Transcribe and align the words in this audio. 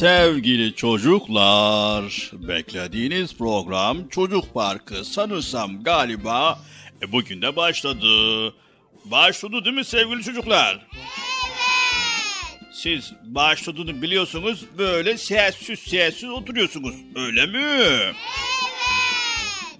Sevgili 0.00 0.74
çocuklar. 0.74 2.30
Beklediğiniz 2.32 3.36
program 3.36 4.08
Çocuk 4.08 4.54
Parkı 4.54 5.04
sanırsam 5.04 5.82
galiba 5.82 6.58
e, 7.02 7.12
bugün 7.12 7.42
de 7.42 7.56
başladı. 7.56 8.06
Başladı 9.04 9.64
değil 9.64 9.76
mi 9.76 9.84
sevgili 9.84 10.22
çocuklar? 10.22 10.86
Siz 12.72 13.12
başladığını 13.24 14.02
biliyorsunuz 14.02 14.64
böyle 14.78 15.18
sessiz 15.18 15.78
sessiz 15.78 16.30
oturuyorsunuz 16.30 16.94
öyle 17.16 17.46
mi? 17.46 18.12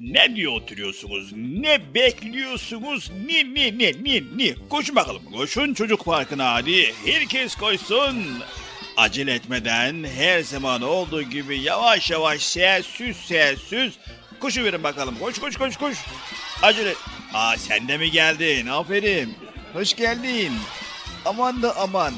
Ne 0.00 0.36
diye 0.36 0.48
oturuyorsunuz? 0.48 1.32
Ne 1.36 1.94
bekliyorsunuz? 1.94 3.10
Ne 3.26 3.54
ne 3.54 3.78
ne 3.78 3.92
ne 4.02 4.22
ne? 4.36 4.54
Koşun 4.70 4.96
bakalım. 4.96 5.22
Koşun 5.32 5.74
çocuk 5.74 6.04
parkına 6.04 6.52
hadi. 6.52 6.94
Herkes 7.04 7.54
koşsun. 7.54 8.14
Acele 9.00 9.34
etmeden 9.34 10.04
her 10.16 10.40
zaman 10.42 10.82
olduğu 10.82 11.22
gibi 11.22 11.58
yavaş 11.60 12.10
yavaş 12.10 12.42
sessiz 12.42 13.16
sessiz 13.16 13.92
koşu 14.40 14.64
verin 14.64 14.82
bakalım. 14.82 15.18
Koş 15.18 15.38
koş 15.38 15.56
koş 15.56 15.76
koş. 15.76 15.96
Acele. 16.62 16.94
Aa 17.34 17.56
sen 17.56 17.88
de 17.88 17.96
mi 17.98 18.10
geldin? 18.10 18.66
Aferin. 18.66 19.34
Hoş 19.72 19.96
geldin. 19.96 20.52
Aman 21.24 21.62
da 21.62 21.76
aman. 21.76 22.14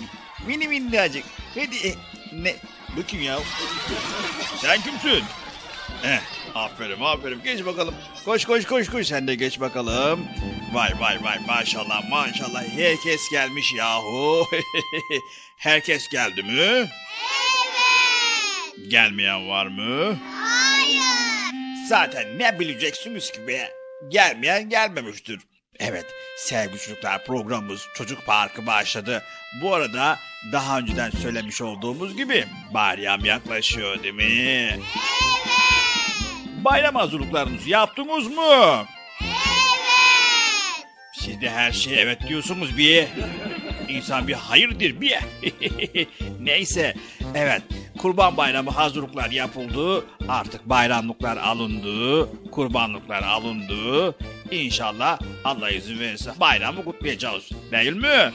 Mini 0.46 0.68
minnacık. 0.68 1.24
Hadi. 1.54 1.76
e, 1.88 1.94
Ne? 2.32 2.56
Bu 2.96 3.02
kim 3.06 3.22
ya? 3.22 3.38
Sen 4.56 4.80
kimsin? 4.82 5.24
Eh, 6.04 6.18
aferin 6.54 7.00
aferin. 7.00 7.42
Geç 7.42 7.66
bakalım. 7.66 7.94
Koş 8.24 8.44
koş 8.44 8.64
koş 8.64 8.88
koş. 8.88 9.06
Sen 9.06 9.28
de 9.28 9.34
geç 9.34 9.60
bakalım. 9.60 10.26
Vay 10.72 10.90
vay 11.00 11.18
vay 11.24 11.38
maşallah 11.46 12.10
maşallah. 12.10 12.64
Herkes 12.76 13.30
gelmiş 13.30 13.72
yahu. 13.74 14.46
Herkes 15.58 16.08
geldi 16.08 16.42
mi? 16.42 16.50
Evet. 16.60 16.88
Gelmeyen 18.88 19.48
var 19.48 19.66
mı? 19.66 20.18
Hayır. 20.40 21.02
Zaten 21.88 22.38
ne 22.38 22.60
bileceksiniz 22.60 23.32
ki 23.32 23.48
be? 23.48 23.70
Gelmeyen 24.08 24.68
gelmemiştir. 24.68 25.40
Evet 25.78 26.06
sevgili 26.36 26.78
çocuklar 26.78 27.24
programımız 27.24 27.86
Çocuk 27.94 28.26
Parkı 28.26 28.66
başladı. 28.66 29.22
Bu 29.62 29.74
arada 29.74 30.18
daha 30.52 30.78
önceden 30.78 31.10
söylemiş 31.10 31.62
olduğumuz 31.62 32.16
gibi 32.16 32.44
bayram 32.74 33.24
yaklaşıyor 33.24 34.02
değil 34.02 34.14
mi? 34.14 34.24
Evet. 34.24 34.80
Bayram 36.64 36.94
hazırlıklarınızı 36.94 37.70
yaptınız 37.70 38.26
mı? 38.26 38.84
Evet. 39.20 39.36
Siz 41.14 41.40
de 41.40 41.50
her 41.50 41.72
şeye 41.72 42.00
evet 42.00 42.28
diyorsunuz 42.28 42.78
bir. 42.78 43.06
İnsan 43.88 44.28
bir 44.28 44.32
hayırdır 44.34 45.00
bir. 45.00 45.18
Neyse 46.40 46.94
evet 47.34 47.62
Kurban 47.98 48.36
Bayramı 48.36 48.70
hazırlıklar 48.70 49.30
yapıldı. 49.30 50.04
Artık 50.28 50.68
bayramlıklar 50.68 51.36
alındı. 51.36 52.28
Kurbanlıklar 52.50 53.22
alındı. 53.22 54.14
İnşallah 54.50 55.18
Allah 55.44 55.70
izin 55.70 56.00
verirse 56.00 56.30
bayramı 56.40 56.84
kutlayacağız. 56.84 57.48
Değil 57.72 57.92
mi? 57.92 58.06
Evet. 58.08 58.32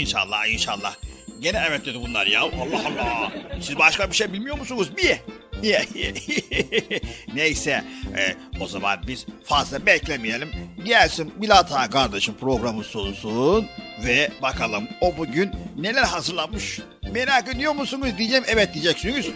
İnşallah 0.00 0.46
inşallah. 0.46 0.94
Gene 1.40 1.62
evet 1.68 1.86
dedi 1.86 1.98
bunlar 2.06 2.26
ya. 2.26 2.40
Allah 2.40 2.80
Allah. 2.86 3.32
Siz 3.60 3.78
başka 3.78 4.10
bir 4.10 4.16
şey 4.16 4.32
bilmiyor 4.32 4.58
musunuz? 4.58 4.96
Bir. 4.96 5.18
Neyse 7.34 7.84
e, 8.18 8.36
o 8.60 8.66
zaman 8.66 9.00
biz 9.06 9.26
fazla 9.44 9.86
beklemeyelim. 9.86 10.48
Gelsin 10.84 11.32
Bilata 11.42 11.90
kardeşim 11.90 12.34
programı 12.34 12.84
sunsun 12.84 13.66
ve 14.04 14.30
bakalım 14.42 14.88
o 15.00 15.16
bugün 15.16 15.50
neler 15.76 16.04
hazırlamış. 16.04 16.80
Merak 17.12 17.54
ediyor 17.54 17.74
musunuz 17.74 18.08
diyeceğim 18.18 18.44
evet 18.46 18.74
diyeceksiniz. 18.74 19.26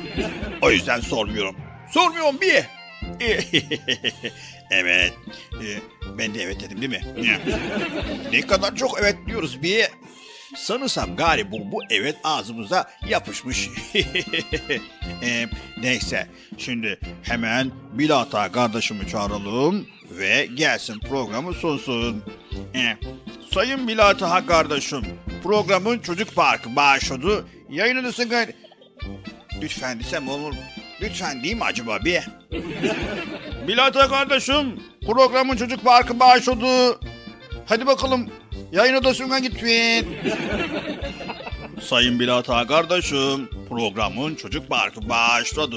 O 0.63 0.71
yüzden 0.71 1.01
sormuyorum. 1.01 1.57
Sormuyorum 1.91 2.41
bir. 2.41 2.65
evet. 4.71 5.13
E, 5.53 5.67
ben 6.19 6.35
de 6.35 6.43
evet 6.43 6.61
dedim 6.61 6.81
değil 6.81 6.91
mi? 6.91 7.03
ne 8.33 8.41
kadar 8.41 8.77
çok 8.77 8.99
evet 9.01 9.17
diyoruz 9.27 9.63
bir. 9.63 9.89
Sanırsam 10.57 11.17
galiba 11.17 11.57
bu, 11.73 11.81
evet 11.91 12.17
ağzımıza 12.25 12.91
yapışmış. 13.09 13.71
e, 15.23 15.49
neyse 15.83 16.27
şimdi 16.59 17.01
hemen 17.23 17.71
Bilata 17.93 18.53
kardeşimi 18.53 19.09
çağıralım 19.09 19.87
ve 20.11 20.47
gelsin 20.55 21.01
programı 21.01 21.53
sunsun. 21.55 22.25
E, 22.75 22.97
Sayın 23.55 23.89
Bilata 23.89 24.47
kardeşim 24.47 25.03
programın 25.43 25.99
çocuk 25.99 26.35
parkı 26.35 26.77
başladı. 26.77 27.45
Yayınlanırsın 27.71 28.29
gayri. 28.29 28.57
Lütfen 29.63 30.01
desem 30.01 30.29
olur? 30.29 30.55
Lütfen 31.01 31.43
değil 31.43 31.57
acaba 31.63 31.99
bir? 32.05 32.29
Bilata 33.69 34.09
kardeşim 34.09 34.83
programın 35.07 35.57
çocuk 35.57 35.85
parkı 35.85 36.21
başladı. 36.21 37.01
Hadi 37.67 37.87
bakalım 37.87 38.31
Yayın 38.73 38.95
odasına 38.95 39.39
gitmeyin. 39.39 40.07
Sayın 41.83 42.21
Bilata 42.21 42.67
kardeşim, 42.67 43.51
programın 43.69 44.35
çocuk 44.35 44.69
parkı 44.69 45.09
başladı. 45.09 45.77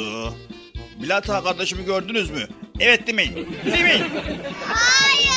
Bilata 1.02 1.44
kardeşimi 1.44 1.86
gördünüz 1.86 2.30
mü? 2.30 2.48
Evet 2.80 3.08
demeyin. 3.08 3.48
Demeyin. 3.66 4.04
Hayır. 4.68 5.32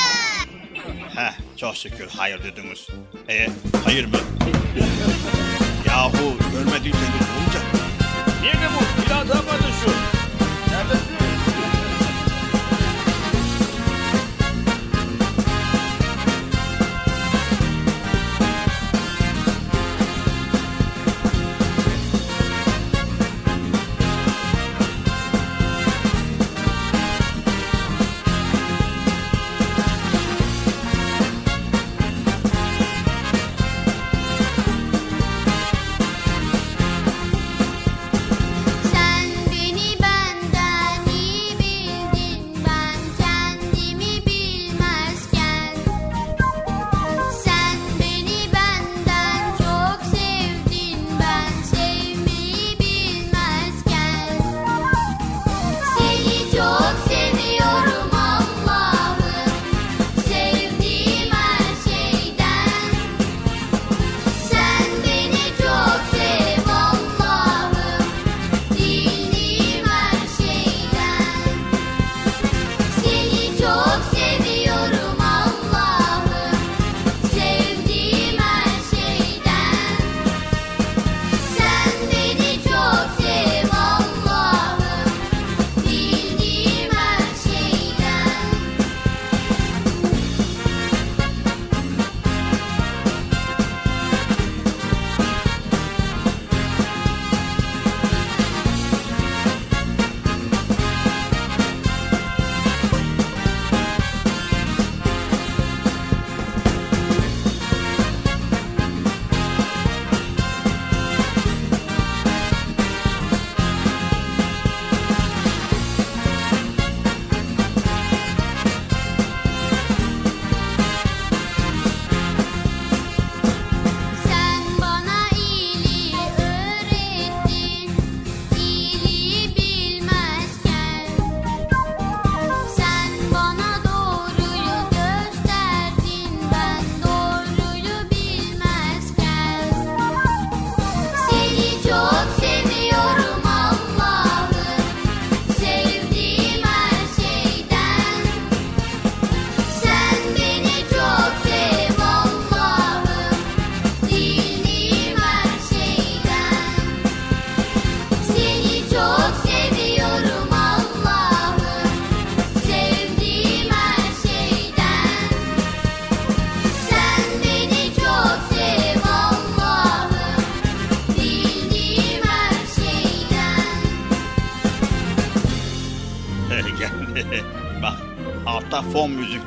Heh, 1.15 1.33
çok 1.57 1.75
şükür 1.75 2.07
hayır 2.17 2.39
dediniz. 2.43 2.87
E, 3.29 3.47
hayır 3.85 4.05
mı? 4.05 4.17
Yahu 5.87 6.37
görmediyseniz 6.53 7.25
olacak. 7.45 7.63
Nerede 8.43 8.67
bu 8.75 9.01
Bilata 9.05 9.33
kardeşim? 9.45 10.14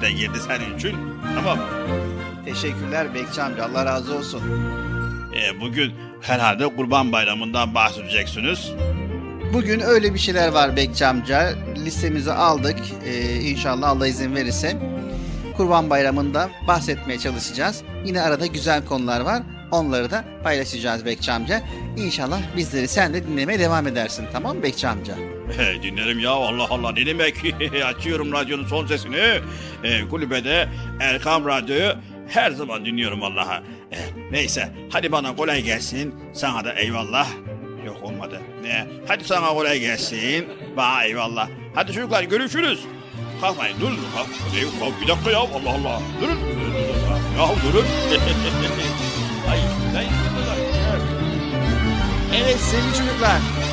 De 0.08 0.12
girdi 0.12 0.38
senin 0.46 0.76
için. 0.78 0.96
Tamam. 1.34 1.58
Teşekkürler 2.44 3.14
Bekçi 3.14 3.42
amca 3.42 3.64
Allah 3.64 3.86
razı 3.86 4.14
olsun. 4.14 4.42
E, 5.34 5.60
bugün 5.60 5.94
herhalde 6.20 6.76
Kurban 6.76 7.12
Bayramı'ndan 7.12 7.74
bahsedeceksiniz. 7.74 8.72
Bugün 9.52 9.80
öyle 9.80 10.14
bir 10.14 10.18
şeyler 10.18 10.48
var 10.48 10.76
Bekçi 10.76 11.06
amca. 11.06 11.54
Listemizi 11.84 12.32
aldık. 12.32 12.76
Ee, 13.06 13.40
inşallah 13.40 13.88
Allah 13.88 14.06
izin 14.06 14.34
verirse. 14.34 14.76
Kurban 15.56 15.90
Bayramı'nda 15.90 16.50
bahsetmeye 16.68 17.18
çalışacağız. 17.18 17.82
Yine 18.04 18.22
arada 18.22 18.46
güzel 18.46 18.84
konular 18.84 19.20
var. 19.20 19.42
Onları 19.70 20.10
da 20.10 20.24
paylaşacağız 20.42 21.04
Bekçi 21.04 21.32
amca. 21.32 21.62
İnşallah 21.96 22.40
bizleri 22.56 22.88
sen 22.88 23.14
de 23.14 23.26
dinlemeye 23.26 23.58
devam 23.58 23.86
edersin. 23.86 24.24
Tamam 24.32 24.56
mı 24.56 24.62
Bekçi 24.62 24.88
amca? 24.88 25.14
Dinlerim 25.58 26.18
ya 26.18 26.30
Allah 26.30 26.66
Allah. 26.70 26.92
Ne 26.92 27.06
demek? 27.06 27.36
Açıyorum 27.84 28.32
radyonun 28.32 28.66
son 28.66 28.86
sesini. 28.86 29.16
E, 29.84 30.08
kulübede 30.10 30.68
Erkam 31.00 31.46
Radyo'yu 31.46 31.92
her 32.28 32.50
zaman 32.50 32.84
dinliyorum 32.84 33.22
Allah'a. 33.22 33.56
E, 33.92 33.98
neyse 34.30 34.72
hadi 34.92 35.12
bana 35.12 35.36
kolay 35.36 35.62
gelsin. 35.62 36.14
Sana 36.32 36.64
da 36.64 36.72
eyvallah. 36.72 37.28
Yok 37.86 37.96
olmadı. 38.02 38.40
Ne? 38.62 38.86
Hadi 39.08 39.24
sana 39.24 39.48
kolay 39.48 39.80
gelsin. 39.80 40.48
Bana 40.76 41.04
eyvallah. 41.04 41.48
Hadi 41.74 41.92
çocuklar 41.92 42.22
görüşürüz. 42.22 42.80
Kalkmayın 43.40 43.80
durun 43.80 43.98
kalk, 44.14 44.26
kalk, 44.80 45.02
bir 45.02 45.08
dakika 45.08 45.30
ya 45.30 45.38
Allah 45.38 45.70
Allah. 45.70 46.02
Durun. 46.22 46.38
Ya 47.38 47.48
durun. 47.72 47.84
Hayır 49.48 49.64
hayır 49.94 50.10
Evet 52.36 52.56
sevgili 52.60 52.94
çocuklar. 52.98 53.67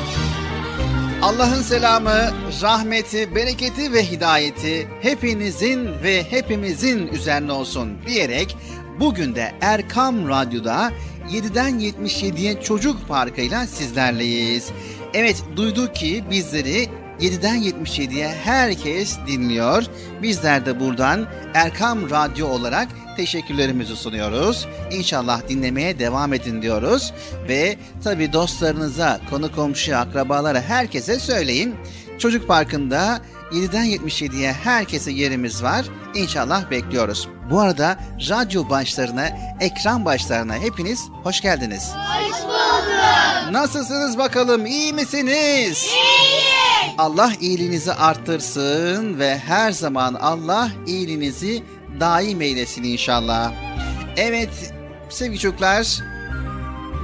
Allah'ın 1.26 1.62
selamı, 1.62 2.30
rahmeti, 2.62 3.34
bereketi 3.34 3.92
ve 3.92 4.10
hidayeti 4.10 4.88
hepinizin 5.02 5.88
ve 6.02 6.30
hepimizin 6.30 7.06
üzerine 7.06 7.52
olsun 7.52 7.98
diyerek 8.06 8.56
bugün 9.00 9.34
de 9.34 9.52
Erkam 9.60 10.28
Radyo'da 10.28 10.92
7'den 11.30 11.80
77'ye 11.80 12.60
Çocuk 12.62 13.08
Parkı'yla 13.08 13.66
sizlerleyiz. 13.66 14.70
Evet 15.14 15.44
duyduk 15.56 15.94
ki 15.94 16.24
bizleri 16.30 16.88
7'den 17.20 17.62
77'ye 17.62 18.28
herkes 18.28 19.18
dinliyor. 19.26 19.84
Bizler 20.22 20.66
de 20.66 20.80
buradan 20.80 21.26
Erkam 21.54 22.10
Radyo 22.10 22.46
olarak 22.46 22.88
teşekkürlerimizi 23.16 23.96
sunuyoruz. 23.96 24.68
İnşallah 24.90 25.48
dinlemeye 25.48 25.98
devam 25.98 26.32
edin 26.32 26.62
diyoruz. 26.62 27.12
Ve 27.48 27.76
tabi 28.04 28.32
dostlarınıza, 28.32 29.20
konu 29.30 29.54
komşuya, 29.54 30.00
akrabalara 30.00 30.60
herkese 30.60 31.18
söyleyin. 31.18 31.74
Çocuk 32.18 32.48
Parkı'nda 32.48 33.20
7'den 33.52 33.86
77'ye 33.86 34.52
herkese 34.52 35.10
yerimiz 35.12 35.62
var. 35.62 35.86
İnşallah 36.14 36.70
bekliyoruz. 36.70 37.28
Bu 37.50 37.60
arada 37.60 37.98
radyo 38.28 38.70
başlarına, 38.70 39.28
ekran 39.60 40.04
başlarına 40.04 40.54
hepiniz 40.54 41.00
hoş 41.22 41.40
geldiniz. 41.40 41.90
Hoş 41.94 42.42
bulduk. 42.42 43.52
Nasılsınız 43.52 44.18
bakalım? 44.18 44.66
İyi 44.66 44.92
misiniz? 44.92 45.84
İyiyiz. 45.84 46.56
Allah 46.98 47.32
iyiliğinizi 47.40 47.92
arttırsın 47.92 49.18
ve 49.18 49.38
her 49.38 49.72
zaman 49.72 50.14
Allah 50.14 50.70
iyiliğinizi 50.86 51.62
daim 52.00 52.40
eylesin 52.40 52.82
inşallah. 52.82 53.52
Evet 54.16 54.72
sevgili 55.08 55.38
çocuklar 55.38 55.86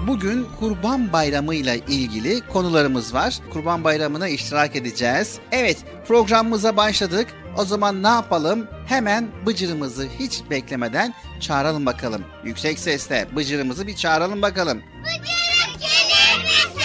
bugün 0.06 0.46
Kurban 0.60 1.12
Bayramı 1.12 1.54
ile 1.54 1.78
ilgili 1.88 2.40
konularımız 2.46 3.14
var. 3.14 3.38
Kurban 3.52 3.84
Bayramı'na 3.84 4.28
iştirak 4.28 4.76
edeceğiz. 4.76 5.38
Evet 5.52 5.76
programımıza 6.08 6.76
başladık. 6.76 7.28
O 7.58 7.64
zaman 7.64 8.02
ne 8.02 8.08
yapalım? 8.08 8.68
Hemen 8.86 9.28
Bıcır'ımızı 9.46 10.08
hiç 10.18 10.42
beklemeden 10.50 11.14
çağıralım 11.40 11.86
bakalım. 11.86 12.24
Yüksek 12.44 12.78
sesle 12.78 13.28
Bıcır'ımızı 13.36 13.86
bir 13.86 13.96
çağıralım 13.96 14.42
bakalım. 14.42 14.82
Bıcırık 15.02 15.80
gelir 15.80 16.44
misin? 16.44 16.82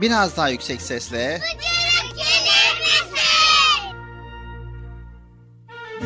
Biraz 0.00 0.36
daha 0.36 0.48
yüksek 0.48 0.82
sesle. 0.82 1.40
Bıcırık 1.42 1.75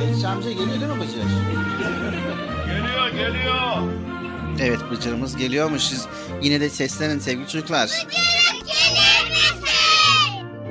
Bekçi 0.00 0.26
amca 0.26 0.50
geliyor 0.50 0.68
değil 0.80 0.92
mi 0.92 1.00
Bıcır? 1.00 1.22
geliyor 2.66 3.08
geliyor 3.08 3.82
Evet 4.60 4.78
Bıcır'ımız 4.90 5.36
geliyormuş. 5.36 5.82
Siz 5.82 6.06
yine 6.42 6.60
de 6.60 6.70
seslenin 6.70 7.18
sevgili 7.18 7.48
çocuklar. 7.48 7.86
Bıcırık 7.86 8.66
gelir 8.66 9.30
misin? 9.30 9.62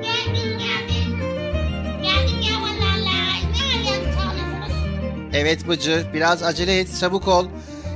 Geldim 0.02 0.58
geldim. 0.58 1.20
Geldim 2.02 2.40
ya 2.40 2.60
vallahi. 2.62 3.04
Ne 3.04 3.90
arıyorsun 3.90 4.12
sağlıyorsunuz? 4.20 5.30
Evet 5.32 5.68
Bıcır 5.68 6.12
biraz 6.12 6.42
acele 6.42 6.78
et 6.78 6.88
çabuk 7.00 7.28
ol. 7.28 7.46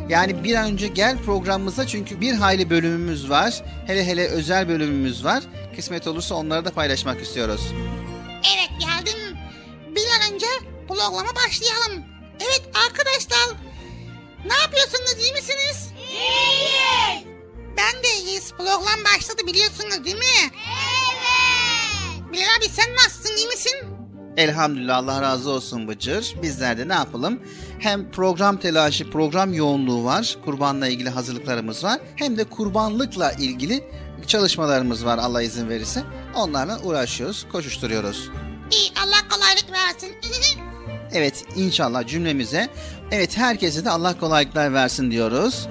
Yani 0.08 0.44
bir 0.44 0.54
an 0.54 0.64
önce 0.72 0.88
gel 0.88 1.18
programımıza 1.18 1.86
çünkü 1.86 2.20
bir 2.20 2.32
hayli 2.34 2.70
bölümümüz 2.70 3.30
var. 3.30 3.62
Hele 3.86 4.06
hele 4.06 4.28
özel 4.28 4.68
bölümümüz 4.68 5.24
var. 5.24 5.42
Kısmet 5.76 6.06
olursa 6.06 6.34
onları 6.34 6.64
da 6.64 6.70
paylaşmak 6.70 7.20
istiyoruz. 7.20 7.72
Evet 8.54 8.70
geldim. 8.80 9.36
Bir 9.96 10.00
an 10.00 10.34
önce 10.34 10.46
programa 10.88 11.34
başlayalım. 11.34 12.04
Evet 12.40 12.62
arkadaşlar. 12.86 13.56
Ne 14.46 14.54
yapıyorsunuz 14.62 15.14
iyi 15.24 15.32
misiniz? 15.32 15.92
İyiyiz. 16.10 17.24
Ben 17.76 18.02
de 18.02 18.08
iyiyiz. 18.24 18.52
Program 18.52 19.04
başladı 19.14 19.42
biliyorsunuz 19.46 20.04
değil 20.04 20.16
mi? 20.16 20.50
Evet. 20.68 22.32
Bilal 22.32 22.44
abi 22.58 22.68
sen 22.68 22.94
nasılsın 22.94 23.36
iyi 23.36 23.46
misin? 23.46 23.72
Elhamdülillah 24.36 24.96
Allah 24.96 25.22
razı 25.22 25.50
olsun 25.50 25.88
Bıcır. 25.88 26.34
Bizler 26.42 26.78
de 26.78 26.88
ne 26.88 26.94
yapalım? 26.94 27.42
Hem 27.78 28.10
program 28.10 28.56
telaşı, 28.56 29.10
program 29.10 29.54
yoğunluğu 29.54 30.04
var. 30.04 30.36
Kurbanla 30.44 30.88
ilgili 30.88 31.10
hazırlıklarımız 31.10 31.84
var. 31.84 32.00
Hem 32.16 32.38
de 32.38 32.44
kurbanlıkla 32.44 33.32
ilgili 33.32 33.88
çalışmalarımız 34.26 35.04
var 35.04 35.18
Allah 35.18 35.42
izin 35.42 35.68
verirse. 35.68 36.02
Onlarla 36.34 36.80
uğraşıyoruz, 36.82 37.46
koşuşturuyoruz. 37.52 38.30
İyi 38.72 38.92
Allah 39.02 39.28
kolaylık 39.30 39.72
versin. 39.72 40.16
Evet 41.14 41.44
inşallah 41.56 42.06
cümlemize. 42.06 42.68
Evet 43.10 43.36
herkese 43.36 43.84
de 43.84 43.90
Allah 43.90 44.18
kolaylıklar 44.20 44.72
versin 44.74 45.10
diyoruz. 45.10 45.68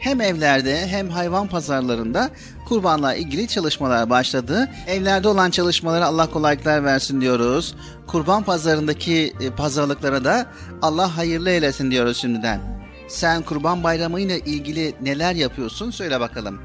Hem 0.00 0.20
evlerde 0.20 0.86
hem 0.86 1.10
hayvan 1.10 1.48
pazarlarında 1.48 2.30
kurbanla 2.68 3.14
ilgili 3.14 3.48
çalışmalar 3.48 4.10
başladı. 4.10 4.70
Evlerde 4.86 5.28
olan 5.28 5.50
çalışmalara 5.50 6.06
Allah 6.06 6.30
kolaylıklar 6.30 6.84
versin 6.84 7.20
diyoruz. 7.20 7.74
Kurban 8.06 8.42
pazarındaki 8.42 9.34
e, 9.40 9.50
pazarlıklara 9.50 10.24
da 10.24 10.46
Allah 10.82 11.16
hayırlı 11.16 11.50
eylesin 11.50 11.90
diyoruz 11.90 12.16
şimdiden. 12.16 12.60
Sen 13.08 13.42
kurban 13.42 13.84
bayramı 13.84 14.20
ile 14.20 14.38
ilgili 14.38 14.94
neler 15.00 15.34
yapıyorsun 15.34 15.90
söyle 15.90 16.20
bakalım. 16.20 16.60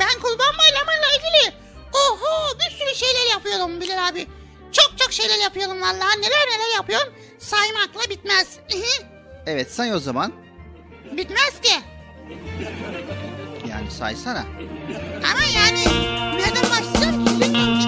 ben 0.00 0.20
kurban 0.22 0.54
bayramıyla 0.58 1.08
ilgili 1.16 1.56
oho 1.92 2.58
bir 2.58 2.76
sürü 2.76 2.94
şeyler 2.94 3.30
yapıyorum 3.32 3.80
Bilal 3.80 4.08
abi. 4.08 4.26
Çok 4.74 4.98
çok 4.98 5.12
şeyler 5.12 5.38
yapıyorum 5.38 5.80
vallahi 5.80 6.20
neler 6.20 6.46
neler 6.50 6.74
yapıyorum 6.76 7.12
saymakla 7.38 8.10
bitmez. 8.10 8.58
Evet 9.46 9.72
say 9.72 9.94
o 9.94 9.98
zaman. 9.98 10.32
bitmez 11.12 11.60
ki. 11.62 11.74
Yani 13.68 13.90
saysana. 13.90 14.44
Ama 15.32 15.44
yani 15.54 15.84
nereden 16.36 16.62
başlayacağım 16.70 17.24
ki 17.24 17.40
bilmiyorum 17.40 17.78
ki. 17.78 17.86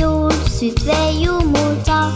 Yoğurt, 0.00 0.48
süt 0.60 0.86
ve 0.86 1.10
yumurta 1.24 2.10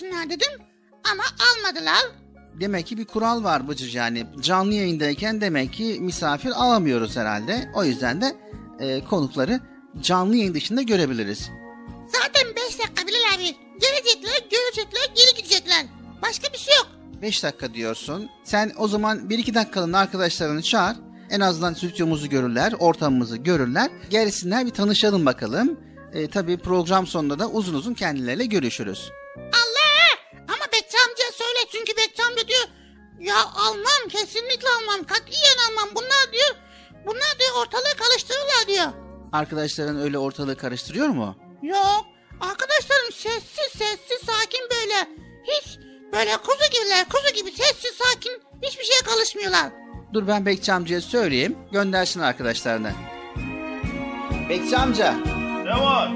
görsünler 0.00 0.30
dedim. 0.30 0.62
Ama 1.12 1.22
almadılar. 1.22 2.02
Demek 2.60 2.86
ki 2.86 2.98
bir 2.98 3.04
kural 3.04 3.44
var 3.44 3.68
Bıcır 3.68 3.92
yani 3.92 4.26
canlı 4.40 4.74
yayındayken 4.74 5.40
demek 5.40 5.72
ki 5.72 5.98
misafir 6.00 6.50
alamıyoruz 6.50 7.16
herhalde. 7.16 7.70
O 7.74 7.84
yüzden 7.84 8.20
de 8.20 8.36
e, 8.80 9.04
konukları 9.04 9.60
canlı 10.00 10.36
yayın 10.36 10.54
dışında 10.54 10.82
görebiliriz. 10.82 11.50
Zaten 12.06 12.56
5 12.56 12.78
dakika 12.78 13.06
Bilal 13.06 13.34
abi. 13.34 13.56
Gelecekler, 13.80 14.48
görecekler, 14.50 15.14
geri 15.16 15.36
gidecekler. 15.36 15.86
Başka 16.22 16.52
bir 16.52 16.58
şey 16.58 16.74
yok. 16.76 16.86
5 17.22 17.42
dakika 17.42 17.74
diyorsun. 17.74 18.28
Sen 18.44 18.72
o 18.76 18.88
zaman 18.88 19.18
1-2 19.18 19.54
dakikalığına 19.54 19.98
arkadaşlarını 19.98 20.62
çağır. 20.62 20.96
En 21.30 21.40
azından 21.40 21.74
stüdyomuzu 21.74 22.28
görürler, 22.28 22.74
ortamımızı 22.78 23.36
görürler. 23.36 23.90
Gelsinler 24.10 24.66
bir 24.66 24.70
tanışalım 24.70 25.26
bakalım. 25.26 25.80
E, 26.12 26.30
tabii 26.30 26.58
program 26.58 27.06
sonunda 27.06 27.38
da 27.38 27.50
uzun 27.50 27.74
uzun 27.74 27.94
kendileriyle 27.94 28.46
görüşürüz. 28.46 29.10
Allah! 29.36 29.69
Ya 33.20 33.36
almam 33.54 34.08
kesinlikle 34.08 34.68
almam 34.68 35.06
katiyen 35.06 35.56
almam 35.70 35.88
bunlar 35.94 36.32
diyor 36.32 36.56
bunlar 37.06 37.38
diyor 37.38 37.50
ortalığı 37.66 37.96
karıştırırlar 37.98 38.66
diyor. 38.68 38.86
Arkadaşların 39.32 40.00
öyle 40.00 40.18
ortalığı 40.18 40.56
karıştırıyor 40.56 41.08
mu? 41.08 41.36
Yok 41.62 42.04
arkadaşlarım 42.40 43.12
sessiz 43.12 43.72
sessiz 43.78 44.26
sakin 44.26 44.60
böyle 44.70 45.08
hiç 45.44 45.78
böyle 46.12 46.36
kuzu 46.36 46.70
gibiler 46.72 47.08
kuzu 47.08 47.34
gibi 47.34 47.50
sessiz 47.50 47.92
sakin 47.96 48.42
hiçbir 48.62 48.84
şeye 48.84 49.00
karışmıyorlar. 49.14 49.72
Dur 50.12 50.26
ben 50.28 50.46
Bekçi 50.46 50.72
amcaya 50.72 51.00
söyleyeyim. 51.00 51.58
Göndersin 51.72 52.20
arkadaşlarını. 52.20 52.92
Bekçi 54.48 54.76
amca. 54.76 55.12
Ne 55.64 55.80
var? 55.80 56.12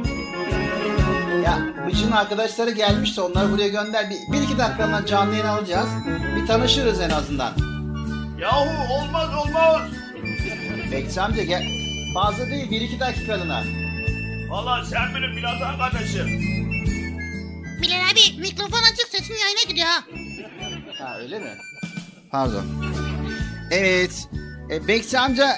Ya 1.45 1.59
Bıcı'nın 1.87 2.13
arkadaşları 2.13 2.71
gelmişti. 2.71 3.21
Onları 3.21 3.53
buraya 3.53 3.69
gönder. 3.69 4.11
Bir, 4.11 4.33
bir 4.33 4.43
iki 4.43 4.59
dakikalığına 4.59 5.07
canlı 5.07 5.33
yayın 5.33 5.47
alacağız. 5.47 5.89
Bir 6.37 6.47
tanışırız 6.47 7.01
en 7.01 7.11
azından. 7.11 7.53
Yahu 8.41 8.95
olmaz 8.95 9.29
olmaz. 9.35 9.83
Bekçi 10.93 11.21
amca 11.21 11.43
gel. 11.43 11.63
Fazla 12.15 12.47
değil. 12.47 12.71
Bir 12.71 12.81
iki 12.81 13.01
dakikalığına. 13.01 13.63
Valla 14.51 14.85
sen 14.85 15.15
benim 15.15 15.37
biraz 15.37 15.63
arkadaşım. 15.63 16.29
Bilal 17.83 18.01
abi 18.13 18.41
mikrofon 18.41 18.83
açık 18.93 19.09
sesin 19.09 19.35
yayına 19.35 19.63
gidiyor 19.69 19.87
ha. 19.87 20.01
Ha 20.99 21.19
öyle 21.19 21.39
mi? 21.39 21.51
Pardon. 22.31 22.65
Evet. 23.71 24.29
E, 24.71 24.89
Bekçi 24.89 25.19
amca 25.19 25.57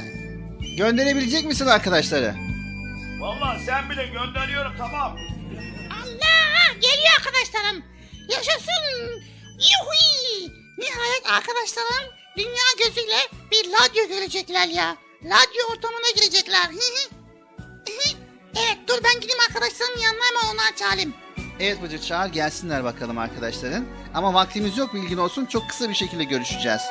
gönderebilecek 0.79 1.44
misin 1.44 1.66
arkadaşları? 1.66 2.35
Valla 3.20 3.57
sen 3.66 3.90
bile 3.90 4.07
gönderiyorum 4.07 4.72
tamam. 4.79 5.16
Allah 6.27 6.73
geliyor 6.75 7.12
arkadaşlarım. 7.19 7.85
Yaşasın. 8.29 9.23
Yuhui. 9.47 10.53
Nihayet 10.79 11.27
arkadaşlarım 11.27 12.11
dünya 12.37 12.87
gözüyle 12.87 13.19
bir 13.51 13.73
radyo 13.73 14.09
görecekler 14.09 14.69
ya. 14.69 14.97
Radyo 15.25 15.62
ortamına 15.73 16.11
girecekler. 16.17 16.71
evet 18.57 18.79
dur 18.89 19.05
ben 19.05 19.21
gideyim 19.21 19.41
arkadaşlarımın 19.49 20.01
yanına 20.01 20.23
ama 20.31 20.53
onlar 20.53 20.77
çağırayım. 20.77 21.15
Evet 21.61 21.83
Bıcı 21.83 22.01
çağır 22.03 22.29
gelsinler 22.29 22.85
bakalım 22.85 23.19
arkadaşların. 23.19 23.85
Ama 24.15 24.35
vaktimiz 24.35 24.79
yok 24.79 24.95
bilgin 24.95 25.17
olsun. 25.17 25.47
Çok 25.47 25.69
kısa 25.69 25.89
bir 25.89 25.95
şekilde 25.95 26.25
görüşeceğiz. 26.25 26.83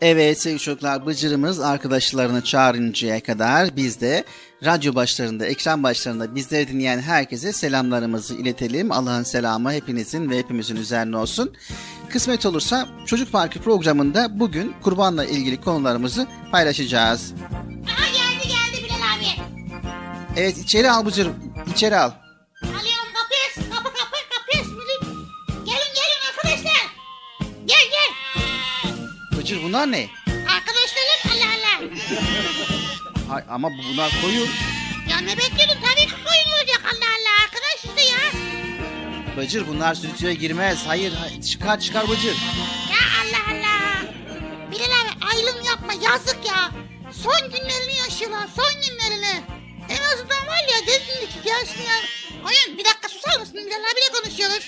Evet 0.00 0.40
sevgili 0.40 0.60
çocuklar 0.60 1.06
Bıcır'ımız 1.06 1.60
arkadaşlarını 1.60 2.44
çağırıncaya 2.44 3.22
kadar 3.22 3.76
biz 3.76 4.00
de 4.00 4.24
radyo 4.64 4.94
başlarında, 4.94 5.46
ekran 5.46 5.82
başlarında 5.82 6.34
bizleri 6.34 6.68
dinleyen 6.68 7.00
herkese 7.00 7.52
selamlarımızı 7.52 8.34
iletelim. 8.34 8.92
Allah'ın 8.92 9.22
selamı 9.22 9.72
hepinizin 9.72 10.30
ve 10.30 10.38
hepimizin 10.38 10.76
üzerine 10.76 11.16
olsun. 11.16 11.52
Kısmet 12.08 12.46
olursa 12.46 12.88
Çocuk 13.06 13.32
Parkı 13.32 13.58
programında 13.60 14.40
bugün 14.40 14.74
kurbanla 14.82 15.24
ilgili 15.24 15.60
konularımızı 15.60 16.26
paylaşacağız. 16.52 17.32
Aha 17.86 18.06
geldi 18.06 18.48
geldi 18.48 18.84
Bilal 18.84 19.18
abi. 19.18 19.50
Evet 20.36 20.58
içeri 20.58 20.90
al 20.90 21.06
Bıcır, 21.06 21.28
içeri 21.74 21.96
al. 21.96 22.10
Bıcır 29.50 29.62
bunlar 29.62 29.92
ne? 29.92 30.08
Arkadaşlarım 30.28 31.30
Allah 31.32 31.52
Allah. 31.56 33.34
Ay, 33.34 33.44
ama 33.48 33.70
bu- 33.70 33.82
bunlar 33.92 34.12
koyun. 34.22 34.48
Ya 35.10 35.18
ne 35.18 35.36
bekliyordun? 35.38 35.78
Tabii 35.82 36.06
ki 36.06 36.14
koyun 36.24 36.58
olacak 36.58 36.82
Allah 36.84 37.10
Allah. 37.16 37.44
Arkadaş 37.44 37.84
işte 37.84 38.02
ya. 38.02 38.18
Bıcır 39.36 39.68
bunlar 39.68 39.94
stüdyoya 39.94 40.34
girmez. 40.34 40.86
Hayır, 40.86 41.12
hayır 41.12 41.42
çıkar 41.42 41.80
çıkar 41.80 42.08
Bıcır. 42.08 42.36
Ya 42.90 43.02
Allah 43.22 43.52
Allah. 43.54 44.02
Bilal 44.70 44.84
abi 44.84 45.34
ayrım 45.34 45.64
yapma 45.64 45.92
yazık 45.92 46.46
ya. 46.48 46.70
Son 47.22 47.50
günlerini 47.50 47.96
yaşıyorlar 48.04 48.48
son 48.56 48.72
günlerini. 48.82 49.42
En 49.88 50.02
azından 50.14 50.46
var 50.46 50.64
ya 50.74 50.86
dedin 50.86 51.26
ki 51.26 51.38
gelsinler. 51.44 52.04
Koyun 52.44 52.78
bir 52.78 52.84
dakika 52.84 53.08
susar 53.08 53.40
mısın? 53.40 53.54
Bilal 53.56 53.76
abiyle 53.92 54.22
konuşuyoruz. 54.22 54.66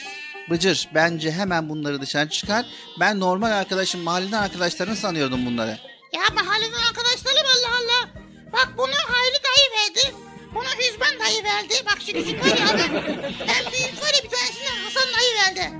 Bıcır 0.52 0.88
bence 0.94 1.32
hemen 1.32 1.68
bunları 1.68 2.00
dışarı 2.00 2.28
çıkar. 2.28 2.66
Ben 3.00 3.20
normal 3.20 3.50
arkadaşım 3.50 4.00
mahalleden 4.00 4.42
arkadaşların 4.42 4.94
sanıyordum 4.94 5.46
bunları. 5.46 5.78
Ya 6.12 6.22
mahalleden 6.34 6.82
arkadaşlarım 6.88 7.46
Allah 7.46 7.76
Allah. 7.76 8.08
Bak 8.52 8.68
bunu 8.78 8.92
Hayri 9.06 9.34
dayı 9.44 9.70
verdi. 9.78 10.16
Bunu 10.54 10.64
Hüzban 10.64 11.20
dayı 11.20 11.44
verdi. 11.44 11.74
Bak 11.86 11.98
şu 12.00 12.06
küçük 12.12 12.40
var 12.40 12.46
ya 12.46 12.68
abi. 12.68 12.82
En 13.40 13.72
büyük 13.72 14.02
var 14.02 14.12
ya 14.14 14.24
bir 14.24 14.30
tanesini 14.30 14.68
Hasan 14.84 15.08
dayı 15.18 15.34
verdi. 15.42 15.72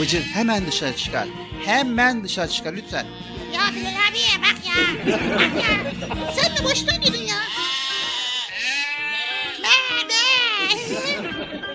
Bıcır 0.00 0.22
hemen 0.22 0.66
dışarı 0.66 0.96
çıkar. 0.96 1.28
Hemen 1.64 2.24
dışarı 2.24 2.50
çıkar 2.50 2.72
lütfen. 2.72 3.06
ya 3.54 3.62
Bilal 3.74 4.08
abiye 4.10 4.42
bak 4.42 4.66
ya. 4.66 5.06
Bak 5.36 5.62
ya. 5.62 5.92
Sen 6.36 6.52
mi 6.52 6.58
boşuna 6.64 6.96
gidin 6.96 7.26
ya? 7.26 7.36
Be 9.62 10.08
be. 10.08 11.73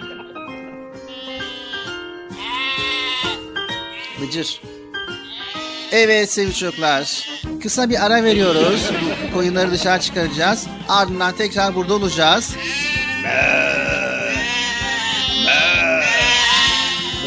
Bıcır. 4.22 4.62
Evet 5.92 6.32
sevgili 6.32 6.56
çocuklar. 6.56 7.30
Kısa 7.64 7.90
bir 7.90 8.06
ara 8.06 8.24
veriyoruz. 8.24 8.90
Koyunları 9.34 9.72
dışarı 9.72 10.02
çıkaracağız. 10.02 10.68
Ardından 10.90 11.36
tekrar 11.36 11.76
burada 11.76 11.94
olacağız. 11.94 12.56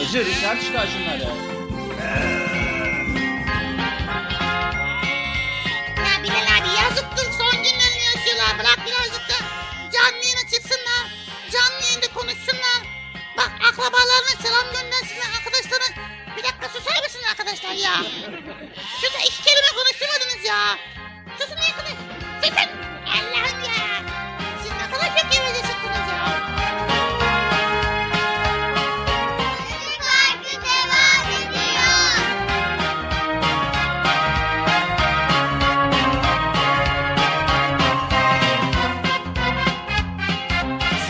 Bıcır 0.00 0.26
dışarı 0.26 0.60
çıkar 0.60 0.86
şunları. 0.86 1.22
Ya 5.98 6.22
Bilal 6.22 6.46
abi 6.58 6.68
yazıktır 6.82 7.26
son 7.38 7.52
günlerini 7.62 8.02
yaşıyorlar. 8.14 8.58
Bırak 8.58 8.78
birazcık 8.86 9.28
da 9.30 9.36
canlı 9.92 10.24
yayına 10.24 10.44
çıksınlar. 10.52 11.04
Canlı 11.52 11.84
yayında 11.86 12.08
konuşsunlar. 12.14 12.80
Bak 13.36 13.50
akrabalarına 13.68 14.34
selam 14.42 14.66
göndersinler 14.72 15.30
dakika 16.62 16.78
susar 16.78 17.02
mısın 17.02 17.20
arkadaşlar 17.30 17.72
ya? 17.72 17.94
Şurada 19.00 19.18
iki 19.26 19.42
kelime 19.42 19.70
konuşturmadınız 19.76 20.44
ya. 20.44 20.78
Susun 21.38 21.56
arkadaş. 21.56 21.96
Susun. 22.42 22.68
Allah'ım 23.14 23.62
ya. 23.62 24.02
Siz 24.62 24.72
ne 24.72 24.90
kadar 24.90 25.18
çok 25.18 25.32
geveze 25.32 25.62
çıktınız 25.62 26.08
ya. 26.12 26.42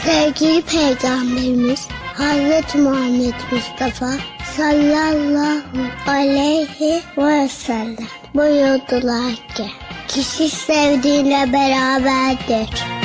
Sevgili 0.04 0.62
Peygamberimiz 0.62 1.88
Hazreti 2.14 2.78
Muhammed 2.78 3.34
Mustafa 3.52 4.10
sallallahu 4.56 5.60
aleyhi 6.06 7.02
ve 7.18 7.48
sellem 7.48 7.96
buyurdular 8.34 9.34
ki 9.54 9.66
kişi 10.08 10.48
sevdiğiyle 10.48 11.52
beraberdir. 11.52 13.01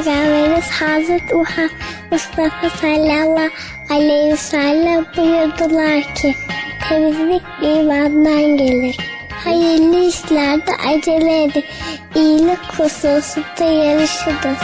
Peygamberimiz 0.00 0.70
Hazreti 0.70 1.34
Mustafa 2.10 2.70
sallallahu 2.80 3.50
aleyhi 3.90 4.32
ve 4.32 4.36
sellem 4.36 5.04
buyurdular 5.16 6.14
ki 6.14 6.34
temizlik 6.88 7.42
imandan 7.62 8.56
gelir. 8.56 8.96
Hayırlı 9.44 10.08
işlerde 10.08 10.72
acele 10.88 11.44
edin. 11.44 11.64
İyilik 12.14 12.58
hususunda 12.78 13.64
yarışınız. 13.64 14.62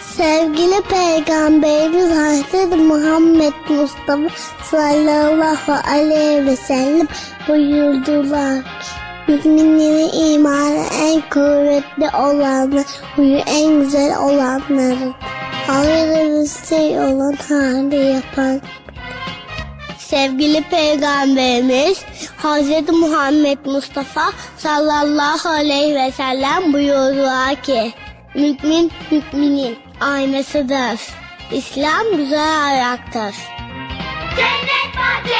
Sevgili 0.00 0.82
Peygamberimiz 0.82 2.10
Hazreti 2.16 2.76
Muhammed 2.76 3.52
Mustafa 3.68 4.28
sallallahu 4.62 5.90
aleyhi 5.90 6.46
ve 6.46 6.56
sellem 6.56 7.08
buyurdular 7.48 8.58
Müminlerin 9.30 10.34
imanı 10.34 10.86
en 10.92 11.20
kuvvetli 11.20 12.16
olanı, 12.16 12.84
huyu 13.16 13.38
en 13.38 13.80
güzel 13.80 14.18
olanları. 14.18 15.12
Hayırlı 15.66 16.48
şey 16.68 16.98
olan 16.98 17.36
hali 17.48 17.96
yapan. 17.96 18.60
Sevgili 19.98 20.62
Peygamberimiz 20.62 22.04
Hz. 22.38 22.92
Muhammed 22.92 23.58
Mustafa 23.64 24.32
sallallahu 24.58 25.48
aleyhi 25.48 25.94
ve 25.94 26.10
sellem 26.12 26.72
buyurdular 26.72 27.62
ki 27.62 27.92
Mümin 28.34 28.92
müminin 29.10 29.78
aynasıdır. 30.00 31.00
İslam 31.52 32.16
güzel 32.16 32.64
ayaktır. 32.66 33.34
Cennet 34.36 34.96
bahçelerinde 34.96 35.39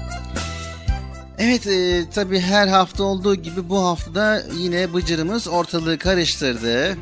Evet 1.43 1.67
e, 1.67 2.09
tabi 2.09 2.39
her 2.39 2.67
hafta 2.67 3.03
olduğu 3.03 3.35
gibi 3.35 3.69
bu 3.69 3.85
hafta 3.85 4.43
yine 4.57 4.93
bıcırımız 4.93 5.47
ortalığı 5.47 5.97
karıştırdı. 5.97 6.97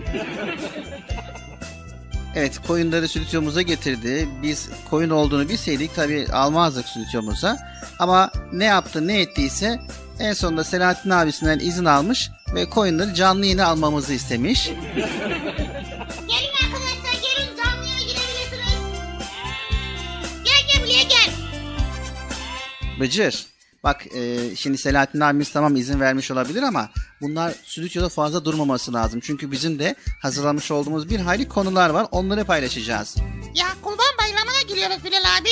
evet 2.36 2.60
koyunları 2.67 3.08
stüdyomuza 3.08 3.62
getirdi. 3.62 4.30
Biz 4.43 4.69
koyun 4.89 5.10
olduğunu 5.10 5.49
bilseydik 5.49 5.95
tabi 5.95 6.28
almazdık 6.34 6.86
stüdyomuza. 6.88 7.58
Ama 7.99 8.32
ne 8.54 8.65
yaptı 8.65 9.08
ne 9.08 9.21
ettiyse 9.21 9.80
en 10.19 10.34
sonunda 10.34 10.63
Selahattin 10.63 11.10
abisinden 11.10 11.60
izin 11.60 11.86
almış 11.86 12.30
ve 12.54 12.69
koyunları 12.69 13.13
canlı 13.13 13.45
yayına 13.45 13.65
almamızı 13.67 14.13
istemiş. 14.13 14.67
gelin 14.67 16.54
arkadaşlar 16.63 17.13
gelin 17.21 17.58
canlı 17.58 17.86
girebilirsiniz. 17.99 18.99
Gel 20.43 20.62
gel 20.67 20.84
buraya 20.84 21.04
gel. 21.04 21.30
Bıcır. 22.99 23.58
Bak 23.83 24.05
e, 24.15 24.55
şimdi 24.55 24.77
Selahattin 24.77 25.19
abimiz 25.19 25.51
tamam 25.51 25.75
izin 25.75 25.99
vermiş 25.99 26.31
olabilir 26.31 26.63
ama 26.63 26.89
bunlar 27.21 27.53
stüdyoda 27.65 28.09
fazla 28.09 28.45
durmaması 28.45 28.93
lazım. 28.93 29.19
Çünkü 29.23 29.51
bizim 29.51 29.79
de 29.79 29.95
hazırlamış 30.21 30.71
olduğumuz 30.71 31.09
bir 31.09 31.19
hayli 31.19 31.47
konular 31.49 31.89
var. 31.89 32.07
Onları 32.11 32.45
paylaşacağız. 32.45 33.15
Ya 33.55 33.67
kurban 33.81 34.13
bayramına 34.21 34.61
giriyoruz 34.67 35.03
Bilal 35.03 35.37
abi. 35.39 35.49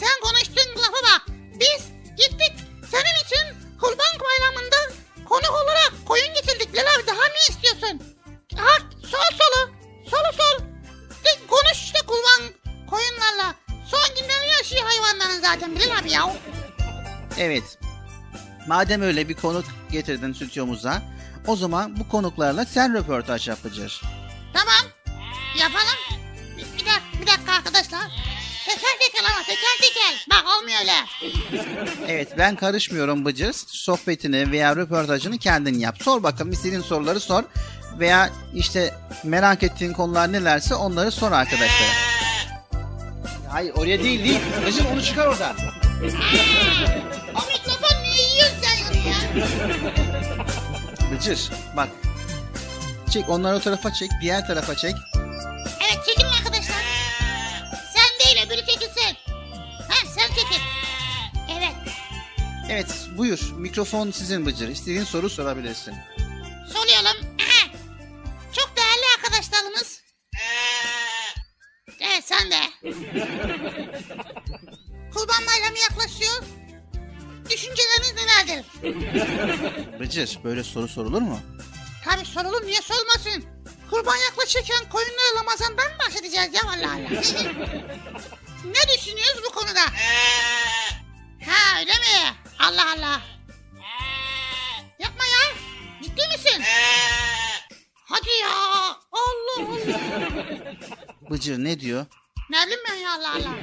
Sen 0.00 0.20
konuştun 0.22 0.70
lafa 0.78 0.92
bak. 0.92 1.26
Biz 1.60 1.84
gittik 2.16 2.52
senin 2.90 3.16
için 3.26 3.56
kurban 3.80 4.14
bayramında 4.20 4.76
konuk 5.28 5.50
olarak 5.64 5.92
koyun 6.06 6.34
getirdik 6.34 6.72
Bilal 6.72 6.82
abi. 6.98 7.06
Daha 7.06 7.16
ne 7.16 7.54
istiyorsun? 7.54 8.02
Ha 8.56 8.78
sol 9.02 9.36
solu. 9.38 9.70
Solu 10.10 10.32
sol. 10.36 10.64
De, 11.24 11.46
konuş 11.48 11.84
işte 11.84 11.98
kurban 12.06 12.50
koyunlarla. 12.90 13.54
Son 13.90 14.14
günleri 14.14 14.48
yaşıyor 14.58 14.82
hayvanların 14.84 15.40
zaten 15.40 15.76
Bilal 15.76 15.98
abi 15.98 16.10
ya. 16.10 16.36
Evet. 17.38 17.78
Madem 18.66 19.02
öyle 19.02 19.28
bir 19.28 19.34
konuk 19.34 19.64
getirdin 19.90 20.32
stüdyomuza, 20.32 21.02
o 21.46 21.56
zaman 21.56 21.96
bu 21.98 22.08
konuklarla 22.08 22.64
sen 22.64 22.94
röportaj 22.94 23.48
yapacağız. 23.48 24.00
Tamam. 24.52 24.92
Yapalım. 25.60 26.20
Bir, 26.56 26.62
bir 26.62 26.86
dakika, 26.86 27.20
bir 27.22 27.26
dakika 27.26 27.52
arkadaşlar. 27.52 28.00
Teker 28.66 28.98
teker 29.00 29.24
ama 29.24 29.42
teker 29.46 29.78
teker. 29.80 30.26
Bak 30.30 30.44
olmuyor 30.58 30.78
öyle. 30.80 30.92
Evet 32.08 32.28
ben 32.38 32.56
karışmıyorum 32.56 33.24
Bıcır. 33.24 33.52
Sohbetini 33.66 34.50
veya 34.52 34.76
röportajını 34.76 35.38
kendin 35.38 35.78
yap. 35.78 36.02
Sor 36.02 36.22
bakalım 36.22 36.52
istediğin 36.52 36.82
soruları 36.82 37.20
sor. 37.20 37.42
Veya 37.98 38.30
işte 38.54 38.94
merak 39.24 39.62
ettiğin 39.62 39.92
konular 39.92 40.32
nelerse 40.32 40.74
onları 40.74 41.10
sor 41.10 41.32
arkadaşlara. 41.32 41.90
Hayır 43.50 43.72
oraya 43.74 44.02
değil 44.02 44.24
değil. 44.24 44.40
Bıcır 44.66 44.84
onu 44.84 45.02
çıkar 45.02 45.26
oradan. 45.26 45.56
O 47.34 47.40
mikrofon 47.46 48.02
niye 48.02 48.28
yiyorsun 48.32 48.56
sen 48.62 48.94
ya? 49.08 49.16
Bıcır 51.12 51.50
bak. 51.76 51.88
Çek 53.10 53.28
onları 53.28 53.56
o 53.56 53.60
tarafa 53.60 53.92
çek. 53.92 54.10
Diğer 54.20 54.46
tarafa 54.46 54.76
çek. 54.76 54.94
Evet 55.80 56.06
çekilin 56.06 56.28
arkadaşlar. 56.28 56.76
Sen 57.94 58.18
değil 58.26 58.46
öbürü 58.46 58.66
çekilsin. 58.66 59.16
Ha 59.88 59.94
sen 60.14 60.28
çekil. 60.28 60.60
Evet. 61.58 61.74
Evet 62.70 63.08
buyur. 63.16 63.52
Mikrofon 63.56 64.10
sizin 64.10 64.46
Bıcır. 64.46 64.68
İstediğin 64.68 65.04
soru 65.04 65.30
sorabilirsin. 65.30 65.94
Soruyorum. 66.72 67.26
Aha. 67.40 67.68
Çok 68.52 68.76
değerli 68.76 69.04
arkadaşlarımız. 69.18 70.00
Evet 72.00 72.24
sen 72.24 72.50
de. 72.50 72.60
Kurban 75.16 75.46
bayramı 75.46 75.78
yaklaşıyor. 75.78 76.42
Düşünceleriniz 77.50 78.14
nelerdir? 78.14 78.66
Bıcır 80.00 80.38
böyle 80.44 80.64
soru 80.64 80.88
sorulur 80.88 81.22
mu? 81.22 81.40
Tabii 82.04 82.24
sorulur 82.24 82.66
niye 82.66 82.82
sormasın? 82.82 83.44
Kurban 83.90 84.16
yaklaşırken 84.16 84.88
koyunları 84.90 85.38
Ramazan'dan 85.38 85.92
mı 85.92 85.98
bahsedeceğiz 86.06 86.54
ya 86.54 86.60
Allah 86.62 86.92
Allah. 86.92 87.10
ne 88.64 88.96
düşünüyoruz 88.96 89.42
bu 89.44 89.50
konuda? 89.54 89.80
Ha 91.46 91.78
öyle 91.80 91.92
mi? 91.92 92.36
Allah 92.58 92.92
Allah. 92.92 93.20
Yapma 94.98 95.24
ya. 95.24 95.56
Ciddi 96.02 96.28
misin? 96.28 96.62
Hadi 98.04 98.30
ya. 98.42 98.48
Allah 99.12 99.58
Allah. 99.58 99.66
Bıcır 101.30 101.58
ne 101.58 101.80
diyor? 101.80 102.06
Ne 102.50 102.56
bileyim 102.66 102.80
ben 102.90 102.94
ya 102.94 103.12
Allah 103.12 103.30
Allah. 103.32 103.54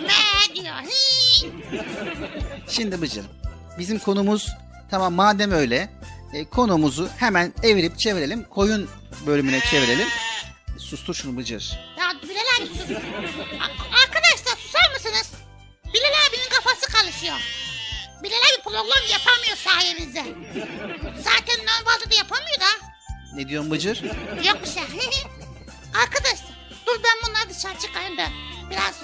Ne 0.00 0.54
diyor? 0.54 0.74
Hii. 0.82 1.52
Şimdi 2.68 3.02
Bıcır 3.02 3.24
bizim 3.78 3.98
konumuz 3.98 4.48
tamam 4.90 5.14
madem 5.14 5.52
öyle 5.52 5.90
e, 6.34 6.44
konumuzu 6.44 7.08
hemen 7.18 7.52
evirip 7.62 7.98
çevirelim. 7.98 8.44
Koyun 8.44 8.90
bölümüne 9.26 9.60
çevirelim. 9.60 10.08
Sustur 10.78 11.14
şunu 11.14 11.36
Bıcır. 11.36 11.78
Ya 11.98 12.12
Bilal 12.22 12.40
abi 12.58 12.66
sus. 12.66 12.90
A- 13.60 14.02
Arkadaşlar 14.04 14.56
susar 14.58 14.90
mısınız? 14.94 15.30
Bilal 15.94 16.14
abinin 16.28 16.48
kafası 16.50 16.92
karışıyor. 16.92 17.36
Bilal 18.22 18.36
abi 18.36 18.62
program 18.64 19.06
yapamıyor 19.12 19.56
sayenizde. 19.56 20.24
Zaten 21.16 21.56
normalde 21.66 22.10
de 22.10 22.14
yapamıyor 22.14 22.60
da. 22.60 22.86
Ne 23.34 23.48
diyorsun 23.48 23.70
Bıcır? 23.70 24.02
Yok 24.46 24.58
bir 24.64 24.68
şey. 24.68 24.82
arkadaşlar 26.02 26.55
dur 26.86 27.00
ben 27.04 27.28
bunları 27.28 27.48
dışarı 27.50 27.78
çıkayım 27.78 28.18
da 28.18 28.28
biraz... 28.70 29.02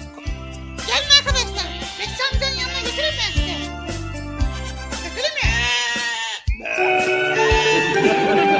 Gelin 0.87 1.09
arkadaşlar. 1.19 1.67
Bekçi 1.99 2.23
amcanın 2.33 2.55
yanına 2.55 2.79
götüreyim 2.79 3.15
ben 3.19 3.31
size. 3.33 3.55
Götüreyim 5.03 5.35
mi? 5.35 5.49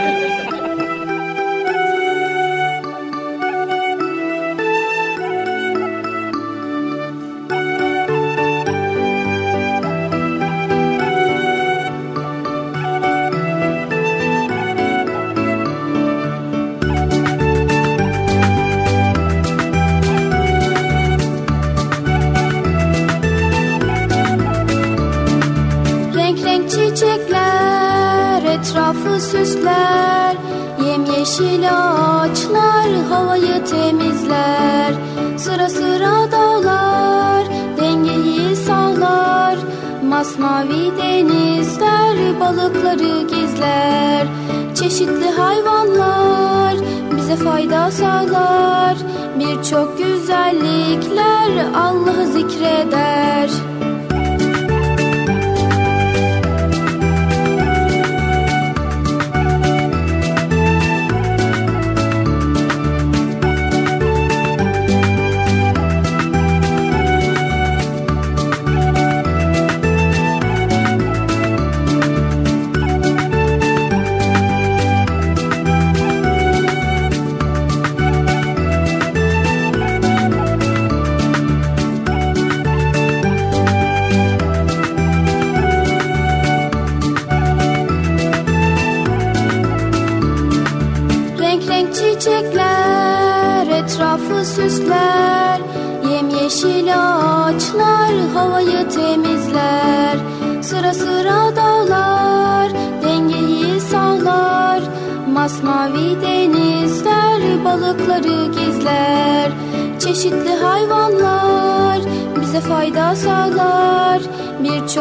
Yemyeşil 31.40 31.70
ağaçlar 31.70 32.90
havayı 33.10 33.66
temizler. 33.66 34.94
Sıra 35.38 35.70
sıra 35.70 36.32
dağlar 36.32 37.46
dengeyi 37.78 38.56
sağlar. 38.56 39.58
Masmavi 40.04 40.92
denizler 40.98 42.40
balıkları 42.40 43.22
gizler. 43.22 44.28
Çeşitli 44.76 45.30
hayvanlar 45.30 46.76
bize 47.18 47.36
fayda 47.36 47.92
sağlar. 47.92 48.98
Birçok 49.40 49.98
güzellikler 49.98 51.66
Allah'ı 51.76 52.26
zikreder 52.28 53.50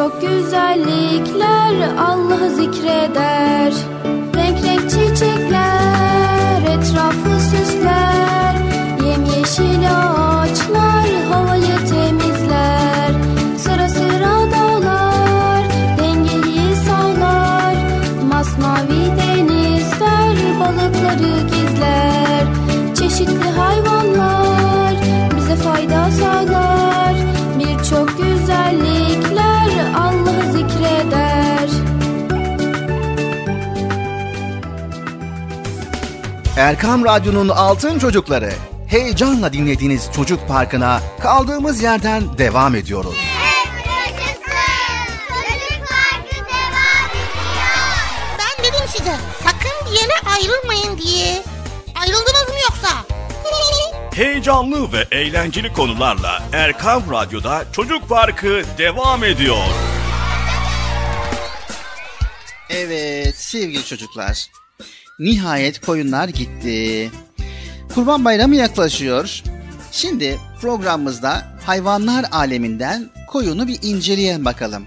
Birçok 0.03 0.21
güzellikler 0.21 1.97
Allah'ı 1.99 2.51
zikreder 2.51 3.73
Erkam 36.63 37.05
Radyo'nun 37.05 37.49
Altın 37.49 37.99
Çocukları. 37.99 38.53
Heyecanla 38.87 39.53
dinlediğiniz 39.53 40.11
Çocuk 40.17 40.49
Parkı'na 40.49 41.01
kaldığımız 41.21 41.83
yerden 41.83 42.39
devam 42.39 42.75
ediyoruz. 42.75 43.15
Ben 48.39 48.65
dedim 48.65 48.87
size 48.89 49.17
sakın 49.45 49.91
bir 49.93 50.01
yere 50.01 50.13
ayrılmayın 50.35 50.99
diye. 50.99 51.43
Ayrıldınız 51.95 52.49
mı 52.49 52.61
yoksa? 52.63 52.89
Heyecanlı 54.15 54.93
ve 54.93 55.07
eğlenceli 55.17 55.73
konularla 55.73 56.43
Erkam 56.53 57.03
Radyo'da 57.11 57.65
Çocuk 57.73 58.09
Parkı 58.09 58.63
devam 58.79 59.25
ediyor. 59.25 59.67
Evet 62.71 63.37
sevgili 63.37 63.85
çocuklar. 63.85 64.49
Nihayet 65.23 65.81
koyunlar 65.81 66.29
gitti. 66.29 67.11
Kurban 67.95 68.25
Bayramı 68.25 68.57
yaklaşıyor. 68.57 69.43
Şimdi 69.93 70.39
programımızda 70.61 71.43
hayvanlar 71.67 72.25
aleminden 72.33 73.11
koyunu 73.29 73.69
bir 73.69 73.79
inceleyen 73.83 74.45
bakalım. 74.45 74.87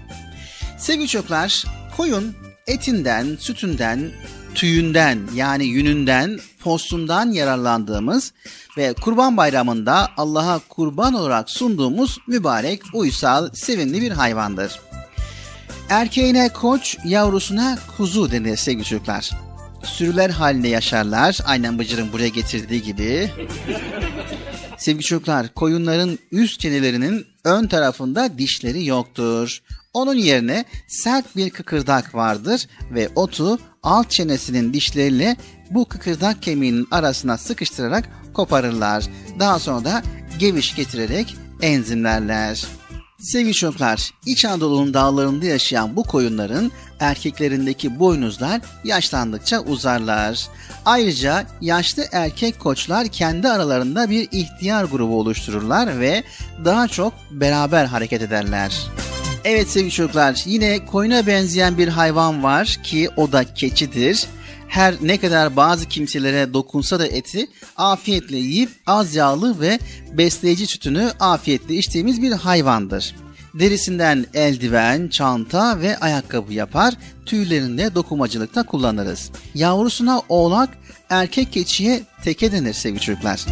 Sevgili 0.78 1.08
çocuklar, 1.08 1.64
koyun 1.96 2.34
etinden, 2.66 3.36
sütünden, 3.40 4.10
tüyünden 4.54 5.18
yani 5.34 5.64
yününden, 5.64 6.38
postundan 6.60 7.30
yararlandığımız 7.30 8.32
ve 8.76 8.92
Kurban 8.92 9.36
Bayramı'nda 9.36 10.08
Allah'a 10.16 10.58
kurban 10.68 11.14
olarak 11.14 11.50
sunduğumuz 11.50 12.18
mübarek, 12.26 12.82
uysal, 12.94 13.50
sevimli 13.54 14.02
bir 14.02 14.10
hayvandır. 14.10 14.80
Erkeğine 15.90 16.48
koç, 16.48 16.96
yavrusuna 17.04 17.78
kuzu 17.96 18.30
denir 18.30 18.56
sevgili 18.56 18.84
çocuklar. 18.84 19.45
Sürüler 19.86 20.30
halinde 20.30 20.68
yaşarlar. 20.68 21.38
Aynen 21.46 21.78
Bıcır'ın 21.78 22.12
buraya 22.12 22.28
getirdiği 22.28 22.82
gibi. 22.82 23.30
sevgili 24.78 25.02
çocuklar, 25.02 25.54
koyunların 25.54 26.18
üst 26.32 26.60
çenelerinin 26.60 27.26
ön 27.44 27.66
tarafında 27.66 28.38
dişleri 28.38 28.86
yoktur. 28.86 29.62
Onun 29.92 30.14
yerine 30.14 30.64
sert 30.88 31.36
bir 31.36 31.50
kıkırdak 31.50 32.14
vardır 32.14 32.66
ve 32.90 33.08
otu 33.14 33.58
alt 33.82 34.10
çenesinin 34.10 34.72
dişleriyle 34.72 35.36
bu 35.70 35.84
kıkırdak 35.84 36.42
kemiğinin 36.42 36.88
arasına 36.90 37.38
sıkıştırarak 37.38 38.08
koparırlar. 38.34 39.04
Daha 39.38 39.58
sonra 39.58 39.84
da 39.84 40.02
geviş 40.38 40.74
getirerek 40.74 41.36
enzimlerler. 41.62 42.66
Sevgili 43.18 43.52
çocuklar, 43.54 44.10
İç 44.26 44.44
Anadolu'nun 44.44 44.94
dağlarında 44.94 45.46
yaşayan 45.46 45.96
bu 45.96 46.02
koyunların 46.02 46.72
erkeklerindeki 47.00 47.98
boynuzlar 47.98 48.60
yaşlandıkça 48.84 49.60
uzarlar. 49.60 50.48
Ayrıca 50.84 51.46
yaşlı 51.60 52.04
erkek 52.12 52.60
koçlar 52.60 53.08
kendi 53.08 53.48
aralarında 53.48 54.10
bir 54.10 54.28
ihtiyar 54.32 54.84
grubu 54.84 55.20
oluştururlar 55.20 56.00
ve 56.00 56.24
daha 56.64 56.88
çok 56.88 57.14
beraber 57.30 57.84
hareket 57.84 58.22
ederler. 58.22 58.72
Evet 59.44 59.68
sevgili 59.68 59.90
çocuklar, 59.90 60.42
yine 60.46 60.86
koyuna 60.86 61.26
benzeyen 61.26 61.78
bir 61.78 61.88
hayvan 61.88 62.42
var 62.42 62.78
ki 62.84 63.10
o 63.16 63.32
da 63.32 63.54
keçidir. 63.54 64.26
Her 64.68 64.94
ne 65.02 65.16
kadar 65.16 65.56
bazı 65.56 65.88
kimselere 65.88 66.54
dokunsa 66.54 66.98
da 66.98 67.06
eti 67.06 67.46
afiyetle 67.76 68.36
yiyip 68.36 68.70
az 68.86 69.14
yağlı 69.14 69.60
ve 69.60 69.78
besleyici 70.12 70.66
sütünü 70.66 71.10
afiyetle 71.20 71.74
içtiğimiz 71.74 72.22
bir 72.22 72.32
hayvandır. 72.32 73.14
Derisinden 73.58 74.26
eldiven, 74.34 75.08
çanta 75.08 75.80
ve 75.80 75.98
ayakkabı 75.98 76.52
yapar, 76.52 76.94
tüylerini 77.26 77.78
de 77.78 77.94
dokumacılıkta 77.94 78.62
kullanırız. 78.62 79.30
Yavrusuna 79.54 80.22
oğlak, 80.28 80.68
erkek 81.10 81.52
keçiye 81.52 82.02
teke 82.24 82.52
denir 82.52 82.72
sevgili 82.74 83.00
çocuklar. 83.00 83.46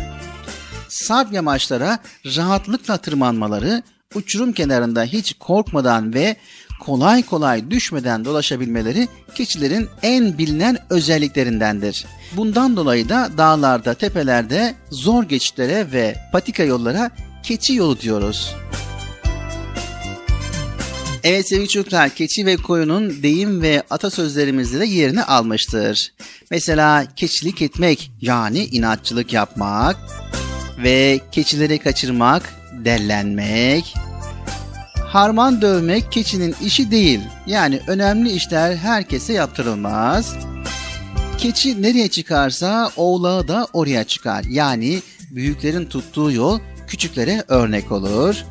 Sarp 0.89 1.33
yamaçlara 1.33 1.99
rahatlıkla 2.37 2.97
tırmanmaları, 2.97 3.83
uçurum 4.15 4.53
kenarında 4.53 5.05
hiç 5.05 5.35
korkmadan 5.41 6.15
ve 6.15 6.37
kolay 6.81 7.23
kolay 7.23 7.71
düşmeden 7.71 8.25
dolaşabilmeleri 8.25 9.09
keçilerin 9.35 9.89
en 10.03 10.39
bilinen 10.39 10.79
özelliklerindendir. 10.91 12.07
Bundan 12.37 12.77
dolayı 12.77 13.09
da 13.09 13.31
dağlarda, 13.39 13.95
tepelerde 13.95 14.75
zor 14.91 15.25
geçitlere 15.25 15.93
ve 15.93 16.17
patika 16.33 16.63
yollara 16.63 17.11
keçi 17.43 17.75
yolu 17.75 18.01
diyoruz. 18.01 18.55
Evet 21.25 21.49
sevgili 21.49 21.69
çocuklar, 21.69 22.11
keçi 22.15 22.47
ve 22.47 22.57
koyunun 22.57 23.23
deyim 23.23 23.63
ve 23.63 23.83
atasözlerimizde 23.91 24.81
de 24.81 24.87
yerini 24.87 25.25
almıştır. 25.25 26.13
Mesela 26.51 27.07
keçilik 27.17 27.63
etmek 27.63 28.11
yani 28.21 28.65
inatçılık 28.65 29.33
yapmak 29.33 29.97
ve 30.79 31.21
keçileri 31.33 31.79
kaçırmak, 31.79 32.55
dellenmek, 32.85 33.95
harman 34.95 35.63
dövmek 35.63 36.13
keçinin 36.13 36.55
işi 36.63 36.91
değil. 36.91 37.21
Yani 37.47 37.81
önemli 37.87 38.33
işler 38.33 38.77
herkese 38.77 39.33
yaptırılmaz. 39.33 40.35
Keçi 41.39 41.83
nereye 41.83 42.09
çıkarsa 42.09 42.91
oğlağı 42.97 43.49
da 43.49 43.69
oraya 43.73 44.05
çıkar. 44.05 44.45
Yani 44.51 45.03
büyüklerin 45.31 45.87
tuttuğu 45.87 46.33
yol 46.33 46.61
küçüklere 46.87 47.45
örnek 47.49 47.93
olur. 47.93 48.45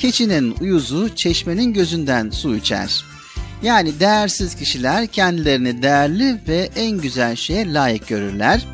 Keçinin 0.00 0.54
uyuzu 0.60 1.14
çeşmenin 1.14 1.72
gözünden 1.72 2.30
su 2.30 2.56
içer. 2.56 3.04
Yani 3.62 4.00
değersiz 4.00 4.54
kişiler 4.54 5.06
kendilerini 5.06 5.82
değerli 5.82 6.40
ve 6.48 6.70
en 6.76 6.90
güzel 6.90 7.36
şeye 7.36 7.72
layık 7.72 8.08
görürler. 8.08 8.66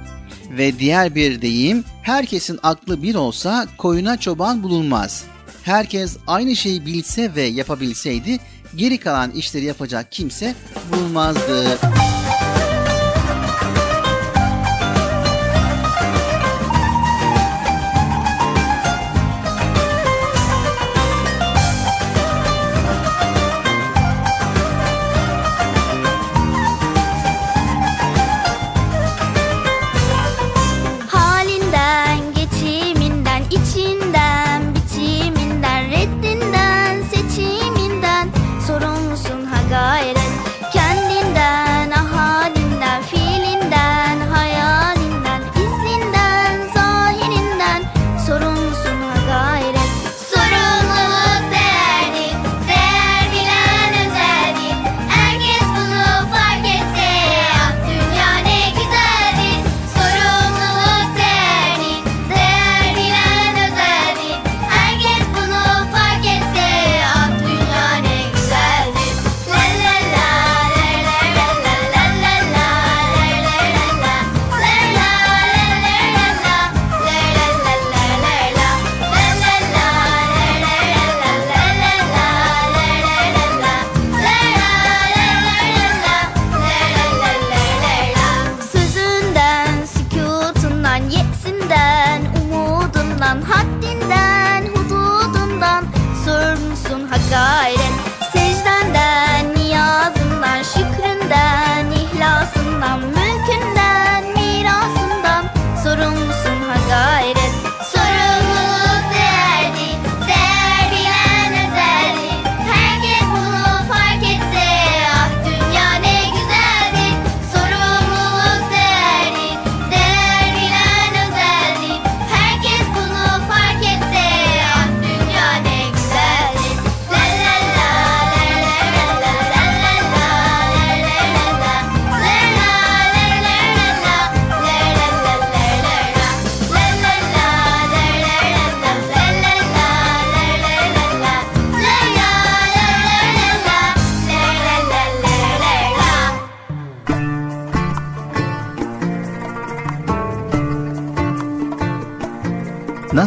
Ve 0.51 0.79
diğer 0.79 1.15
bir 1.15 1.43
deyim, 1.43 1.85
herkesin 2.03 2.59
aklı 2.63 3.03
bir 3.03 3.15
olsa 3.15 3.67
koyuna 3.79 4.17
çoban 4.17 4.63
bulunmaz. 4.63 5.25
Herkes 5.63 6.17
aynı 6.27 6.57
şeyi 6.57 6.87
bilse 6.87 7.35
ve 7.35 7.43
yapabilseydi 7.43 8.39
geri 8.77 8.99
kalan 8.99 9.31
işleri 9.31 9.65
yapacak 9.65 10.13
kimse 10.13 10.55
bulunmazdı. 10.93 11.79
Halinden, 11.79 12.46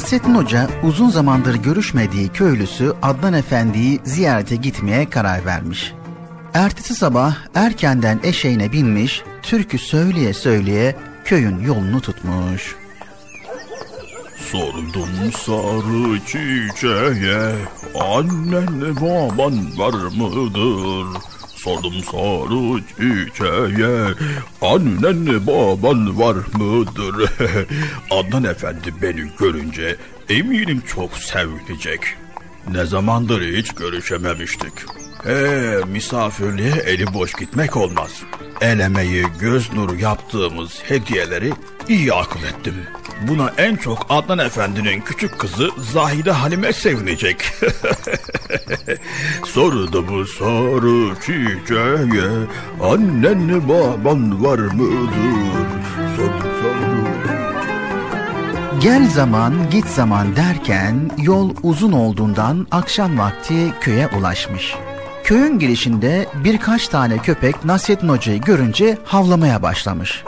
Nasrettin 0.09 0.35
Hoca 0.35 0.69
uzun 0.83 1.09
zamandır 1.09 1.55
görüşmediği 1.55 2.29
köylüsü 2.29 2.93
Adnan 3.01 3.33
Efendi'yi 3.33 3.99
ziyarete 4.03 4.55
gitmeye 4.55 5.09
karar 5.09 5.45
vermiş. 5.45 5.93
Ertesi 6.53 6.95
sabah 6.95 7.35
erkenden 7.55 8.19
eşeğine 8.23 8.71
binmiş, 8.71 9.23
türkü 9.41 9.77
söyleye 9.77 10.33
söyleye 10.33 10.95
köyün 11.25 11.59
yolunu 11.59 12.01
tutmuş. 12.01 12.75
Sordum 14.51 15.31
sarı 15.45 16.19
çiçeğe 16.25 17.55
Annen 17.99 18.95
baban 18.95 19.77
var 19.77 19.93
mıdır? 19.93 21.21
Sordum 21.63 21.93
sarı 22.03 22.81
çiçeğe 22.87 24.13
Annen 24.61 25.47
baban 25.47 26.19
var 26.19 26.35
mıdır? 26.53 27.31
Adnan 28.11 28.43
Efendi 28.43 28.93
beni 29.01 29.31
görünce 29.39 29.95
eminim 30.29 30.83
çok 30.87 31.17
sevinecek. 31.17 32.01
Ne 32.71 32.85
zamandır 32.85 33.41
hiç 33.41 33.71
görüşememiştik. 33.71 34.73
Ee, 35.27 35.77
misafirliğe 35.87 36.71
eli 36.71 37.13
boş 37.13 37.33
gitmek 37.33 37.77
olmaz. 37.77 38.23
El 38.61 38.79
emeği, 38.79 39.25
göz 39.39 39.73
nuru 39.73 39.95
yaptığımız 39.95 40.79
hediyeleri 40.83 41.53
iyi 41.87 42.13
akıl 42.13 42.43
ettim. 42.43 42.75
Buna 43.27 43.53
en 43.57 43.75
çok 43.75 44.05
Adnan 44.09 44.39
Efendi'nin 44.39 45.01
küçük 45.01 45.39
kızı 45.39 45.69
Zahide 45.77 46.31
Halime 46.31 46.73
sevinecek. 46.73 47.37
Sordu 49.45 50.07
bu 50.07 50.25
soru 50.25 51.15
çiçeğe, 51.15 52.23
annen 52.81 53.69
baban 53.69 54.43
var 54.43 54.59
mıdır? 54.59 55.13
Sordu 56.15 56.47
soru. 56.61 57.09
Gel 58.81 59.09
zaman 59.09 59.53
git 59.71 59.85
zaman 59.85 60.35
derken 60.35 61.11
yol 61.17 61.49
uzun 61.63 61.91
olduğundan 61.91 62.67
akşam 62.71 63.19
vakti 63.19 63.73
köye 63.81 64.07
ulaşmış. 64.07 64.75
Köyün 65.29 65.59
girişinde 65.59 66.27
birkaç 66.43 66.87
tane 66.87 67.17
köpek 67.17 67.65
Nasrettin 67.65 68.09
Hoca'yı 68.09 68.41
görünce 68.41 68.97
havlamaya 69.05 69.61
başlamış. 69.61 70.23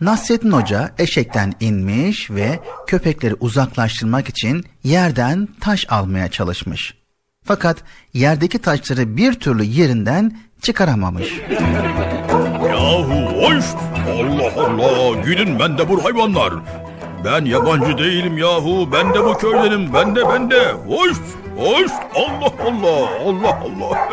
Nasrettin 0.00 0.50
Hoca 0.50 0.90
eşekten 0.98 1.52
inmiş 1.60 2.30
ve 2.30 2.60
köpekleri 2.86 3.34
uzaklaştırmak 3.34 4.28
için 4.28 4.64
yerden 4.84 5.48
taş 5.60 5.86
almaya 5.88 6.28
çalışmış. 6.28 6.94
Fakat 7.44 7.76
yerdeki 8.14 8.58
taşları 8.58 9.16
bir 9.16 9.32
türlü 9.32 9.62
yerinden 9.62 10.38
çıkaramamış. 10.62 11.40
Yahu 12.68 13.14
hoş! 13.42 13.64
Allah 14.10 14.64
Allah! 14.64 15.22
Gidin 15.22 15.58
ben 15.58 15.78
de 15.78 15.88
bu 15.88 16.04
hayvanlar. 16.04 16.52
Ben 17.24 17.44
yabancı 17.44 17.98
değilim 17.98 18.38
yahu. 18.38 18.88
Ben 18.92 19.14
de 19.14 19.24
bu 19.24 19.38
köydenim. 19.38 19.94
Ben 19.94 20.16
de 20.16 20.28
ben 20.28 20.50
de. 20.50 20.72
Hoş! 20.88 21.16
Hoş! 21.58 21.90
Allah 22.14 22.52
Allah! 22.66 23.08
Allah 23.26 23.60
Allah! 23.62 24.08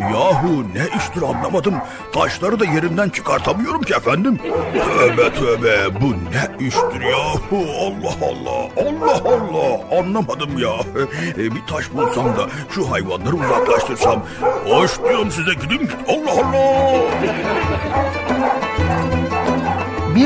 yahu 0.12 0.64
ne 0.74 0.98
iştir 0.98 1.22
anlamadım. 1.22 1.74
Taşları 2.12 2.60
da 2.60 2.64
yerimden 2.64 3.08
çıkartamıyorum 3.08 3.82
ki 3.82 3.94
efendim. 3.94 4.38
Tövbe 4.98 5.34
tövbe 5.34 6.00
bu 6.00 6.12
ne 6.12 6.66
iştir 6.66 7.00
yahu? 7.00 7.66
Allah 7.80 8.16
Allah! 8.22 8.88
Allah 8.88 9.20
Allah! 9.24 9.98
Anlamadım 10.00 10.58
ya. 10.58 10.74
E, 11.38 11.54
bir 11.54 11.66
taş 11.66 11.92
bulsam 11.92 12.26
da 12.26 12.46
şu 12.70 12.90
hayvanları 12.90 13.34
uzaklaştırsam. 13.36 14.22
Hoş 14.68 15.02
diyorum 15.08 15.30
size 15.30 15.54
gidin. 15.54 15.90
Allah 16.08 16.30
Allah! 16.32 17.00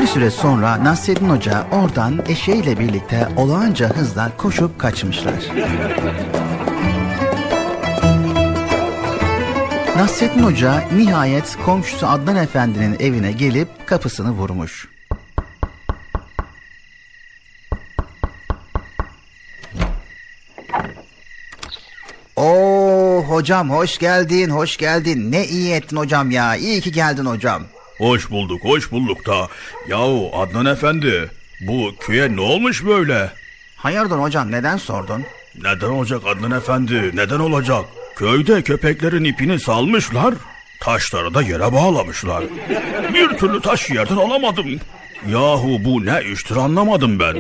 Bir 0.01 0.07
süre 0.07 0.31
sonra 0.31 0.85
Nasreddin 0.85 1.29
Hoca 1.29 1.67
oradan 1.73 2.25
eşeğiyle 2.29 2.79
birlikte 2.79 3.29
olağanca 3.37 3.89
hızla 3.89 4.33
koşup 4.37 4.79
kaçmışlar. 4.79 5.35
Nasreddin 9.97 10.43
Hoca 10.43 10.85
nihayet 10.97 11.57
komşusu 11.65 12.07
Adnan 12.07 12.37
Efendi'nin 12.37 12.97
evine 13.01 13.33
gelip 13.33 13.69
kapısını 13.87 14.31
vurmuş. 14.31 14.89
Oo 22.37 23.25
hocam 23.29 23.71
hoş 23.71 23.99
geldin, 23.99 24.51
hoş 24.51 24.77
geldin. 24.77 25.33
Ne 25.33 25.47
iyi 25.47 25.73
ettin 25.73 25.97
hocam 25.97 26.31
ya. 26.31 26.57
İyi 26.57 26.81
ki 26.81 26.93
geldin 26.93 27.27
hocam. 27.27 27.63
Hoş 28.01 28.31
bulduk, 28.31 28.65
hoş 28.65 28.93
bulduk 28.93 29.27
da. 29.27 29.49
Yahu 29.89 30.31
Adnan 30.35 30.67
Efendi, 30.67 31.31
bu 31.61 31.95
köye 32.01 32.37
ne 32.37 32.41
olmuş 32.41 32.85
böyle? 32.85 33.31
Hayırdır 33.77 34.19
hocam 34.19 34.51
neden 34.53 34.77
sordun? 34.77 35.25
Neden 35.63 35.87
olacak 35.87 36.23
Adnan 36.27 36.51
Efendi, 36.51 37.11
neden 37.15 37.39
olacak? 37.39 37.85
Köyde 38.17 38.63
köpeklerin 38.63 39.25
ipini 39.25 39.61
salmışlar, 39.61 40.35
taşları 40.81 41.35
da 41.35 41.43
yere 41.43 41.73
bağlamışlar. 41.73 42.45
Bir 43.15 43.29
türlü 43.29 43.61
taş 43.61 43.91
yerden 43.91 44.17
alamadım. 44.17 44.67
Yahu 45.29 45.85
bu 45.85 46.07
ne 46.07 46.23
iştir 46.33 46.57
anlamadım 46.57 47.21
ben. 47.21 47.37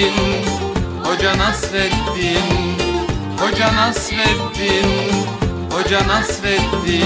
Nasreddin 0.00 1.04
Hoca 1.04 1.36
Nasreddin 1.36 2.76
Hoca 3.38 3.72
Nasreddin 3.72 4.88
Hoca 5.70 6.06
Nasreddin 6.08 7.04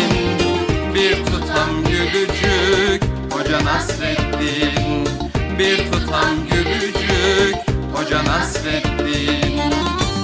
Bir 0.94 1.24
tutam 1.24 1.84
gülücük 1.88 3.02
Hoca 3.32 3.64
Nasreddin 3.64 5.08
Bir 5.58 5.92
tutam 5.92 6.46
gülücük 6.50 7.56
Hoca 7.94 8.24
Nasreddin 8.24 9.60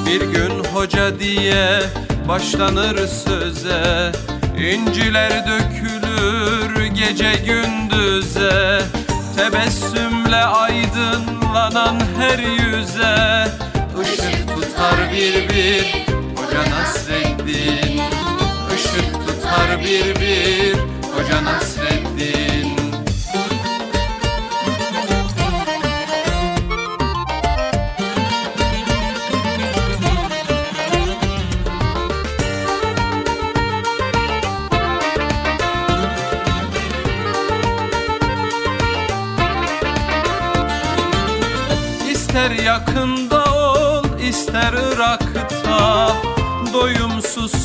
Bir 0.06 0.20
gün 0.20 0.64
hoca 0.64 1.20
diye 1.20 1.82
başlanır 2.28 3.06
söze 3.06 4.12
İnciler 4.58 5.46
dökülür 5.46 6.86
gece 6.86 7.32
gündüze. 7.46 8.82
Tebessümle 9.36 10.44
aydınlanan 11.50 12.00
her 12.18 12.38
yüze. 12.38 13.46
Işık 14.02 14.48
tutar 14.48 15.12
bir 15.12 15.48
bir 15.48 16.06
Hoca 16.36 16.70
Nasreddin 16.70 18.00
Işık 18.76 19.12
tutar 19.12 19.80
bir 19.80 20.20
bir 20.20 20.89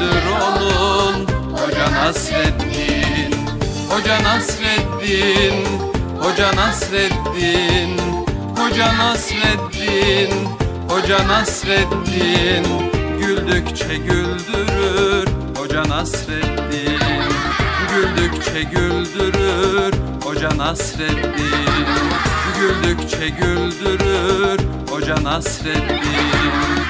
Köprüsüdür 0.00 0.22
onun 0.30 1.26
Hoca 1.52 1.90
Nasreddin 1.92 3.34
Hoca 3.88 4.22
Nasreddin 4.22 5.66
Hoca 6.20 6.56
Nasreddin 6.56 7.98
Hoca 8.56 8.96
Nasreddin 8.98 10.48
Hoca 10.88 11.28
Nasreddin. 11.28 12.66
Güldükçe 13.20 13.96
güldürür 13.96 15.28
Hoca 15.56 15.82
Nasreddin. 15.88 17.00
Güldükçe 17.90 18.62
güldürür 18.62 19.94
Hoca 20.24 20.56
Nasreddin. 20.56 21.66
Güldükçe 22.60 23.28
güldürür 23.28 24.60
Hoca 24.90 25.24
Nasreddin 25.24 26.89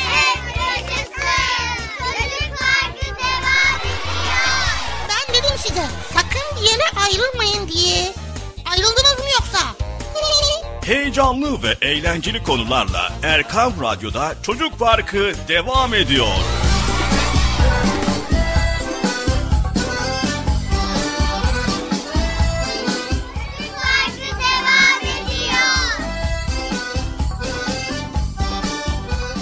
Diye. 7.73 8.13
Ayrıldınız 8.71 9.19
mı 9.19 9.25
yoksa? 9.33 9.59
Heyecanlı 10.85 11.63
ve 11.63 11.75
eğlenceli 11.81 12.43
konularla 12.43 13.13
Erkam 13.23 13.73
Radyo'da 13.81 14.35
Çocuk 14.43 14.79
Parkı 14.79 15.33
devam 15.47 15.93
ediyor. 15.93 16.27
Çocuk 23.57 23.75
Parkı 23.75 24.27
devam 24.39 25.01
ediyor. 25.01 26.01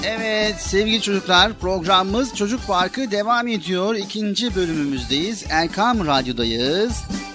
Evet 0.04 0.56
sevgili 0.62 1.02
çocuklar 1.02 1.54
programımız 1.54 2.36
Çocuk 2.36 2.68
Parkı 2.68 3.12
devam 3.12 3.48
ediyor. 3.48 3.96
İkinci 3.96 4.56
bölümümüzdeyiz. 4.56 5.46
Erkam 5.50 6.08
Radyo'dayız. 6.08 6.94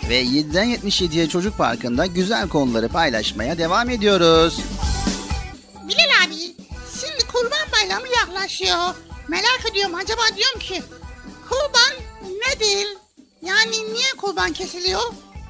Ve 0.09 0.23
7'den 0.23 0.67
77'ye 0.67 1.29
Çocuk 1.29 1.59
Parkı'nda 1.59 2.07
güzel 2.07 2.49
konuları 2.49 2.89
paylaşmaya 2.89 3.59
devam 3.59 3.91
ediyoruz. 3.91 4.61
Bilal 5.89 6.27
abi 6.27 6.35
şimdi 7.01 7.27
kurban 7.33 7.69
bayramı 7.73 8.09
yaklaşıyor. 8.09 8.95
Merak 9.29 9.61
ediyorum 9.71 9.95
acaba 9.95 10.23
diyorum 10.37 10.59
ki 10.61 10.83
kurban 11.49 12.05
nedir? 12.25 12.87
Yani 13.43 13.95
niye 13.95 14.09
kurban 14.19 14.53
kesiliyor? 14.53 15.01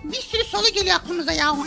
Bir 0.05 0.21
sürü 0.21 0.45
soru 0.45 0.69
geliyor 0.69 0.97
aklımıza 0.97 1.33
ya. 1.33 1.57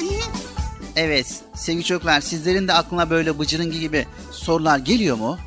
Evet 0.95 1.27
sevgili 1.55 1.83
çocuklar 1.83 2.21
sizlerin 2.21 2.67
de 2.67 2.73
aklına 2.73 3.09
böyle 3.09 3.39
bıcırıngı 3.39 3.77
gibi 3.77 4.07
sorular 4.31 4.77
geliyor 4.79 5.17
mu? 5.17 5.37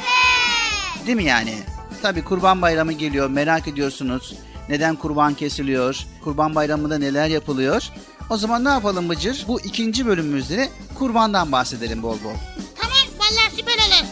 Evet. 0.00 1.06
Değil 1.06 1.16
mi 1.16 1.24
yani? 1.24 1.54
Tabi 2.02 2.24
kurban 2.24 2.62
bayramı 2.62 2.92
geliyor 2.92 3.30
merak 3.30 3.68
ediyorsunuz. 3.68 4.34
Neden 4.68 4.96
kurban 4.96 5.34
kesiliyor? 5.34 6.06
Kurban 6.24 6.54
bayramında 6.54 6.98
neler 6.98 7.28
yapılıyor? 7.28 7.82
O 8.30 8.36
zaman 8.36 8.64
ne 8.64 8.68
yapalım 8.68 9.08
Bıcır? 9.08 9.44
Bu 9.48 9.60
ikinci 9.60 10.06
bölümümüzde 10.06 10.56
de 10.56 10.68
kurbandan 10.98 11.52
bahsedelim 11.52 12.02
bol 12.02 12.16
bol. 12.24 12.34
Tamam 12.80 12.96
vallahi 13.18 13.56
süper 13.56 13.74
olur. 13.74 14.06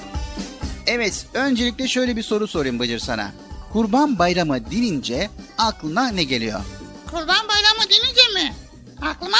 Evet, 0.86 1.26
öncelikle 1.34 1.88
şöyle 1.88 2.16
bir 2.16 2.22
soru 2.22 2.46
sorayım 2.48 2.78
Bıcır 2.78 2.98
sana. 2.98 3.32
Kurban 3.72 4.18
bayramı 4.18 4.70
denince 4.70 5.30
aklına 5.58 6.08
ne 6.08 6.24
geliyor? 6.24 6.60
Kurban 7.10 7.48
bayramı 7.48 7.90
denince 7.90 8.28
mi? 8.34 8.54
Aklıma 9.02 9.36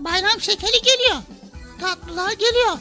bayram 0.00 0.40
şekeri 0.40 0.82
geliyor. 0.82 1.16
Tatlılar 1.80 2.32
geliyor. 2.32 2.78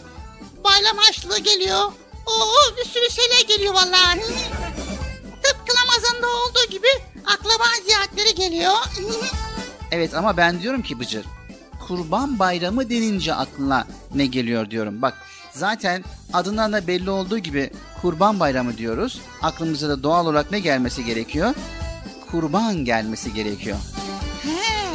Bayram 0.63 0.97
harçlığı 0.97 1.39
geliyor. 1.39 1.91
Oo 2.25 2.77
bir 2.77 2.85
sürü 2.89 3.09
şeyler 3.11 3.41
geliyor 3.47 3.73
vallahi. 3.73 4.19
Tıpkı 5.43 5.73
Ramazan'da 5.81 6.27
olduğu 6.27 6.71
gibi 6.71 6.87
akraba 7.26 7.63
ziyaretleri 7.86 8.36
geliyor. 8.36 8.74
Evet 9.93 10.13
ama 10.13 10.38
ben 10.38 10.61
diyorum 10.61 10.82
ki 10.82 10.99
Bıcır, 10.99 11.26
kurban 11.88 12.39
bayramı 12.39 12.89
denince 12.89 13.34
aklına 13.34 13.88
ne 14.15 14.26
geliyor 14.26 14.69
diyorum. 14.69 15.01
Bak 15.01 15.13
zaten 15.51 16.03
adından 16.34 16.74
da 16.74 16.88
belli 16.88 17.09
olduğu 17.09 17.38
gibi 17.38 17.72
kurban 18.01 18.39
bayramı 18.39 18.78
diyoruz. 18.78 19.22
Aklımıza 19.41 19.89
da 19.89 20.03
doğal 20.03 20.26
olarak 20.26 20.51
ne 20.51 20.59
gelmesi 20.59 21.05
gerekiyor? 21.05 21.53
Kurban 22.32 22.76
gelmesi 22.76 23.34
gerekiyor. 23.34 23.78
He, 24.43 24.88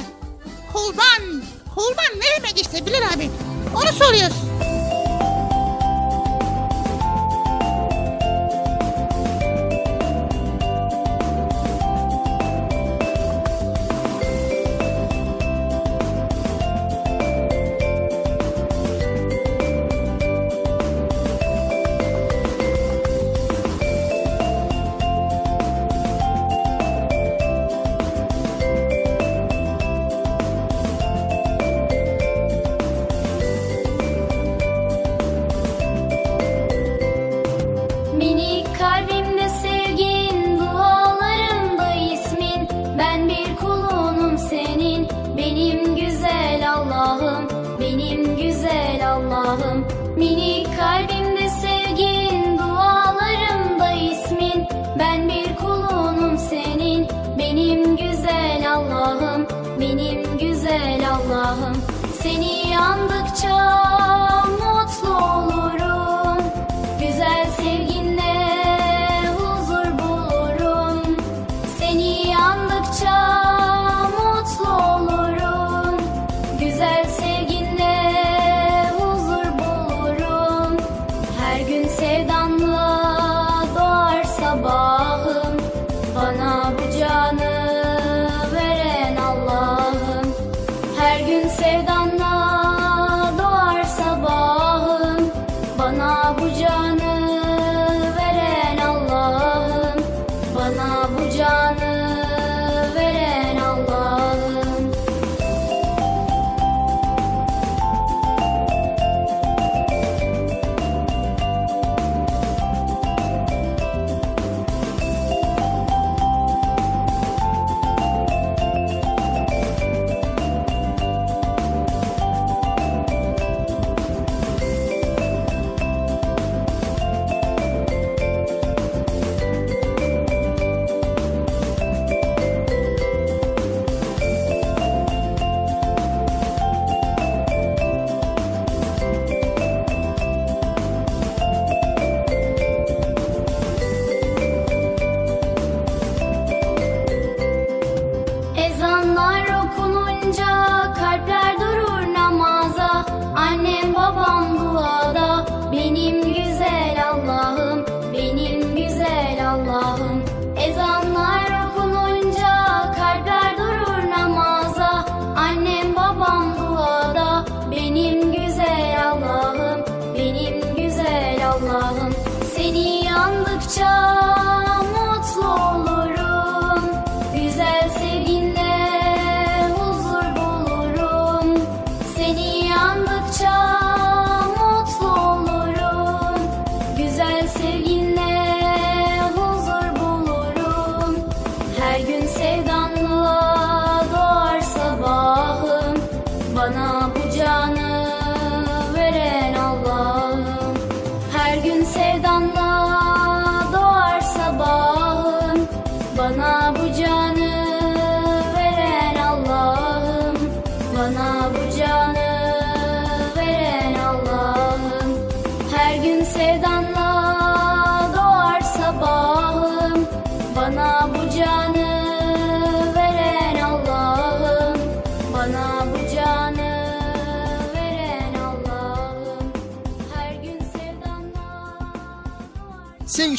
kurban. 0.73 1.43
Kurban 1.75 2.19
ne 2.19 2.37
demek 2.43 2.61
işte 2.61 2.87
Bilal 2.87 3.13
abi? 3.15 3.31
Onu 3.75 3.93
soruyoruz. 3.93 4.37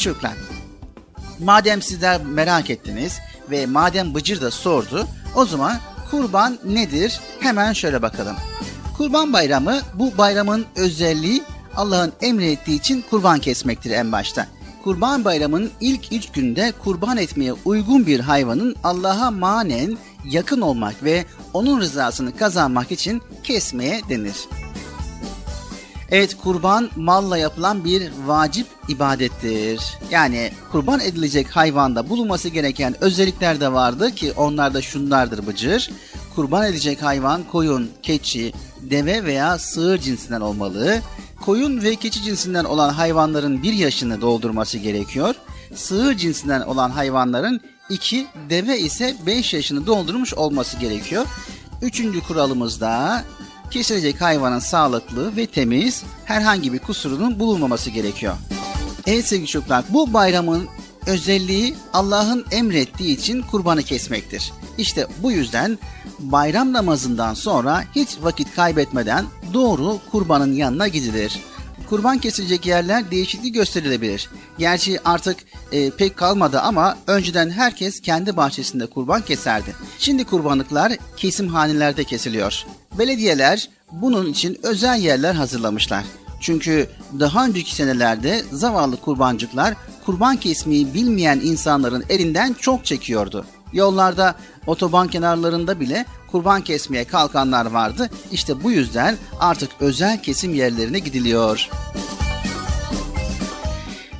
Çocuklar, 0.08 0.32
madem 1.38 1.82
sizler 1.82 2.24
merak 2.24 2.70
ettiniz 2.70 3.18
ve 3.50 3.66
madem 3.66 4.14
Bıcır 4.14 4.40
da 4.40 4.50
sordu, 4.50 5.06
o 5.34 5.44
zaman 5.44 5.76
kurban 6.10 6.58
nedir? 6.64 7.20
Hemen 7.40 7.72
şöyle 7.72 8.02
bakalım. 8.02 8.36
Kurban 8.96 9.32
bayramı 9.32 9.80
bu 9.94 10.18
bayramın 10.18 10.66
özelliği 10.76 11.42
Allah'ın 11.76 12.12
emrettiği 12.20 12.78
için 12.78 13.04
kurban 13.10 13.38
kesmektir 13.38 13.90
en 13.90 14.12
başta. 14.12 14.46
Kurban 14.84 15.24
bayramının 15.24 15.70
ilk 15.80 16.12
üç 16.12 16.32
günde 16.32 16.72
kurban 16.84 17.16
etmeye 17.16 17.52
uygun 17.64 18.06
bir 18.06 18.20
hayvanın 18.20 18.76
Allah'a 18.84 19.30
manen 19.30 19.98
yakın 20.24 20.60
olmak 20.60 21.04
ve 21.04 21.24
onun 21.52 21.80
rızasını 21.80 22.36
kazanmak 22.36 22.92
için 22.92 23.22
kesmeye 23.44 24.00
denir. 24.08 24.36
Evet 26.10 26.36
kurban 26.36 26.90
malla 26.96 27.38
yapılan 27.38 27.84
bir 27.84 28.12
vacip 28.26 28.66
ibadettir. 28.88 29.80
Yani 30.10 30.52
kurban 30.72 31.00
edilecek 31.00 31.56
hayvanda 31.56 32.08
bulunması 32.08 32.48
gereken 32.48 32.94
özellikler 33.00 33.60
de 33.60 33.72
vardı 33.72 34.14
ki 34.14 34.32
onlar 34.36 34.74
da 34.74 34.82
şunlardır 34.82 35.46
Bıcır. 35.46 35.90
Kurban 36.34 36.66
edecek 36.66 37.02
hayvan 37.02 37.42
koyun, 37.42 37.90
keçi, 38.02 38.52
deve 38.80 39.24
veya 39.24 39.58
sığır 39.58 39.98
cinsinden 39.98 40.40
olmalı. 40.40 41.00
Koyun 41.44 41.82
ve 41.82 41.96
keçi 41.96 42.22
cinsinden 42.22 42.64
olan 42.64 42.88
hayvanların 42.88 43.62
bir 43.62 43.72
yaşını 43.72 44.20
doldurması 44.20 44.78
gerekiyor. 44.78 45.34
Sığır 45.74 46.14
cinsinden 46.14 46.60
olan 46.60 46.90
hayvanların 46.90 47.60
iki, 47.90 48.26
deve 48.50 48.78
ise 48.78 49.16
beş 49.26 49.54
yaşını 49.54 49.86
doldurmuş 49.86 50.34
olması 50.34 50.76
gerekiyor. 50.76 51.26
Üçüncü 51.82 52.20
kuralımız 52.20 52.80
da 52.80 53.24
kesilecek 53.70 54.20
hayvanın 54.20 54.58
sağlıklı 54.58 55.36
ve 55.36 55.46
temiz 55.46 56.02
herhangi 56.24 56.72
bir 56.72 56.78
kusurunun 56.78 57.38
bulunmaması 57.38 57.90
gerekiyor. 57.90 58.34
Evet 59.06 59.26
sevgili 59.26 59.46
çocuklar 59.46 59.84
bu 59.88 60.12
bayramın 60.12 60.68
özelliği 61.06 61.74
Allah'ın 61.92 62.44
emrettiği 62.50 63.16
için 63.16 63.42
kurbanı 63.42 63.82
kesmektir. 63.82 64.52
İşte 64.78 65.06
bu 65.22 65.32
yüzden 65.32 65.78
bayram 66.18 66.72
namazından 66.72 67.34
sonra 67.34 67.84
hiç 67.94 68.16
vakit 68.22 68.54
kaybetmeden 68.56 69.24
doğru 69.54 69.98
kurbanın 70.12 70.54
yanına 70.54 70.88
gidilir. 70.88 71.38
Kurban 71.88 72.18
kesilecek 72.18 72.66
yerler 72.66 73.10
değişiklik 73.10 73.54
gösterilebilir. 73.54 74.30
Gerçi 74.58 75.00
artık 75.04 75.36
e, 75.72 75.90
pek 75.90 76.16
kalmadı 76.16 76.60
ama 76.60 76.98
önceden 77.06 77.50
herkes 77.50 78.00
kendi 78.00 78.36
bahçesinde 78.36 78.86
kurban 78.86 79.22
keserdi. 79.22 79.74
Şimdi 79.98 80.24
kurbanlıklar 80.24 80.92
kesimhanelerde 81.16 82.04
kesiliyor. 82.04 82.64
Belediyeler 82.98 83.68
bunun 83.92 84.26
için 84.26 84.58
özel 84.62 84.98
yerler 84.98 85.34
hazırlamışlar. 85.34 86.04
Çünkü 86.40 86.88
daha 87.20 87.46
önceki 87.46 87.74
senelerde 87.74 88.42
zavallı 88.52 88.96
kurbancıklar 88.96 89.74
kurban 90.06 90.36
kesmeyi 90.36 90.94
bilmeyen 90.94 91.40
insanların 91.40 92.04
elinden 92.08 92.52
çok 92.52 92.84
çekiyordu. 92.84 93.46
Yollarda, 93.72 94.34
otoban 94.66 95.08
kenarlarında 95.08 95.80
bile 95.80 96.04
kurban 96.30 96.62
kesmeye 96.62 97.04
kalkanlar 97.04 97.66
vardı. 97.66 98.10
İşte 98.32 98.64
bu 98.64 98.70
yüzden 98.70 99.16
artık 99.40 99.70
özel 99.80 100.22
kesim 100.22 100.54
yerlerine 100.54 100.98
gidiliyor. 100.98 101.68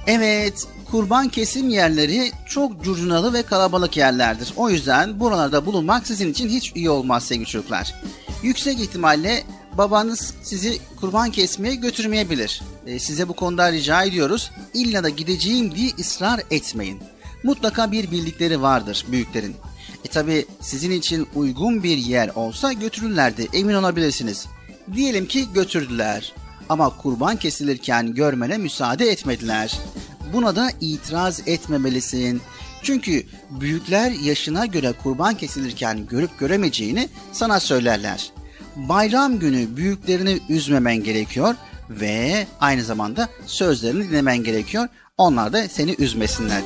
Evet, 0.07 0.67
kurban 0.91 1.29
kesim 1.29 1.69
yerleri 1.69 2.33
çok 2.47 2.85
curcunalı 2.85 3.33
ve 3.33 3.43
kalabalık 3.43 3.97
yerlerdir. 3.97 4.53
O 4.57 4.71
yüzden 4.71 5.21
buralarda 5.21 5.67
bulunmak 5.67 6.07
sizin 6.07 6.33
için 6.33 6.49
hiç 6.49 6.73
iyi 6.75 6.91
olmaz 6.91 7.25
sevgili 7.25 7.47
çocuklar. 7.47 7.95
Yüksek 8.43 8.81
ihtimalle 8.81 9.45
babanız 9.79 10.35
sizi 10.43 10.79
kurban 11.01 11.31
kesmeye 11.31 11.75
götürmeyebilir. 11.75 12.63
E, 12.87 12.99
size 12.99 13.29
bu 13.29 13.33
konuda 13.33 13.73
rica 13.73 14.03
ediyoruz. 14.03 14.51
İlla 14.75 15.05
da 15.05 15.09
gideceğim 15.09 15.75
diye 15.75 15.91
ısrar 16.01 16.41
etmeyin. 16.51 17.01
Mutlaka 17.43 17.93
bir 17.93 18.11
bildikleri 18.11 18.63
vardır 18.63 19.07
büyüklerin. 19.09 19.57
E 20.05 20.09
tabi 20.09 20.47
sizin 20.61 20.91
için 20.91 21.29
uygun 21.35 21.83
bir 21.83 21.97
yer 21.97 22.29
olsa 22.29 22.73
götürürlerdi 22.73 23.49
emin 23.53 23.75
olabilirsiniz. 23.75 24.47
Diyelim 24.95 25.27
ki 25.27 25.53
götürdüler 25.55 26.33
ama 26.69 26.97
kurban 26.97 27.37
kesilirken 27.37 28.15
görmene 28.15 28.59
müsaade 28.59 29.11
etmediler. 29.11 29.79
Buna 30.33 30.57
da 30.57 30.71
itiraz 30.81 31.43
etmemelisin. 31.47 32.41
Çünkü 32.83 33.27
büyükler 33.51 34.11
yaşına 34.11 34.67
göre 34.67 34.93
kurban 35.03 35.35
kesilirken 35.35 36.07
görüp 36.07 36.39
göremeyeceğini 36.39 37.09
sana 37.33 37.61
söylerler. 37.61 38.31
Bayram 38.77 39.39
günü 39.39 39.77
büyüklerini 39.77 40.41
üzmemen 40.49 40.97
gerekiyor 40.97 41.55
ve 41.91 42.47
aynı 42.61 42.85
zamanda 42.85 43.29
sözlerini 43.47 44.09
dinlemen 44.09 44.39
gerekiyor. 44.39 44.89
Onlar 45.19 45.53
da 45.53 45.69
seni 45.69 45.95
üzmesinler. 45.99 46.63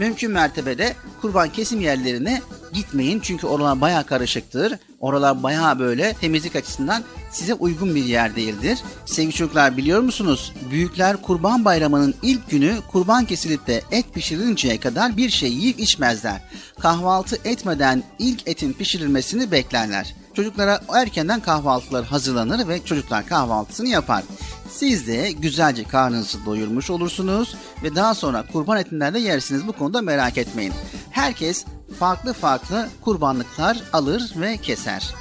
Mümkün 0.00 0.30
mertebede 0.30 0.94
kurban 1.20 1.48
kesim 1.48 1.80
yerlerine 1.80 2.42
gitmeyin 2.72 3.20
çünkü 3.20 3.46
oralar 3.46 3.80
baya 3.80 4.02
karışıktır. 4.02 4.74
Oralar 5.00 5.42
bayağı 5.42 5.78
böyle 5.78 6.12
temizlik 6.12 6.56
açısından 6.56 7.04
size 7.30 7.54
uygun 7.54 7.94
bir 7.94 8.04
yer 8.04 8.36
değildir. 8.36 8.78
Sevgili 9.06 9.32
çocuklar 9.32 9.76
biliyor 9.76 10.00
musunuz? 10.00 10.52
Büyükler 10.70 11.16
kurban 11.16 11.64
bayramının 11.64 12.14
ilk 12.22 12.50
günü 12.50 12.76
kurban 12.92 13.24
kesilip 13.24 13.66
de 13.66 13.82
et 13.90 14.14
pişirilinceye 14.14 14.80
kadar 14.80 15.16
bir 15.16 15.30
şey 15.30 15.52
yiyip 15.52 15.80
içmezler. 15.80 16.40
Kahvaltı 16.80 17.36
etmeden 17.44 18.02
ilk 18.18 18.48
etin 18.48 18.72
pişirilmesini 18.72 19.50
beklerler. 19.50 20.14
Çocuklara 20.34 20.80
erkenden 20.94 21.40
kahvaltılar 21.40 22.04
hazırlanır 22.04 22.68
ve 22.68 22.84
çocuklar 22.84 23.26
kahvaltısını 23.26 23.88
yapar. 23.88 24.24
Siz 24.70 25.06
de 25.06 25.32
güzelce 25.32 25.84
karnınızı 25.84 26.46
doyurmuş 26.46 26.90
olursunuz 26.90 27.54
ve 27.82 27.94
daha 27.94 28.14
sonra 28.14 28.44
kurban 28.52 28.78
etinden 28.78 29.14
de 29.14 29.18
yersiniz. 29.18 29.66
Bu 29.66 29.72
konuda 29.72 30.02
merak 30.02 30.38
etmeyin. 30.38 30.72
Herkes 31.10 31.64
farklı 31.98 32.32
farklı 32.32 32.88
kurbanlıklar 33.00 33.82
alır 33.92 34.32
ve 34.36 34.56
keser. 34.56 35.14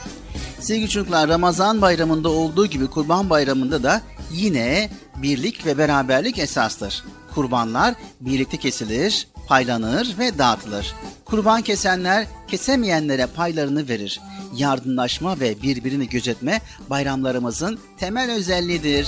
Sevgili 0.59 0.89
çocuklar 0.89 1.29
Ramazan 1.29 1.81
bayramında 1.81 2.29
olduğu 2.29 2.65
gibi 2.65 2.87
kurban 2.87 3.29
bayramında 3.29 3.83
da 3.83 4.01
yine 4.31 4.89
birlik 5.15 5.65
ve 5.65 5.77
beraberlik 5.77 6.39
esastır. 6.39 7.03
Kurbanlar 7.35 7.95
birlikte 8.21 8.57
kesilir, 8.57 9.27
paylanır 9.47 10.15
ve 10.19 10.37
dağıtılır. 10.37 10.95
Kurban 11.25 11.61
kesenler 11.61 12.27
kesemeyenlere 12.47 13.25
paylarını 13.25 13.87
verir. 13.87 14.21
Yardımlaşma 14.55 15.39
ve 15.39 15.61
birbirini 15.61 16.09
gözetme 16.09 16.61
bayramlarımızın 16.89 17.79
temel 17.97 18.31
özelliğidir. 18.31 19.07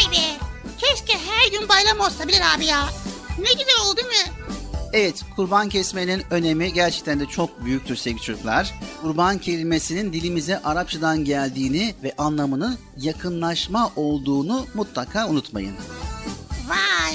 Vay 0.00 0.12
be. 0.12 0.38
Keşke 0.78 1.12
her 1.12 1.50
gün 1.50 1.68
bayram 1.68 2.00
olsa 2.00 2.28
Bilal 2.28 2.54
abi 2.54 2.66
ya. 2.66 2.88
Ne 3.38 3.52
güzel 3.52 3.80
oldu 3.86 3.96
değil 3.96 4.08
mi? 4.08 4.32
Evet, 4.92 5.22
kurban 5.36 5.68
kesmenin 5.68 6.24
önemi 6.30 6.72
gerçekten 6.72 7.20
de 7.20 7.26
çok 7.26 7.64
büyüktür 7.64 7.96
sevgili 7.96 8.22
çocuklar. 8.22 8.74
Kurban 9.02 9.38
kelimesinin 9.38 10.12
dilimize 10.12 10.62
Arapçadan 10.62 11.24
geldiğini 11.24 11.94
ve 12.02 12.14
anlamının 12.18 12.78
yakınlaşma 12.96 13.92
olduğunu 13.96 14.66
mutlaka 14.74 15.28
unutmayın. 15.28 15.76
Vay. 16.68 17.14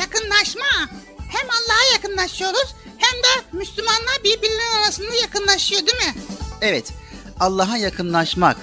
Yakınlaşma. 0.00 0.88
Hem 1.28 1.48
Allah'a 1.50 1.92
yakınlaşıyoruz 1.92 2.74
hem 2.98 3.22
de 3.22 3.58
Müslümanlar 3.58 4.18
birbirleri 4.24 4.78
arasında 4.84 5.14
yakınlaşıyor 5.14 5.80
değil 5.86 6.06
mi? 6.06 6.20
Evet, 6.60 6.92
Allah'a 7.40 7.76
yakınlaşmak, 7.76 8.56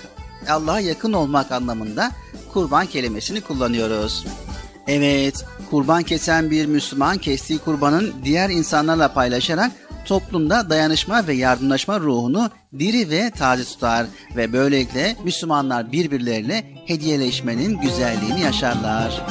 Allah'a 0.49 0.79
yakın 0.79 1.13
olmak 1.13 1.51
anlamında 1.51 2.11
kurban 2.57 2.85
kelimesini 2.85 3.41
kullanıyoruz. 3.41 4.25
Evet, 4.87 5.45
kurban 5.69 6.03
kesen 6.03 6.51
bir 6.51 6.65
Müslüman 6.65 7.17
kestiği 7.17 7.59
kurbanın 7.59 8.13
diğer 8.23 8.49
insanlarla 8.49 9.13
paylaşarak 9.13 9.71
toplumda 10.05 10.69
dayanışma 10.69 11.27
ve 11.27 11.33
yardımlaşma 11.33 11.99
ruhunu 11.99 12.49
diri 12.79 13.09
ve 13.09 13.31
taze 13.31 13.63
tutar 13.63 14.05
ve 14.35 14.53
böylelikle 14.53 15.15
Müslümanlar 15.23 15.91
birbirleriyle 15.91 16.63
hediyeleşmenin 16.85 17.77
güzelliğini 17.77 18.41
yaşarlar. 18.41 19.21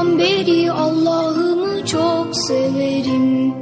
Peygamberi 0.00 0.72
Allah'ımı 0.72 1.86
çok 1.86 2.36
severim. 2.36 3.54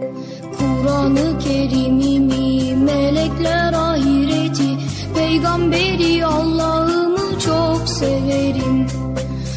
Kur'an-ı 0.58 1.38
Kerim'imi 1.38 2.76
melekler 2.76 3.72
ahireti 3.72 4.78
Peygamberi 5.14 6.26
Allah'ımı 6.26 7.40
çok 7.40 7.88
severim. 7.88 8.86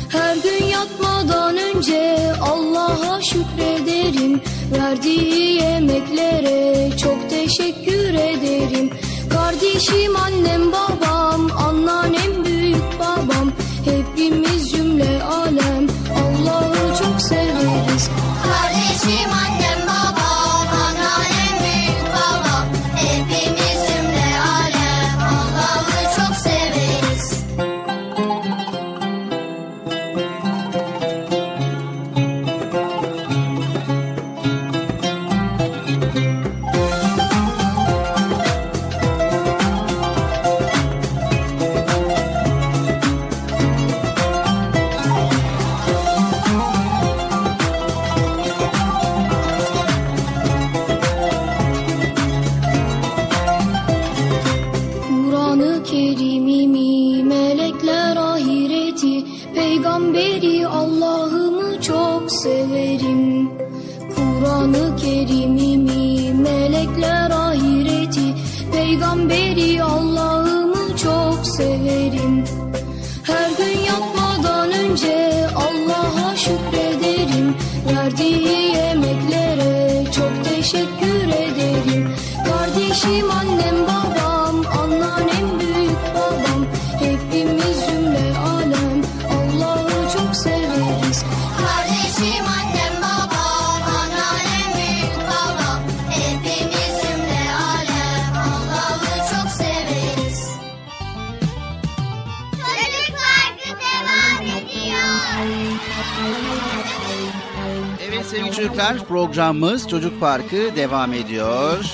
Her 0.10 0.36
gün 0.36 0.66
yatmadan 0.66 1.58
önce 1.58 2.34
Allah'a 2.42 3.22
şükrederim. 3.22 4.42
Verdiği 4.74 5.62
yemeklere 5.62 6.98
çok 6.98 7.30
teşekkür 7.30 8.14
ederim. 8.14 8.90
Kardeşim 9.30 10.16
annem 10.16 10.72
babam 10.72 11.48
anneannem 11.58 12.46
büyük 12.46 13.00
babam 13.00 13.52
Hepimiz 13.86 14.72
cümle 14.72 15.24
alem. 15.24 15.88
Allah'ı 16.16 16.71
çok 17.30 17.81
Evet 108.02 108.26
sevgili 108.26 108.52
çocuklar 108.56 109.06
programımız 109.08 109.88
Çocuk 109.88 110.20
Parkı 110.20 110.76
devam 110.76 111.14
ediyor. 111.14 111.86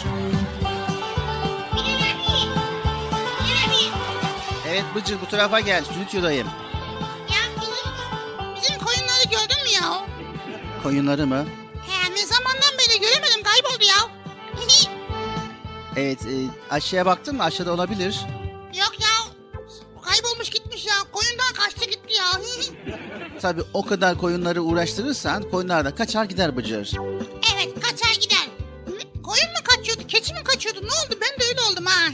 Evet 4.70 4.84
Bıcır 4.96 5.18
bu 5.22 5.30
tarafa 5.30 5.60
gel 5.60 5.84
stüdyodayım. 5.84 6.48
Ya 7.30 7.62
bizim, 7.62 7.92
bizim 8.56 8.80
koyunları 8.80 9.24
gördün 9.24 9.64
mü 9.64 9.70
ya? 9.84 10.06
Koyunları 10.84 11.28
mı? 11.28 11.46
He 11.88 12.12
ne 12.14 12.26
zamandan 12.26 12.74
beri 12.80 13.00
göremedim 13.02 13.44
kayboldu 13.44 13.84
ya. 13.84 14.10
Evet 15.96 16.26
e, 16.26 16.34
aşağıya 16.70 17.06
baktın 17.06 17.36
mı? 17.38 17.44
Aşağıda 17.44 17.74
olabilir. 17.74 18.20
Tabi 23.42 23.62
o 23.74 23.86
kadar 23.86 24.18
koyunları 24.18 24.62
uğraştırırsan 24.62 25.44
koyunlar 25.52 25.86
da 25.86 25.96
kaçar 25.96 26.26
gider 26.26 26.58
Bıcır. 26.58 26.92
evet 27.56 27.74
kaçar 27.82 28.16
gider. 28.22 28.48
Koyun 29.24 29.48
mu 29.48 29.60
kaçıyordu? 29.64 30.08
Keçi 30.08 30.34
mi 30.34 30.44
kaçıyordu? 30.44 30.80
Ne 30.82 30.86
oldu? 30.92 31.20
Ben 31.22 31.40
de 31.42 31.44
öyle 31.50 31.62
oldum 31.72 31.86
ha. 31.86 32.08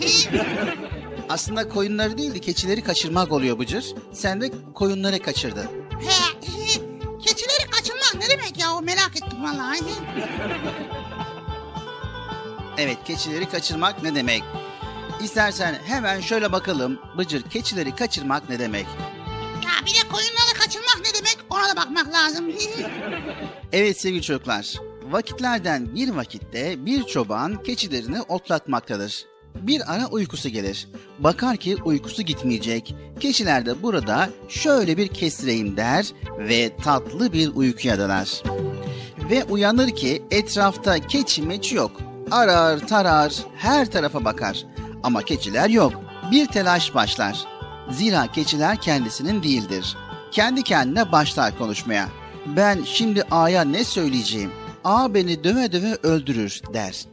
Aslında 1.30 1.70
koyunları 1.70 2.18
değil 2.18 2.36
de 2.36 2.40
keçileri 2.40 2.84
kaçırmak 2.84 3.32
oluyor 3.32 3.60
Bıcır. 3.60 3.86
Sen 4.14 4.42
de 4.42 4.52
koyunları 4.74 5.22
kaçırdın. 5.22 5.66
He. 6.00 6.44
Keçileri 7.26 7.70
kaçırmak 7.72 8.16
ne 8.16 8.30
demek 8.30 8.60
ya? 8.60 8.82
Merak 8.82 9.12
ettim 9.16 9.44
vallahi. 9.44 9.80
Evet 12.78 12.98
keçileri 13.06 13.50
kaçırmak 13.50 14.04
ne 14.04 14.16
demek? 14.16 14.44
İstersen 15.24 15.76
hemen 15.86 16.22
şöyle 16.22 16.52
bakalım 16.52 17.00
Bıcır 17.18 17.42
keçileri 17.42 17.96
kaçırmak 17.96 18.50
ne 18.50 18.60
demek? 18.60 18.86
Ya 19.64 19.86
bir 19.86 19.92
de 19.92 20.08
koyunları 20.12 20.53
ona 21.54 21.70
da 21.70 21.76
bakmak 21.76 22.14
lazım. 22.14 22.46
Evet 23.72 24.02
sevgili 24.02 24.22
çocuklar, 24.22 24.74
vakitlerden 25.10 25.96
bir 25.96 26.10
vakitte 26.10 26.86
bir 26.86 27.04
çoban 27.04 27.64
keçilerini 27.64 28.22
otlatmaktadır. 28.22 29.26
Bir 29.56 29.94
ara 29.94 30.08
uykusu 30.08 30.50
gelir. 30.50 30.88
Bakar 31.20 31.58
ki 31.58 31.78
uykusu 31.86 32.22
gitmeyecek. 32.22 32.96
Keçiler 33.20 33.66
de 33.66 33.84
burada 33.84 34.30
şöyle 34.50 34.98
bir 34.98 35.08
kestireyim 35.08 35.78
der 35.78 36.06
ve 36.40 36.76
tatlı 36.76 37.34
bir 37.34 37.56
uykuya 37.56 38.00
dalar. 38.00 38.44
Ve 39.30 39.44
uyanır 39.44 39.90
ki 39.96 40.24
etrafta 40.32 41.08
keçi 41.08 41.42
meçi 41.42 41.76
yok. 41.76 41.92
Arar 42.32 42.88
tarar 42.88 43.34
her 43.58 43.92
tarafa 43.92 44.26
bakar. 44.26 44.66
Ama 45.04 45.22
keçiler 45.22 45.70
yok. 45.70 45.94
Bir 46.32 46.46
telaş 46.48 46.96
başlar. 46.96 47.46
Zira 47.92 48.28
keçiler 48.32 48.82
kendisinin 48.82 49.44
değildir. 49.44 49.98
Kendi 50.34 50.64
kendine 50.64 51.12
başlar 51.12 51.58
konuşmaya. 51.58 52.10
Ben 52.46 52.84
şimdi 52.86 53.24
A'ya 53.32 53.62
ne 53.62 53.84
söyleyeceğim? 53.84 54.52
A 54.84 55.14
beni 55.14 55.44
döve 55.44 55.72
döve 55.72 55.98
öldürür 56.04 56.62
der. 56.74 57.06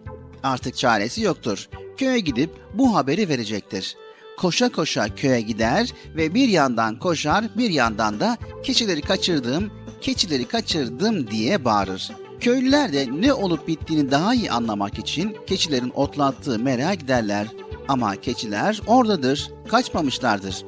Artık 0.43 0.77
çaresi 0.77 1.23
yoktur. 1.23 1.69
Köye 1.97 2.21
gidip 2.21 2.51
bu 2.75 2.97
haberi 2.97 3.29
verecektir. 3.29 3.97
Koşa 4.39 4.69
koşa 4.69 5.15
köye 5.15 5.41
gider 5.41 5.93
ve 6.17 6.35
bir 6.35 6.49
yandan 6.49 6.99
koşar 6.99 7.45
bir 7.57 7.71
yandan 7.71 8.21
da 8.21 8.37
keçileri 8.63 9.01
kaçırdım, 9.01 9.71
keçileri 10.01 10.45
kaçırdım 10.45 11.31
diye 11.31 11.65
bağırır. 11.65 12.11
Köylüler 12.41 12.93
de 12.93 13.09
ne 13.13 13.33
olup 13.33 13.69
bittiğini 13.69 14.11
daha 14.11 14.35
iyi 14.35 14.51
anlamak 14.51 14.99
için 14.99 15.37
keçilerin 15.47 15.93
otlattığı 15.95 16.59
mera 16.59 16.95
giderler. 16.95 17.47
Ama 17.89 18.17
keçiler 18.17 18.81
oradadır, 18.87 19.51
kaçmamışlardır. 19.69 20.65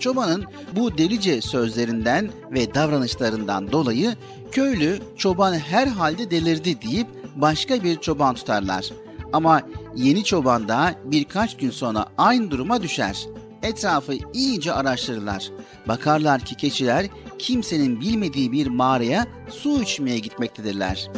Çobanın 0.00 0.44
bu 0.76 0.98
delice 0.98 1.40
sözlerinden 1.40 2.30
ve 2.50 2.74
davranışlarından 2.74 3.72
dolayı 3.72 4.16
köylü 4.52 4.98
çoban 5.16 5.54
herhalde 5.54 6.30
delirdi 6.30 6.82
deyip 6.82 7.06
başka 7.36 7.82
bir 7.84 8.00
çoban 8.00 8.34
tutarlar. 8.34 8.90
Ama 9.32 9.62
yeni 9.96 10.24
çoban 10.24 10.68
da 10.68 10.94
birkaç 11.04 11.56
gün 11.56 11.70
sonra 11.70 12.06
aynı 12.18 12.50
duruma 12.50 12.82
düşer. 12.82 13.26
Etrafı 13.62 14.12
iyice 14.34 14.72
araştırırlar. 14.72 15.50
Bakarlar 15.88 16.40
ki 16.40 16.54
keçiler 16.54 17.06
kimsenin 17.38 18.00
bilmediği 18.00 18.52
bir 18.52 18.66
mağaraya 18.66 19.26
su 19.50 19.82
içmeye 19.82 20.18
gitmektedirler. 20.18 21.10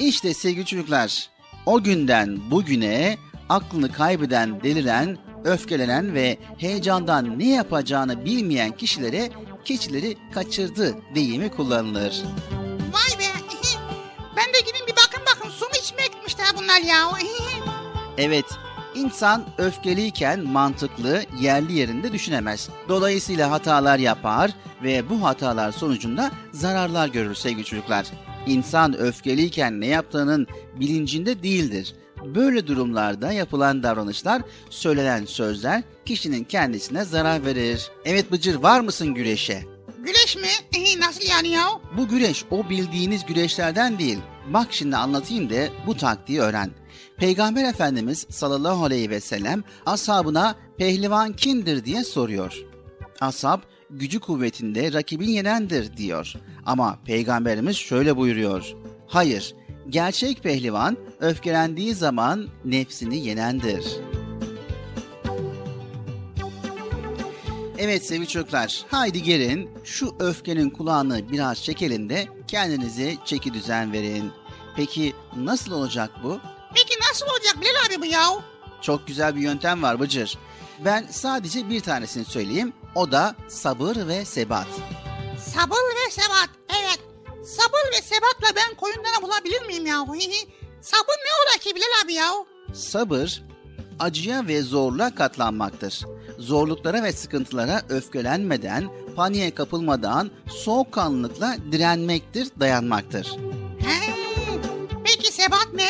İşte 0.00 0.34
sevgili 0.34 0.64
çocuklar, 0.64 1.28
o 1.66 1.82
günden 1.82 2.38
bugüne 2.50 3.16
aklını 3.48 3.92
kaybeden, 3.92 4.62
deliren, 4.62 5.18
öfkelenen 5.46 6.14
ve 6.14 6.38
heyecandan 6.58 7.38
ne 7.38 7.48
yapacağını 7.48 8.24
bilmeyen 8.24 8.76
kişilere 8.76 9.30
keçileri 9.64 10.16
kaçırdı 10.34 10.94
deyimi 11.14 11.50
kullanılır. 11.50 12.22
Vay 12.92 13.18
be. 13.18 13.24
Ben 14.36 14.54
de 14.54 14.60
gidin 14.60 14.86
bir 14.86 14.92
bakın 14.92 15.22
bakın 15.34 15.50
su 15.50 15.64
mu 15.64 15.70
içmeye 15.82 16.06
gitmişler 16.06 16.46
bunlar 16.56 16.80
ya. 16.80 17.10
Evet, 18.18 18.44
insan 18.94 19.44
öfkeliyken 19.58 20.40
mantıklı, 20.40 21.22
yerli 21.40 21.72
yerinde 21.72 22.12
düşünemez. 22.12 22.68
Dolayısıyla 22.88 23.50
hatalar 23.50 23.98
yapar 23.98 24.50
ve 24.82 25.10
bu 25.10 25.22
hatalar 25.22 25.72
sonucunda 25.72 26.30
zararlar 26.52 27.08
görür 27.08 27.34
sevgili 27.34 27.64
çocuklar. 27.64 28.06
İnsan 28.46 28.98
öfkeliyken 28.98 29.80
ne 29.80 29.86
yaptığının 29.86 30.46
bilincinde 30.74 31.42
değildir. 31.42 31.94
Böyle 32.34 32.66
durumlarda 32.66 33.32
yapılan 33.32 33.82
davranışlar, 33.82 34.42
söylenen 34.70 35.24
sözler 35.24 35.82
kişinin 36.04 36.44
kendisine 36.44 37.04
zarar 37.04 37.44
verir. 37.44 37.90
Evet 38.04 38.32
Bıcır 38.32 38.54
var 38.54 38.80
mısın 38.80 39.14
güreşe? 39.14 39.64
Güreş 39.98 40.36
mi? 40.36 40.48
Nasıl 41.00 41.22
yani 41.30 41.48
ya? 41.48 41.66
Bu 41.96 42.08
güreş 42.08 42.44
o 42.50 42.68
bildiğiniz 42.68 43.26
güreşlerden 43.26 43.98
değil. 43.98 44.18
Bak 44.48 44.66
şimdi 44.70 44.96
anlatayım 44.96 45.50
da 45.50 45.68
bu 45.86 45.96
taktiği 45.96 46.40
öğren. 46.40 46.70
Peygamber 47.16 47.64
Efendimiz 47.64 48.26
sallallahu 48.30 48.84
aleyhi 48.84 49.10
ve 49.10 49.20
sellem 49.20 49.64
ashabına 49.86 50.54
pehlivan 50.78 51.32
kimdir 51.32 51.84
diye 51.84 52.04
soruyor. 52.04 52.64
Ashab 53.20 53.60
gücü 53.90 54.20
kuvvetinde 54.20 54.92
rakibin 54.92 55.28
yenendir 55.28 55.96
diyor. 55.96 56.32
Ama 56.66 56.98
peygamberimiz 57.04 57.76
şöyle 57.76 58.16
buyuruyor. 58.16 58.74
Hayır, 59.06 59.54
gerçek 59.88 60.42
pehlivan 60.42 60.96
öfkelendiği 61.20 61.94
zaman 61.94 62.48
nefsini 62.64 63.16
yenendir. 63.16 63.84
Evet 67.78 68.06
sevgili 68.06 68.28
çocuklar, 68.28 68.84
haydi 68.90 69.22
gelin 69.22 69.70
şu 69.84 70.16
öfkenin 70.18 70.70
kulağını 70.70 71.32
biraz 71.32 71.62
çekelim 71.62 72.08
de 72.08 72.28
kendinize 72.48 73.16
çeki 73.24 73.54
düzen 73.54 73.92
verin. 73.92 74.32
Peki 74.76 75.14
nasıl 75.36 75.72
olacak 75.72 76.10
bu? 76.22 76.40
Peki 76.74 76.94
nasıl 77.10 77.26
olacak 77.26 77.56
Bilal 77.60 77.86
abi 77.96 78.02
bu 78.02 78.06
ya? 78.06 78.28
Çok 78.82 79.06
güzel 79.06 79.36
bir 79.36 79.40
yöntem 79.40 79.82
var 79.82 80.00
Bıcır. 80.00 80.38
Ben 80.84 81.06
sadece 81.10 81.70
bir 81.70 81.80
tanesini 81.80 82.24
söyleyeyim. 82.24 82.72
O 82.94 83.12
da 83.12 83.34
sabır 83.48 83.96
ve 84.08 84.24
sebat. 84.24 84.66
Sabır 85.38 85.76
ve 85.76 86.10
sebat. 86.10 86.48
Evet. 86.80 87.00
Sabır 87.46 87.92
ve 87.92 88.02
sebatla 88.02 88.56
ben 88.56 88.74
koyunları 88.76 89.22
bulabilir 89.22 89.66
miyim 89.66 89.86
ya? 89.86 90.06
Sabır 90.80 91.14
ne 91.14 91.32
ola 91.42 91.58
ki 91.60 91.74
Bilal 91.74 92.04
abi 92.04 92.12
ya? 92.12 92.30
Sabır, 92.74 93.42
acıya 93.98 94.46
ve 94.46 94.62
zorluğa 94.62 95.14
katlanmaktır. 95.14 96.04
Zorluklara 96.38 97.02
ve 97.02 97.12
sıkıntılara 97.12 97.82
öfkelenmeden, 97.88 98.88
paniğe 99.16 99.50
kapılmadan 99.50 100.30
soğukkanlılıkla 100.48 101.56
direnmektir, 101.72 102.48
dayanmaktır. 102.60 103.36
He. 103.78 104.14
Peki 105.04 105.32
sebat 105.32 105.68
ne? 105.74 105.88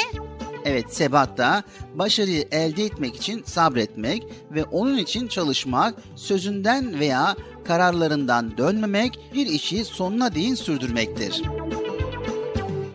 Evet, 0.64 0.94
sebat 0.94 1.38
da 1.38 1.62
başarıyı 1.94 2.48
elde 2.50 2.84
etmek 2.84 3.16
için 3.16 3.42
sabretmek 3.42 4.24
ve 4.50 4.64
onun 4.64 4.98
için 4.98 5.28
çalışmak, 5.28 5.94
sözünden 6.16 7.00
veya 7.00 7.36
kararlarından 7.66 8.58
dönmemek, 8.58 9.18
bir 9.34 9.46
işi 9.46 9.84
sonuna 9.84 10.34
değin 10.34 10.54
sürdürmektir. 10.54 11.42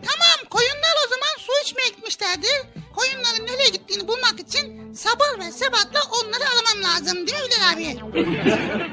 Tamam, 0.08 0.38
koyunlar 0.50 0.94
o 1.06 1.08
zaman 1.10 1.34
su 1.38 1.52
içmeye 1.64 1.88
gitmişlerdir. 1.88 2.62
Koyunların 2.96 3.46
nereye 3.46 3.68
gittiğini 3.68 4.08
bulmak 4.08 4.40
için 4.40 4.92
sabır 4.94 5.38
ve 5.46 5.52
sebatla 5.52 6.00
onları 6.22 6.44
aramam 6.44 6.92
lazım 6.92 7.26
değil 7.26 7.38
mi 7.42 7.48
Bilal 7.48 7.72
abi? 7.72 7.98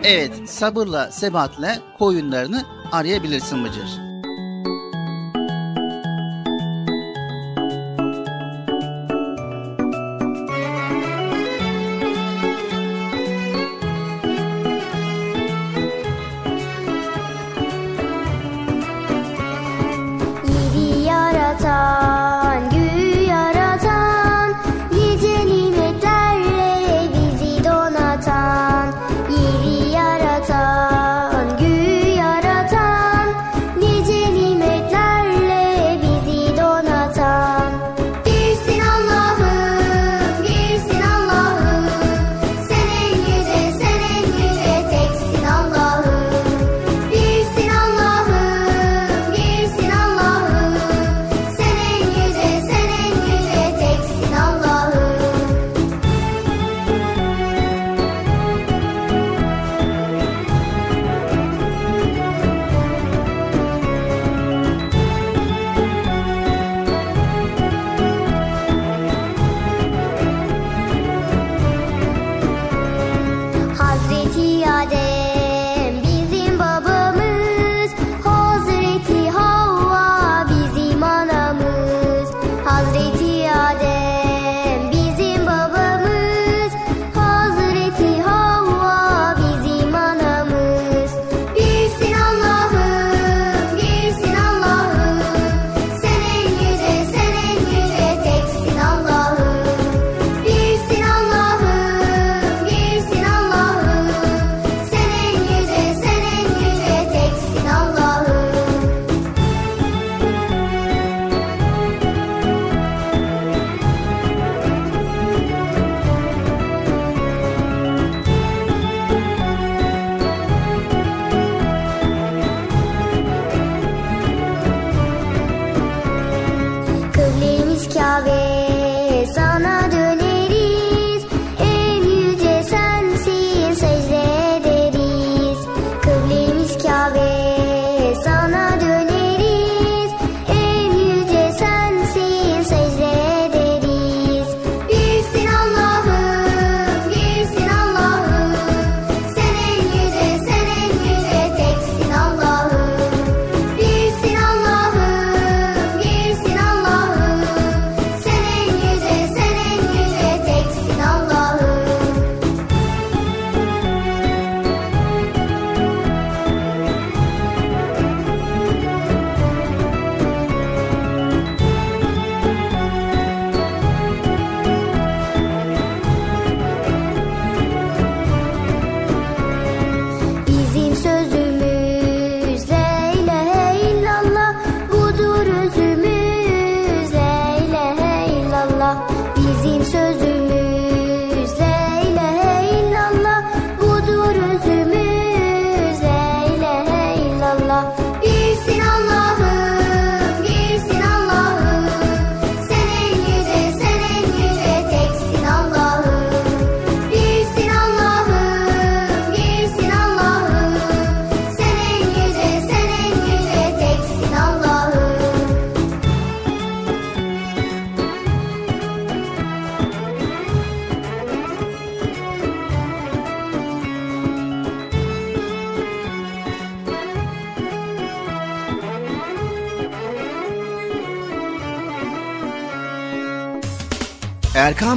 Evet, 0.03 0.49
sabırla, 0.49 1.11
sebatla 1.11 1.77
koyunlarını 1.99 2.65
arayabilirsin 2.91 3.65
Bıcır. 3.65 4.08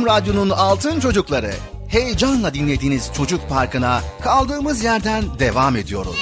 Erkam 0.02 0.16
Radyo'nun 0.16 0.50
Altın 0.50 1.00
Çocukları. 1.00 1.52
Heyecanla 1.88 2.54
dinlediğiniz 2.54 3.10
Çocuk 3.16 3.48
Parkı'na 3.48 4.00
kaldığımız 4.22 4.84
yerden 4.84 5.24
devam 5.38 5.76
ediyoruz. 5.76 6.16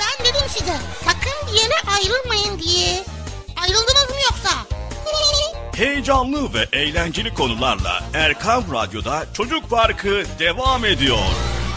Ben 0.00 0.26
dedim 0.26 0.48
size 0.48 0.76
sakın 1.04 1.48
bir 1.48 1.60
yere 1.60 1.74
ayrılmayın 1.96 2.58
diye. 2.58 3.02
Ayrıldınız 3.62 4.10
mı 4.10 4.16
yoksa? 4.30 4.50
Heyecanlı 5.76 6.54
ve 6.54 6.78
eğlenceli 6.78 7.34
konularla 7.34 8.04
Erkam 8.14 8.64
Radyo'da 8.72 9.26
Çocuk 9.34 9.70
Parkı 9.70 10.22
devam 10.38 10.84
ediyor. 10.84 11.18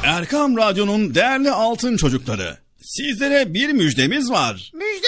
Erkam 0.04 0.58
Radyo'nun 0.58 1.16
değerli 1.16 1.52
altın 1.52 1.98
çocukları. 1.98 2.58
Sizlere 2.82 3.54
bir 3.54 3.70
müjdemiz 3.70 4.32
var. 4.32 4.72
Müjde 4.74 5.08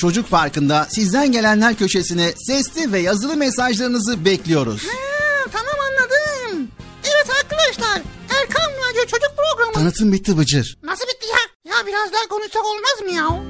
Çocuk 0.00 0.30
Parkı'nda 0.30 0.86
sizden 0.90 1.32
gelenler 1.32 1.74
köşesine 1.74 2.32
sesli 2.46 2.92
ve 2.92 2.98
yazılı 2.98 3.36
mesajlarınızı 3.36 4.24
bekliyoruz. 4.24 4.82
Ha, 4.86 5.50
tamam 5.52 5.74
anladım. 5.90 6.68
Evet 7.04 7.26
arkadaşlar 7.42 8.02
Erkan 8.40 8.70
Radyo 8.72 9.02
Çocuk 9.06 9.30
Programı. 9.36 9.72
Tanıtım 9.72 10.12
bitti 10.12 10.38
Bıcır. 10.38 10.78
Nasıl 10.82 11.04
bitti 11.04 11.26
ya? 11.26 11.72
Ya 11.72 11.86
biraz 11.86 12.12
daha 12.12 12.28
konuşsak 12.28 12.62
olmaz 12.64 13.00
mı 13.04 13.10
ya? 13.10 13.42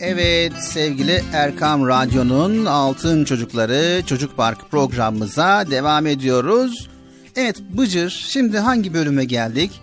Evet 0.00 0.52
sevgili 0.60 1.24
Erkam 1.32 1.88
Radyo'nun 1.88 2.64
Altın 2.66 3.24
Çocukları 3.24 4.02
Çocuk 4.06 4.36
Park 4.36 4.70
programımıza 4.70 5.64
devam 5.70 6.06
ediyoruz. 6.06 6.88
Evet 7.36 7.60
Bıcır 7.60 8.26
şimdi 8.28 8.58
hangi 8.58 8.94
bölüme 8.94 9.24
geldik? 9.24 9.80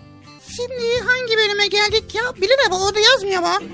Şimdi 0.58 1.04
hangi 1.06 1.36
bölüme 1.36 1.66
geldik 1.66 2.14
ya? 2.14 2.22
Bilir 2.36 2.56
abi 2.68 2.74
orada 2.74 3.00
yazmıyor 3.00 3.40
mu? 3.40 3.66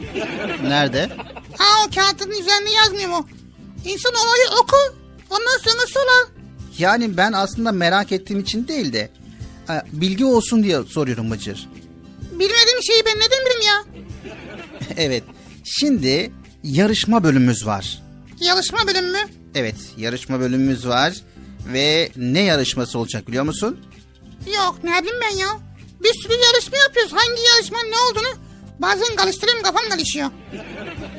Nerede? 0.68 1.10
Ha 1.58 1.64
o 1.86 1.94
kağıtın 1.94 2.30
üzerinde 2.30 2.70
yazmıyor 2.70 3.08
mu? 3.08 3.28
İnsan 3.84 4.12
olayı 4.14 4.62
oku. 4.62 4.76
Ondan 5.30 5.58
sonra 5.64 5.86
sorar. 5.86 6.28
Yani 6.78 7.16
ben 7.16 7.32
aslında 7.32 7.72
merak 7.72 8.12
ettiğim 8.12 8.40
için 8.40 8.68
değil 8.68 8.92
de 8.92 9.10
e, 9.70 9.72
bilgi 9.92 10.24
olsun 10.24 10.62
diye 10.62 10.82
soruyorum 10.82 11.30
Bıcır. 11.30 11.68
Bilmediğim 12.32 12.82
şeyi 12.82 13.02
ben 13.06 13.16
neden 13.16 13.44
bileyim 13.46 13.62
ya? 13.66 13.84
Evet 14.96 15.24
şimdi 15.64 16.32
yarışma 16.62 17.24
bölümümüz 17.24 17.66
var. 17.66 18.02
Yarışma 18.40 18.86
bölümü 18.86 19.10
mü? 19.10 19.28
Evet 19.54 19.76
yarışma 19.96 20.40
bölümümüz 20.40 20.88
var 20.88 21.14
ve 21.72 22.10
ne 22.16 22.40
yarışması 22.40 22.98
olacak 22.98 23.28
biliyor 23.28 23.44
musun? 23.44 23.80
Yok 24.56 24.76
ne 24.84 25.02
bileyim 25.02 25.20
ben 25.22 25.36
ya. 25.36 25.48
Bir 26.04 26.14
sürü 26.22 26.32
yarışma 26.32 26.78
yapıyoruz. 26.78 27.12
Hangi 27.12 27.42
yarışmanın 27.54 27.90
ne 27.90 27.96
olduğunu 27.96 28.40
bazen 28.78 29.16
karıştırıyorum 29.16 29.62
kafam 29.62 29.88
karışıyor. 29.90 30.30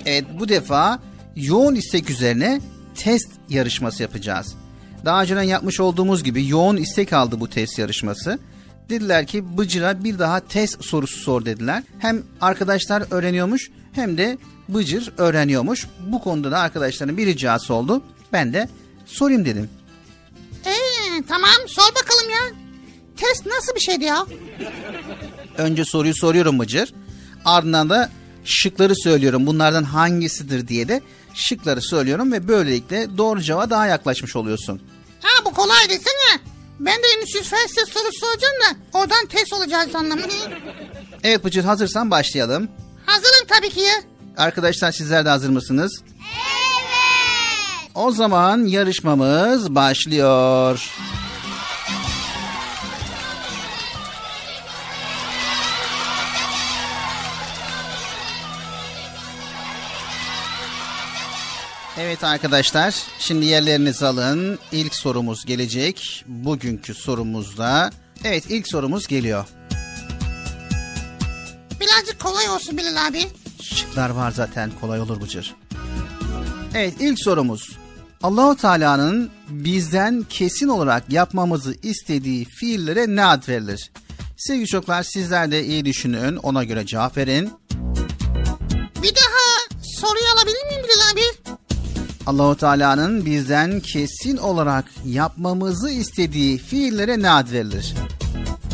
Evet 0.06 0.26
bu 0.40 0.50
defa 0.50 1.00
yoğun 1.36 1.76
istek 1.76 2.10
üzerine 2.10 2.62
test 2.96 3.30
yarışması 3.50 4.04
yapacağız. 4.04 4.56
Daha 5.06 5.22
önceden 5.22 5.44
yapmış 5.44 5.80
olduğumuz 5.80 6.24
gibi 6.24 6.48
yoğun 6.48 6.78
istek 6.78 7.14
aldı 7.14 7.40
bu 7.40 7.50
test 7.50 7.80
yarışması. 7.80 8.40
Dediler 8.90 9.28
ki 9.28 9.58
Bıcır'a 9.58 10.04
bir 10.04 10.20
daha 10.20 10.40
test 10.40 10.86
sorusu 10.86 11.20
sor 11.20 11.46
dediler. 11.46 11.84
Hem 12.00 12.24
arkadaşlar 12.42 13.04
öğreniyormuş 13.12 13.72
hem 13.94 14.18
de 14.18 14.38
Bıcır 14.70 15.14
öğreniyormuş. 15.18 15.88
Bu 16.08 16.22
konuda 16.24 16.52
da 16.52 16.60
arkadaşların 16.60 17.18
bir 17.18 17.26
ricası 17.26 17.74
oldu. 17.74 18.02
Ben 18.34 18.54
de 18.54 18.70
sorayım 19.06 19.46
dedim. 19.46 19.70
Ee, 20.66 21.24
tamam 21.28 21.50
sor 21.68 21.96
bakalım 21.96 22.30
ya. 22.30 22.65
Test 23.18 23.46
nasıl 23.46 23.76
bir 23.76 23.80
şeydi 23.80 24.04
ya? 24.04 24.26
Önce 25.58 25.86
soruyu 25.86 26.16
soruyorum 26.16 26.60
Bıcır. 26.60 26.94
Ardından 27.46 27.90
da 27.90 28.10
şıkları 28.46 28.94
söylüyorum. 28.96 29.48
Bunlardan 29.48 29.84
hangisidir 29.84 30.68
diye 30.68 30.88
de 30.88 31.02
şıkları 31.34 31.82
söylüyorum 31.82 32.32
ve 32.32 32.48
böylelikle 32.48 33.18
doğru 33.18 33.42
cevaba 33.42 33.70
daha 33.70 33.88
yaklaşmış 33.88 34.36
oluyorsun. 34.36 34.82
Ha 35.22 35.46
bu 35.46 35.54
kolay 35.54 35.90
desene. 35.90 36.40
Ben 36.80 36.96
de 36.96 37.08
endüstri 37.18 37.44
felsefe 37.44 37.92
sorusu 37.92 38.20
soracağım 38.20 38.54
da 38.62 38.98
oradan 39.00 39.26
test 39.26 39.54
olacağız 39.54 39.92
sandım. 39.92 40.20
Evet 41.24 41.46
Bıcır 41.46 41.64
hazırsan 41.64 42.12
başlayalım. 42.12 42.68
Hazırım 43.06 43.48
tabii 43.48 43.70
ki. 43.70 43.88
Arkadaşlar 44.38 44.92
sizler 44.92 45.26
de 45.26 45.30
hazır 45.30 45.50
mısınız? 45.50 46.04
Evet. 46.08 47.92
O 47.96 48.12
zaman 48.12 48.66
yarışmamız 48.66 49.76
başlıyor. 49.76 50.90
Evet 51.00 51.15
arkadaşlar, 62.24 62.96
şimdi 63.20 63.46
yerlerinizi 63.46 64.06
alın. 64.06 64.60
İlk 64.72 64.96
sorumuz 64.96 65.46
gelecek. 65.46 66.24
Bugünkü 66.28 66.94
sorumuzda. 66.94 67.92
Evet, 68.24 68.44
ilk 68.50 68.68
sorumuz 68.68 69.08
geliyor. 69.08 69.46
Birazcık 71.82 72.20
kolay 72.20 72.50
olsun 72.50 72.78
Bilal 72.78 73.08
abi. 73.08 73.28
Şıklar 73.62 74.10
var 74.10 74.32
zaten 74.32 74.72
kolay 74.82 75.02
olur 75.02 75.22
Bıcır. 75.22 75.56
Evet 76.76 76.94
ilk 77.00 77.24
sorumuz. 77.24 77.78
Allahu 78.24 78.56
Teala'nın 78.56 79.32
bizden 79.50 80.26
kesin 80.30 80.68
olarak 80.68 81.04
yapmamızı 81.10 81.76
istediği 81.84 82.46
fiillere 82.46 83.16
ne 83.16 83.26
ad 83.26 83.48
verilir? 83.50 83.92
Sevgili 84.38 84.68
çocuklar 84.68 85.04
sizler 85.04 85.52
de 85.52 85.66
iyi 85.66 85.86
düşünün 85.86 86.36
ona 86.36 86.64
göre 86.64 86.86
cevap 86.86 87.18
verin. 87.18 87.54
Bir 89.04 89.16
daha 89.16 89.76
soruyu 89.82 90.26
alabilir 90.36 90.66
miyim 90.68 90.84
Bilal 90.84 91.12
abi? 91.14 91.45
Allahu 92.26 92.58
Teala'nın 92.58 93.26
bizden 93.26 93.80
kesin 93.80 94.38
olarak 94.38 94.86
yapmamızı 95.06 95.90
istediği 95.90 96.58
fiillere 96.58 97.22
ne 97.22 97.32
ad 97.32 97.52
verilir? 97.52 97.94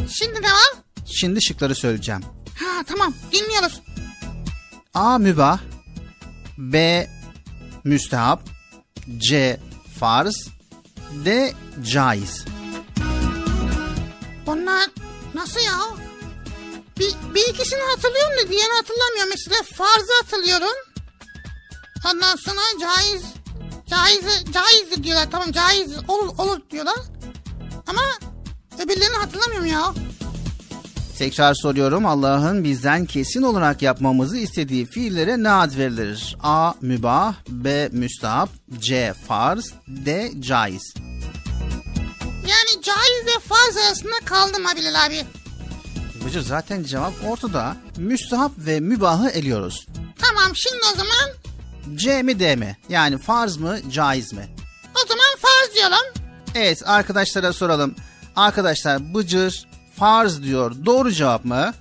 Şimdi 0.09 0.41
ne 0.41 0.47
var? 0.47 0.73
Şimdi 1.05 1.43
şıkları 1.43 1.75
söyleyeceğim. 1.75 2.21
Ha 2.59 2.83
tamam 2.87 3.13
dinliyoruz. 3.31 3.81
A. 4.93 5.17
Mübah 5.17 5.59
B. 6.57 7.07
Müstehap 7.83 8.41
C. 9.17 9.59
Farz 9.99 10.47
D. 11.25 11.53
Caiz 11.91 12.45
Bunlar 14.45 14.89
nasıl 15.33 15.59
ya? 15.59 15.79
Bir, 16.99 17.15
bir 17.35 17.53
ikisini 17.53 17.81
hatırlıyorum 17.95 18.33
da 18.37 18.49
diğerini 18.49 18.73
hatırlamıyorum. 18.73 19.29
Mesela 19.29 19.63
farzı 19.63 20.13
hatırlıyorum. 20.21 20.75
Ondan 22.05 22.35
sonra 22.35 22.61
caiz 22.81 23.40
caiz 23.91 24.26
caizdir 24.53 25.03
diyorlar. 25.03 25.31
Tamam 25.31 25.51
caiz 25.51 25.91
olur, 26.07 26.30
olur 26.38 26.59
diyorlar. 26.72 26.95
Ama 27.88 28.01
öbürlerini 28.80 29.15
hatırlamıyorum 29.18 29.65
ya. 29.65 29.93
Tekrar 31.18 31.53
soruyorum 31.53 32.05
Allah'ın 32.05 32.63
bizden 32.63 33.05
kesin 33.05 33.41
olarak 33.41 33.81
yapmamızı 33.81 34.38
istediği 34.38 34.85
fiillere 34.85 35.43
ne 35.43 35.51
ad 35.51 35.77
verilir? 35.77 36.38
A. 36.43 36.73
Mübah 36.81 37.34
B. 37.47 37.89
Müstahap 37.91 38.49
C. 38.80 39.13
Farz 39.27 39.73
D. 39.88 40.31
Caiz 40.39 40.93
Yani 42.27 42.81
caiz 42.84 43.26
ve 43.26 43.39
farz 43.47 43.77
arasında 43.77 44.15
kaldım 44.26 44.65
ha 44.65 44.76
Bilal 44.76 45.05
abi. 45.05 45.26
Bıcır 46.26 46.41
zaten 46.41 46.84
cevap 46.84 47.13
ortada. 47.27 47.77
Müstahap 47.97 48.51
ve 48.57 48.80
mübahı 48.80 49.30
eliyoruz. 49.30 49.85
Tamam 50.19 50.51
şimdi 50.55 50.81
o 50.93 50.97
zaman 50.97 51.30
C 51.95 52.23
mi 52.23 52.39
D 52.39 52.55
mi? 52.55 52.77
Yani 52.89 53.17
farz 53.17 53.57
mı 53.57 53.77
caiz 53.91 54.33
mi? 54.33 54.47
o 54.95 55.07
zaman 55.07 55.25
farz 55.39 55.75
diyelim. 55.75 56.23
Evet 56.55 56.81
arkadaşlara 56.85 57.53
soralım. 57.53 57.95
Arkadaşlar 58.35 59.13
Bıcır 59.13 59.67
farz 59.95 60.43
diyor. 60.43 60.75
Doğru 60.85 61.11
cevap 61.11 61.45
mı? 61.45 61.73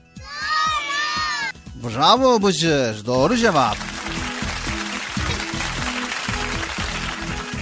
Doğru. 1.83 1.95
Bravo 1.95 2.43
Bıcır. 2.43 3.07
Doğru 3.07 3.37
cevap. 3.37 3.77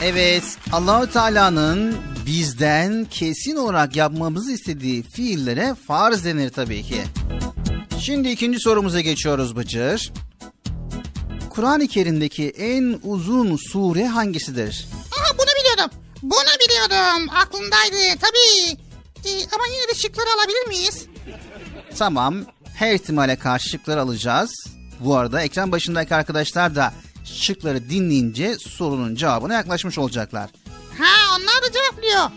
Evet 0.02 0.44
Allahu 0.72 1.10
Teala'nın 1.12 1.96
bizden 2.26 3.04
kesin 3.04 3.56
olarak 3.56 3.96
yapmamızı 3.96 4.52
istediği 4.52 5.02
fiillere 5.02 5.74
farz 5.86 6.24
denir 6.24 6.50
tabii 6.50 6.82
ki. 6.82 7.02
Şimdi 8.00 8.28
ikinci 8.28 8.60
sorumuza 8.60 9.00
geçiyoruz 9.00 9.56
Bıcır. 9.56 10.12
Kur'an-ı 11.58 11.86
Kerim'deki 11.88 12.48
en 12.48 13.00
uzun 13.02 13.56
sure 13.56 14.06
hangisidir? 14.06 14.86
Aha 15.18 15.38
bunu 15.38 15.46
biliyordum. 15.60 15.98
Bunu 16.22 16.52
biliyordum. 16.68 17.28
Aklımdaydı 17.34 18.20
tabii. 18.20 18.78
Ee, 19.24 19.46
ama 19.54 19.66
yine 19.66 19.88
de 19.88 19.94
şıkları 19.94 20.26
alabilir 20.38 20.68
miyiz? 20.68 21.06
Tamam. 21.98 22.36
Her 22.74 22.94
ihtimale 22.94 23.36
karşı 23.36 23.68
şıkları 23.68 24.00
alacağız. 24.00 24.50
Bu 25.00 25.16
arada 25.16 25.42
ekran 25.42 25.72
başındaki 25.72 26.14
arkadaşlar 26.14 26.74
da 26.74 26.92
şıkları 27.24 27.90
dinleyince 27.90 28.56
sorunun 28.58 29.14
cevabına 29.14 29.54
yaklaşmış 29.54 29.98
olacaklar. 29.98 30.50
Ha 30.98 31.36
onlar 31.38 31.62
da 31.62 31.72
cevaplıyor. 31.72 32.30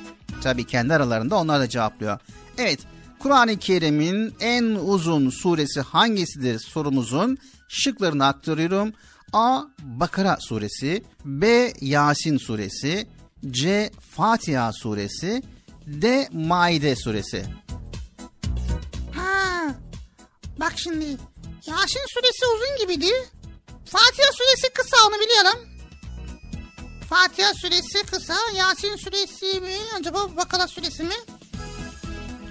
Tabii 0.43 0.68
kendi 0.68 0.93
aralarında 0.93 1.35
onlar 1.35 1.60
da 1.60 1.69
cevaplıyor. 1.69 2.19
Evet, 2.57 2.80
Kur'an-ı 3.19 3.57
Kerim'in 3.57 4.35
en 4.39 4.64
uzun 4.64 5.30
suresi 5.30 5.81
hangisidir 5.81 6.60
sorumuzun 6.60 7.38
şıklarını 7.72 8.26
aktarıyorum. 8.26 8.93
A. 9.34 9.64
Bakara 9.82 10.38
suresi 10.41 11.03
B. 11.26 11.74
Yasin 11.82 12.38
suresi 12.38 13.08
C. 13.52 13.91
Fatiha 14.16 14.72
suresi 14.74 15.44
D. 15.88 16.28
Maide 16.32 16.95
suresi 16.95 17.45
Ha. 19.16 19.76
Bak 20.60 20.74
şimdi. 20.76 21.06
Yasin 21.68 22.02
suresi 22.14 22.45
uzun 22.56 22.78
gibiydi. 22.82 23.14
Fatiha 23.86 24.28
suresi 24.34 24.74
kısa 24.74 24.98
onu 25.08 25.16
biliyorum. 25.20 25.70
Fatiha 27.10 27.53
suresi 27.53 28.06
kısa. 28.06 28.36
Yasin 28.58 28.95
suresi 28.95 29.62
mi? 29.62 29.76
Acaba 29.99 30.38
Bakara 30.38 30.68
suresi 30.68 31.03
mi? 31.03 31.16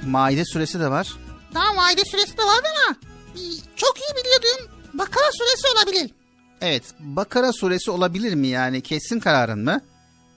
Maide 0.07 0.45
suresi 0.45 0.81
de 0.81 0.91
var. 0.91 1.13
Tamam 1.55 1.79
Aile 1.79 2.05
suresi 2.05 2.37
de 2.39 2.43
vardı 2.43 2.69
ama 2.87 2.97
çok 3.77 3.97
iyi 3.99 4.13
biliyordum. 4.25 4.75
Bakara 4.95 5.25
suresi 5.33 5.67
olabilir. 5.79 6.11
Evet, 6.61 6.83
Bakara 7.01 7.53
suresi 7.53 7.91
olabilir 7.91 8.35
mi 8.35 8.49
yani 8.49 8.81
kesin 8.83 9.21
kararın 9.21 9.65
mı? 9.65 9.81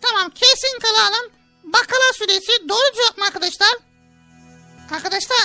Tamam 0.02 0.30
kesin 0.36 0.80
kalalım. 0.80 1.32
Bakara 1.64 2.14
suresi 2.14 2.70
doğru 2.70 2.94
cevap 2.96 3.18
mı 3.18 3.26
arkadaşlar? 3.26 3.70
Arkadaşlar 4.92 5.38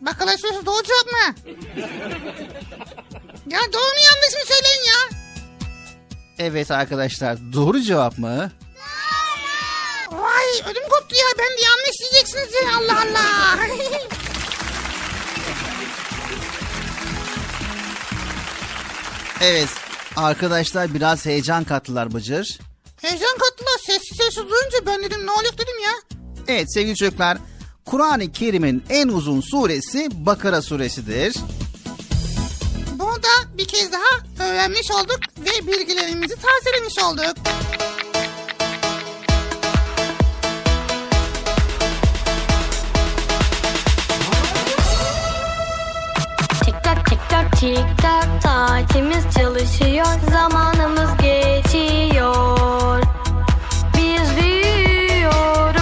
Bakara 0.00 0.38
suresi 0.38 0.66
doğru 0.66 0.82
cevap 0.82 1.06
mı? 1.12 1.34
ya 3.46 3.60
doğru 3.72 3.82
mu 3.82 4.00
yanlış 4.04 4.34
mı 4.34 4.54
söyleyin 4.54 4.84
ya? 4.88 5.18
Evet 6.38 6.70
arkadaşlar, 6.70 7.38
doğru 7.52 7.80
cevap 7.80 8.18
mı? 8.18 8.52
Vay 10.12 10.70
ödüm 10.70 10.82
koptu 10.88 11.16
ya 11.16 11.26
ben 11.38 11.58
de 11.58 11.62
yanlış 11.62 12.00
diyeceksiniz 12.00 12.48
ya 12.64 12.76
Allah 12.76 13.00
Allah. 13.02 13.58
Evet, 19.40 19.68
arkadaşlar 20.16 20.94
biraz 20.94 21.26
heyecan 21.26 21.64
kattılar 21.64 22.14
Bıcır. 22.14 22.58
Heyecan 23.02 23.38
kattılar 23.38 23.78
sessiz 23.86 24.16
sessiz 24.16 24.36
duyunca 24.36 24.86
ben 24.86 25.02
dedim 25.02 25.26
ne 25.26 25.30
oluyor 25.30 25.52
dedim 25.52 25.78
ya. 25.84 25.92
Evet 26.48 26.74
sevgili 26.74 26.96
çocuklar, 26.96 27.38
Kur'an-ı 27.84 28.32
Kerim'in 28.32 28.84
en 28.90 29.08
uzun 29.08 29.40
suresi 29.40 30.08
Bakara 30.12 30.62
suresidir. 30.62 31.36
Bunu 32.92 33.22
da 33.22 33.56
bir 33.58 33.64
kez 33.64 33.92
daha 33.92 34.46
öğrenmiş 34.48 34.90
olduk 34.90 35.20
ve 35.38 35.66
bilgilerimizi 35.66 36.34
tazelemiş 36.36 36.98
olduk. 36.98 37.36
Tik 47.62 47.86
tak 48.02 48.28
saatimiz 48.42 49.24
çalışıyor 49.38 50.06
zamanımız 50.30 51.10
geçiyor. 51.22 53.02
Biz 53.96 54.36
büyüyoruz. 54.36 55.76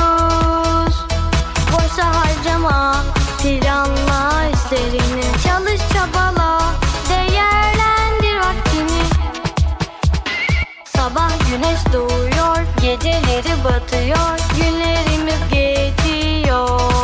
Boşa 1.73 2.07
harcama 2.15 3.05
planla 3.43 4.45
işlerini 4.55 5.25
Çalış 5.47 5.81
çabala 5.93 6.75
değerlendir 7.09 8.37
vakti 8.37 8.79
Sabah 10.85 11.31
güneş 11.51 11.81
doğuyor, 11.93 12.59
geceleri 12.81 13.65
batıyor, 13.65 14.39
günlerimiz 14.57 15.41
geçiyor. 15.53 17.00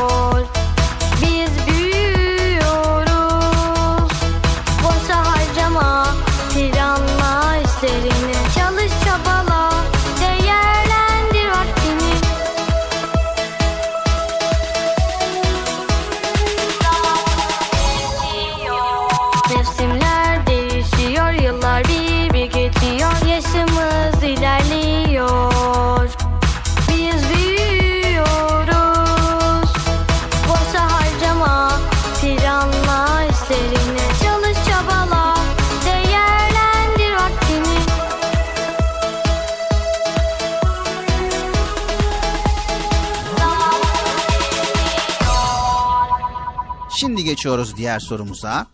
Geçiyoruz 47.37 47.77
diğer 47.77 48.01
sorumuza. 48.01 48.67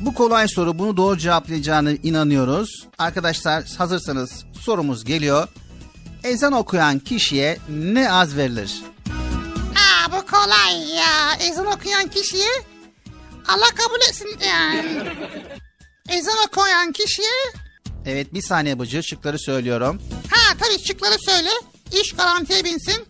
Bu 0.00 0.14
kolay 0.14 0.48
soru. 0.48 0.78
Bunu 0.78 0.96
doğru 0.96 1.18
cevaplayacağını 1.18 1.92
inanıyoruz. 2.02 2.86
Arkadaşlar 2.98 3.64
hazırsanız 3.78 4.44
sorumuz 4.60 5.04
geliyor. 5.04 5.48
Ezan 6.24 6.52
okuyan 6.52 6.98
kişiye 6.98 7.58
ne 7.68 8.12
az 8.12 8.36
verilir? 8.36 8.82
Aa 9.76 10.12
bu 10.12 10.26
kolay 10.26 10.94
ya. 10.96 11.34
Ezan 11.40 11.66
okuyan 11.66 12.08
kişiye 12.08 12.48
Allah 13.48 13.68
kabul 13.76 14.00
etsin 14.10 14.38
yani. 14.48 15.02
Ezan 16.08 16.36
okuyan 16.48 16.92
kişiye 16.92 17.28
Evet 18.06 18.34
bir 18.34 18.42
saniye 18.42 18.78
Bıcır 18.78 19.02
şıkları 19.02 19.38
söylüyorum. 19.38 20.02
ha 20.30 20.56
tabii 20.58 20.84
şıkları 20.86 21.16
söyle. 21.18 21.48
İş 22.02 22.12
garantiye 22.12 22.64
binsin. 22.64 23.06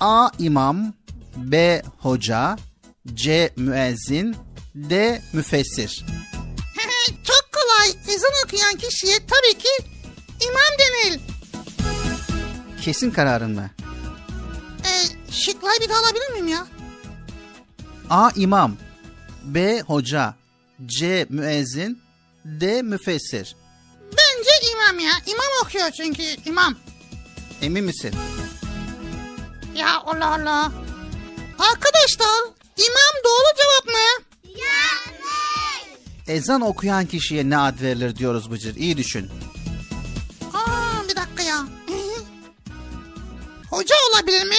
A. 0.00 0.28
imam 0.38 0.92
B. 1.36 1.82
Hoca 1.98 2.56
C. 3.14 3.52
Müezzin 3.56 4.36
D. 4.74 5.22
Müfessir 5.32 6.04
Çok 7.24 7.50
kolay. 7.52 8.14
Ezan 8.14 8.30
okuyan 8.44 8.74
kişiye 8.74 9.18
tabii 9.18 9.58
ki 9.58 9.68
imam 10.40 10.78
denir. 10.78 11.20
Kesin 12.82 13.10
kararın 13.10 13.54
mı? 13.54 13.70
Ee, 14.84 15.32
şıkları 15.32 15.80
bir 15.80 15.88
daha 15.88 15.98
alabilir 15.98 16.30
miyim 16.32 16.48
ya? 16.48 16.66
A. 18.10 18.30
imam 18.36 18.76
B. 19.44 19.80
Hoca 19.80 20.34
C. 20.86 21.26
Müezzin 21.28 22.02
D. 22.44 22.82
Müfessir 22.82 23.56
Bence 24.12 24.50
imam 24.72 24.98
ya. 24.98 25.12
İmam 25.26 25.46
okuyor 25.64 25.90
çünkü 25.90 26.22
imam. 26.46 26.74
Emin 27.62 27.84
misin? 27.84 28.14
Ya 29.74 30.00
Allah 30.00 30.34
Allah. 30.34 30.72
Arkadaşlar 31.70 32.40
imam 32.76 33.24
doğru 33.24 33.56
cevap 33.56 33.86
mı? 33.86 34.24
Ezan 36.28 36.60
okuyan 36.60 37.06
kişiye 37.06 37.50
ne 37.50 37.58
ad 37.58 37.80
verilir 37.82 38.16
diyoruz 38.16 38.50
Bıcır. 38.50 38.76
İyi 38.76 38.96
düşün. 38.96 39.30
Aa 40.54 41.08
bir 41.08 41.16
dakika 41.16 41.42
ya. 41.42 41.64
Hoca 43.70 43.94
olabilir 44.10 44.44
mi? 44.44 44.54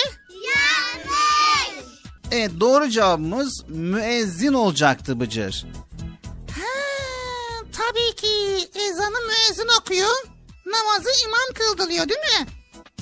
Evet 2.31 2.51
doğru 2.59 2.89
cevabımız 2.89 3.63
müezzin 3.67 4.53
olacaktı 4.53 5.19
Bıcır. 5.19 5.65
Ha, 6.51 6.61
tabii 7.77 8.15
ki 8.15 8.69
ezanı 8.75 9.17
müezzin 9.27 9.69
okuyor. 9.81 10.27
Namazı 10.65 11.09
imam 11.25 11.53
kıldırıyor 11.53 12.09
değil 12.09 12.19
mi? 12.19 12.47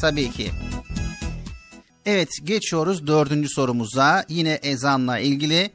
Tabii 0.02 0.32
ki. 0.32 0.52
Evet 2.11 2.39
geçiyoruz 2.43 3.07
dördüncü 3.07 3.49
sorumuza. 3.49 4.25
Yine 4.29 4.59
ezanla 4.63 5.19
ilgili. 5.19 5.71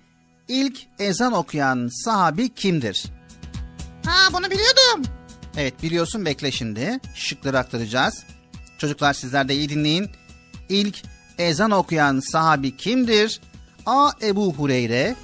İlk 0.48 0.78
ezan 0.98 1.32
okuyan 1.32 1.88
sahabi 2.04 2.54
kimdir? 2.54 3.04
Ha 4.06 4.32
bunu 4.32 4.44
biliyordum. 4.50 5.12
Evet 5.56 5.82
biliyorsun 5.82 6.24
bekle 6.24 6.50
şimdi. 6.50 7.00
Şıkları 7.14 7.58
aktaracağız. 7.58 8.24
Çocuklar 8.78 9.12
sizler 9.12 9.48
de 9.48 9.54
iyi 9.54 9.68
dinleyin. 9.68 10.10
İlk 10.68 11.02
ezan 11.38 11.70
okuyan 11.70 12.20
sahabi 12.20 12.76
kimdir? 12.76 13.40
A. 13.86 14.10
Ebu 14.22 14.54
Hureyre 14.54 15.16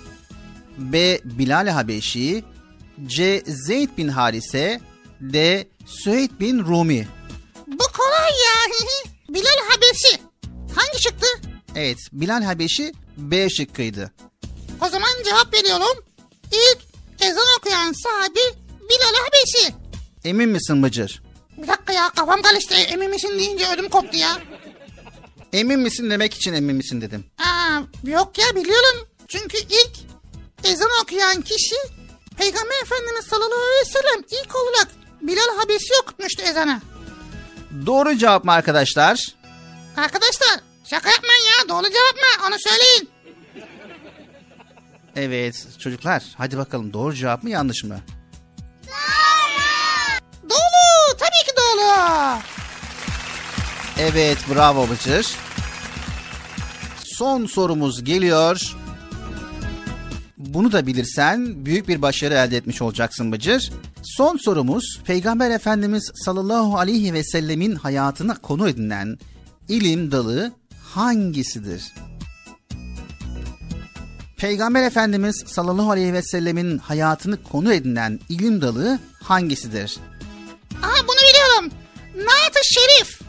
B. 0.78 1.20
Bilal 1.24 1.68
Habeşi 1.68 2.44
C. 3.06 3.42
Zeyd 3.46 3.88
bin 3.98 4.08
Harise 4.08 4.80
D. 5.20 5.68
Süheyd 5.86 6.30
bin 6.40 6.58
Rumi 6.58 7.08
Bu 7.66 7.84
kolay 7.92 8.30
ya. 8.30 8.74
Bilal 9.28 9.68
Habeşi. 9.68 10.31
Hangi 10.76 11.00
çıktı? 11.00 11.26
Evet 11.74 11.98
Bilal 12.12 12.42
Habeşi 12.42 12.92
B 13.16 13.50
şıkkıydı. 13.50 14.12
O 14.80 14.88
zaman 14.88 15.08
cevap 15.24 15.54
veriyorum. 15.54 16.04
İlk 16.52 16.78
ezan 17.20 17.46
okuyan 17.58 17.92
sahabi 17.92 18.40
Bilal 18.80 19.14
Habeşi. 19.24 19.74
Emin 20.24 20.48
misin 20.48 20.82
Bıcır? 20.82 21.22
Bir 21.58 21.68
dakika 21.68 21.92
ya 21.92 22.08
kafam 22.16 22.42
karıştı. 22.42 22.74
Emin 22.74 23.10
misin 23.10 23.38
deyince 23.38 23.64
ödüm 23.74 23.88
koptu 23.88 24.16
ya. 24.18 24.38
Emin 25.52 25.80
misin 25.80 26.10
demek 26.10 26.34
için 26.34 26.52
emin 26.52 26.76
misin 26.76 27.00
dedim. 27.00 27.24
Aa, 27.38 27.80
yok 28.04 28.38
ya 28.38 28.56
biliyorum. 28.56 29.08
Çünkü 29.28 29.56
ilk 29.58 29.90
ezan 30.64 30.90
okuyan 31.02 31.42
kişi 31.42 31.76
Peygamber 32.38 32.82
Efendimiz 32.82 33.24
sallallahu 33.24 33.60
aleyhi 33.60 33.86
ve 33.86 33.90
sellem 33.90 34.42
ilk 34.44 34.56
olarak 34.56 34.88
Bilal 35.22 35.56
Habeşi 35.58 35.92
okutmuştu 36.02 36.42
ezanı. 36.42 36.80
Doğru 37.86 38.18
cevap 38.18 38.44
mı 38.44 38.52
arkadaşlar? 38.52 39.26
Arkadaşlar 39.96 40.60
şaka 40.84 41.10
yapmayın 41.10 41.42
ya 41.42 41.68
doğru 41.68 41.82
cevap 41.82 42.14
mı 42.14 42.46
onu 42.46 42.54
söyleyin. 42.58 43.10
Evet 45.16 45.66
çocuklar 45.78 46.22
hadi 46.36 46.58
bakalım 46.58 46.92
doğru 46.92 47.14
cevap 47.14 47.42
mı 47.42 47.50
yanlış 47.50 47.84
mı? 47.84 47.98
Doğru 50.42 51.16
tabii 51.18 51.46
ki 51.46 51.52
doğru. 51.56 52.38
Evet 53.98 54.38
bravo 54.54 54.88
Bıcır. 54.90 55.26
Son 57.04 57.46
sorumuz 57.46 58.04
geliyor. 58.04 58.76
Bunu 60.36 60.72
da 60.72 60.86
bilirsen 60.86 61.66
büyük 61.66 61.88
bir 61.88 62.02
başarı 62.02 62.34
elde 62.34 62.56
etmiş 62.56 62.82
olacaksın 62.82 63.32
Bıcır. 63.32 63.72
Son 64.02 64.36
sorumuz 64.36 65.00
Peygamber 65.04 65.50
Efendimiz 65.50 66.10
sallallahu 66.14 66.78
aleyhi 66.78 67.14
ve 67.14 67.24
sellemin 67.24 67.74
hayatına 67.74 68.34
konu 68.34 68.68
edinen 68.68 69.18
ilim 69.72 70.12
dalı 70.12 70.52
hangisidir? 70.94 71.82
Peygamber 74.36 74.82
Efendimiz 74.82 75.44
sallallahu 75.46 75.90
aleyhi 75.90 76.12
ve 76.12 76.22
sellemin 76.22 76.78
hayatını 76.78 77.42
konu 77.42 77.74
edinen 77.74 78.20
ilim 78.28 78.62
dalı 78.62 78.98
hangisidir? 79.22 79.98
Aha 80.82 81.06
bunu 81.08 81.16
biliyorum. 81.16 81.78
Naat-ı 82.16 82.60
Şerif. 82.64 83.20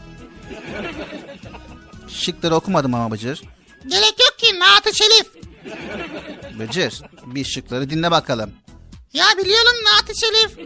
Şıkları 2.08 2.54
okumadım 2.54 2.94
ama 2.94 3.10
Bıcır. 3.10 3.42
Gerek 3.86 4.14
yok 4.20 4.38
ki 4.38 4.58
Naat-ı 4.58 4.94
Şerif. 4.94 5.26
Bıcır 6.58 7.00
bir 7.26 7.44
şıkları 7.44 7.90
dinle 7.90 8.10
bakalım. 8.10 8.50
Ya 9.12 9.26
biliyorum 9.38 9.74
Naat-ı 9.84 10.12
Şerif. 10.20 10.56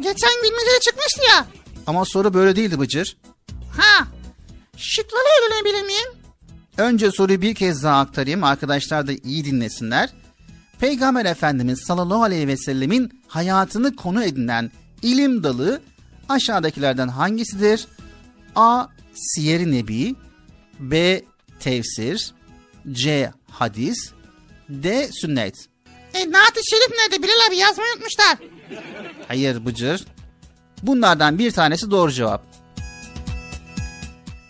Geçen 0.00 0.32
bilmecede 0.42 0.80
çıkmıştı 0.80 1.20
ya. 1.28 1.46
Ama 1.86 2.04
soru 2.04 2.34
böyle 2.34 2.56
değildi 2.56 2.80
Bıcır. 2.80 3.16
Ha. 3.78 4.08
Şıkları 4.76 5.22
öğrenebilir 5.22 5.86
miyim? 5.86 6.08
Önce 6.76 7.10
soruyu 7.10 7.40
bir 7.40 7.54
kez 7.54 7.82
daha 7.82 8.00
aktarayım. 8.00 8.44
Arkadaşlar 8.44 9.06
da 9.06 9.12
iyi 9.12 9.44
dinlesinler. 9.44 10.10
Peygamber 10.80 11.24
Efendimiz 11.24 11.80
sallallahu 11.86 12.22
aleyhi 12.22 12.48
ve 12.48 12.56
sellemin 12.56 13.22
hayatını 13.28 13.96
konu 13.96 14.24
edinen 14.24 14.70
ilim 15.02 15.44
dalı 15.44 15.80
aşağıdakilerden 16.28 17.08
hangisidir? 17.08 17.86
A. 18.56 18.86
Siyer-i 19.14 19.72
Nebi 19.72 20.14
B. 20.78 21.22
Tefsir 21.60 22.34
C. 22.92 23.32
Hadis 23.50 24.10
D. 24.68 25.08
Sünnet 25.12 25.54
E, 26.14 26.30
Naat-ı 26.30 26.60
Şerif 26.70 26.90
nerede? 26.98 27.22
Bilal 27.22 27.48
abi 27.48 27.56
yazmayı 27.56 27.92
unutmuşlar. 27.92 28.38
Hayır 29.28 29.66
Bıcır. 29.66 30.04
Bunlardan 30.82 31.38
bir 31.38 31.50
tanesi 31.50 31.90
doğru 31.90 32.12
cevap. 32.12 32.57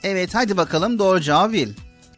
Evet 0.03 0.35
hadi 0.35 0.57
bakalım 0.57 0.99
doğru 0.99 1.21
cevabı 1.21 1.53
bil. 1.53 1.73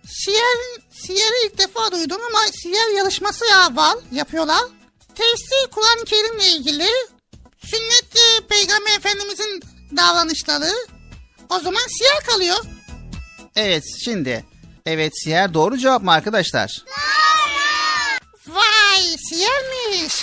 Siyer, 0.06 0.56
Siyer'i 0.90 1.46
ilk 1.46 1.58
defa 1.58 1.92
duydum 1.92 2.20
ama 2.28 2.38
Siyer 2.62 2.96
yarışması 2.96 3.44
ya 3.46 3.76
var, 3.76 3.96
yapıyorlar. 4.12 4.62
Tefsir 5.14 5.70
Kur'an-ı 5.70 6.04
Kerim'le 6.04 6.58
ilgili. 6.58 6.86
Sünnet 7.64 8.16
e, 8.16 8.48
davranışları 9.96 10.72
o 11.48 11.58
zaman 11.58 11.86
siyer 11.98 12.20
kalıyor. 12.26 12.58
Evet 13.56 13.84
şimdi. 14.04 14.44
Evet 14.86 15.12
siyer 15.22 15.54
doğru 15.54 15.78
cevap 15.78 16.02
mı 16.02 16.12
arkadaşlar? 16.12 16.84
Vay 18.46 19.16
siyermiş. 19.28 20.14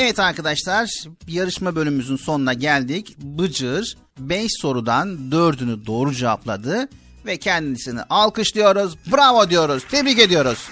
Evet 0.00 0.18
arkadaşlar 0.18 0.90
yarışma 1.28 1.76
bölümümüzün 1.76 2.16
sonuna 2.16 2.52
geldik. 2.52 3.18
Bıcır 3.18 3.96
5 4.18 4.50
sorudan 4.60 5.18
4'ünü 5.30 5.86
doğru 5.86 6.14
cevapladı 6.14 6.88
ve 7.26 7.36
kendisini 7.36 8.02
alkışlıyoruz. 8.02 8.96
Bravo 9.12 9.50
diyoruz. 9.50 9.82
Tebrik 9.90 10.18
ediyoruz. 10.18 10.68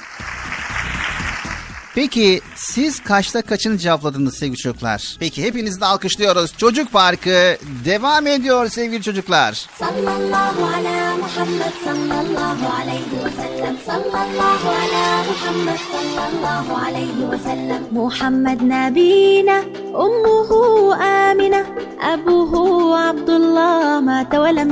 Peki 1.97 2.41
siz 2.55 3.01
kaçta 3.01 3.43
kaçını 3.43 3.79
cevapladınız 3.79 4.39
sevgili 4.39 4.57
çocuklar? 4.57 5.17
Peki 5.21 5.43
hepinizi 5.43 5.81
de 5.81 5.87
alkışlıyoruz. 5.87 6.57
Çocuk 6.59 6.93
Parkı 6.93 7.57
devam 7.85 8.27
ediyor 8.27 8.69
sevgili 8.69 9.03
çocuklar. 9.03 9.53
sallallahu 9.79 10.65
ala 10.65 11.17
Muhammed 11.17 11.73
sallallahu 11.85 12.75
aleyhi 12.81 13.25
ve 13.25 13.31
sellem 13.31 13.77
sallallahu 13.87 14.69
ala 14.69 15.25
Muhammed 15.29 15.81
sallallahu 15.93 16.85
aleyhi 16.85 17.31
ve 17.31 17.39
sellem 17.39 17.83
Muhammed 17.91 18.61
nabina 18.61 19.63
ummuhu 19.95 20.93
amina 20.93 21.65
abuhu 22.13 22.95
Abdullah 22.97 24.03
mate 24.03 24.41
ve 24.41 24.57
lem 24.57 24.71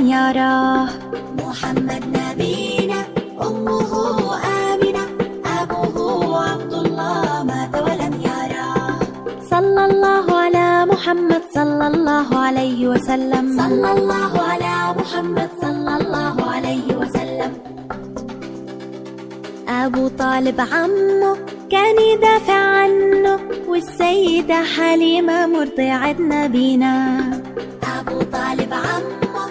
Muhammed 1.43 2.03
nabina 2.13 2.97
ummuhu 3.47 4.34
مات 7.47 7.73
ولم 7.85 8.13
يرى. 8.27 8.69
صلى 9.53 9.81
الله 9.85 10.25
على 10.43 10.67
محمد 10.91 11.43
صلى 11.53 11.87
الله 11.87 12.27
عليه 12.45 12.79
وسلم. 12.87 13.45
صلى 13.57 13.89
الله 13.97 14.33
على 14.51 14.75
محمد 14.99 15.49
صلى 15.61 15.93
الله 15.99 16.35
عليه 16.53 16.87
وسلم. 16.99 17.51
أبو 19.69 20.07
طالب 20.07 20.57
عمه 20.61 21.31
كان 21.71 21.95
يدافع 22.11 22.61
عنه 22.77 23.39
والسيدة 23.67 24.59
حليمة 24.75 25.45
مرضعة 25.45 26.15
نبينا. 26.19 26.95
أبو 27.97 28.17
طالب 28.37 28.71
عمه 28.73 29.45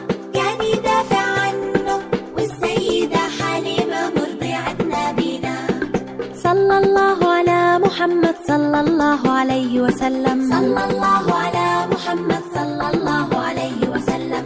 صلى 6.74 6.86
الله 6.86 7.20
على 7.36 7.78
محمد 7.78 8.36
صلى 8.48 8.80
الله 8.80 9.30
عليه 9.30 9.80
وسلم. 9.80 10.38
صلى 10.50 10.82
الله 10.90 11.24
على 11.42 11.68
محمد 11.92 12.42
صلى 12.54 12.86
الله 12.94 13.28
عليه 13.46 13.80
وسلم. 13.92 14.44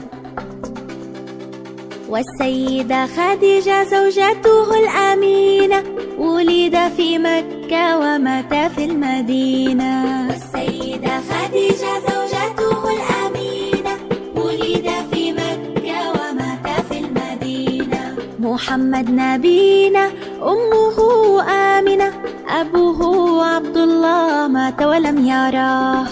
والسيدة 2.08 3.06
خديجة 3.16 3.84
زوجته 3.84 4.68
الأمينة 4.82 5.78
ولد 6.18 6.76
في 6.96 7.18
مكة 7.18 7.84
ومات 7.98 8.54
في 8.74 8.84
المدينة. 8.84 9.92
والسيدة 10.28 11.14
خديجة 11.30 11.92
زوجته 12.08 12.80
الأمينة 12.96 13.92
ولد 14.36 14.88
في 15.10 15.32
مكة 15.32 15.98
ومات 16.16 16.66
في 16.88 16.96
المدينة. 17.04 18.02
محمد 18.38 19.06
نبينا 19.10 20.04
أمه 20.42 20.98
آمنة 21.42 22.12
أبوه 22.48 23.00
عبد 23.46 23.76
الله 23.76 24.48
مات 24.48 24.82
ولم 24.82 25.26
يراه 25.26 26.06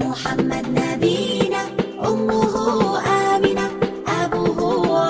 محمد 0.00 0.66
نبينا 0.78 1.62
أمه 2.08 2.54
آمنة 3.06 3.66
أبوه 4.22 4.58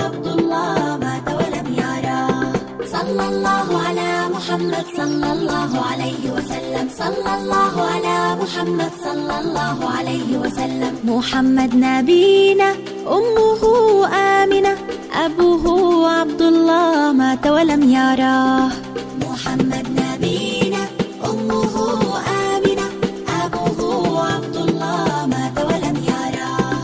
عبد 0.03 0.27
الله 0.27 0.97
مات 1.01 1.27
ولم 1.39 1.67
يراه 1.83 2.53
صلى 2.85 3.23
الله 3.29 3.67
على 3.87 4.09
محمد 4.35 4.85
صلى 4.97 5.31
الله 5.31 5.71
عليه 5.91 6.23
وسلم. 6.35 6.85
صلى 6.97 7.31
الله 7.37 7.73
على 7.93 8.17
محمد 8.41 8.91
صلى 9.03 9.39
الله 9.39 9.77
عليه 9.97 10.37
وسلم. 10.37 10.93
محمد 11.03 11.71
نبينا 11.75 12.69
أمه 13.07 13.61
آمنة 14.07 14.73
أبوه 15.13 16.09
عبد 16.09 16.41
الله 16.41 17.13
مات 17.13 17.47
ولم 17.47 17.89
يراه 17.89 18.69
محمد 19.21 19.87
نبينا 20.01 20.83
أمه 21.29 21.75
آمنة. 22.49 22.87
أبوه 23.43 24.33
عبد 24.33 24.55
الله 24.55 25.27
مات 25.33 25.57
ولم 25.69 25.97
يراه 26.11 26.81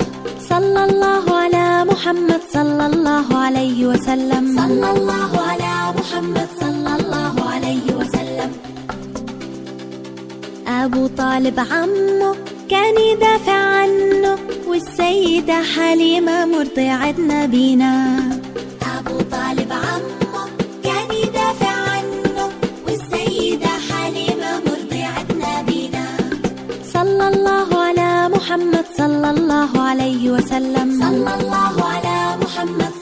صلى 0.49 0.81
الله 0.85 1.25
على 1.41 1.85
محمد 1.91 2.41
صلى 2.53 2.85
الله 2.85 3.27
عليه 3.37 3.85
وسلم. 3.85 4.43
صلى 4.61 4.91
الله 4.91 5.31
على 5.49 5.73
محمد 5.99 6.47
صلى 6.59 6.91
الله 6.99 7.35
عليه 7.53 7.85
وسلم. 7.97 8.51
أبو 10.67 11.07
طالب 11.07 11.59
عمه 11.59 12.35
كان 12.69 12.95
يدافع 13.11 13.51
عنه 13.53 14.37
والسيدة 14.67 15.61
حليمة 15.75 16.45
مرضعة 16.45 17.15
نبينا 17.19 17.93
أبو 18.97 19.17
طالب 19.31 19.71
عمه 19.71 20.45
كان 20.83 21.09
يدافع 21.23 21.67
عنه 21.91 22.49
والسيدة 22.87 23.67
حليمة 23.89 24.51
مرضعة 24.67 25.25
نبينا 25.45 26.05
صلى 26.93 27.27
الله 27.27 27.69
على 27.85 28.29
محمد 28.35 28.85
صلى 28.97 29.29
الله 29.29 29.81
عليه 29.81 30.31
وسلم. 30.31 30.99
صلى 31.01 31.31
الله 31.39 31.75
على 31.93 32.37
محمد 32.43 32.93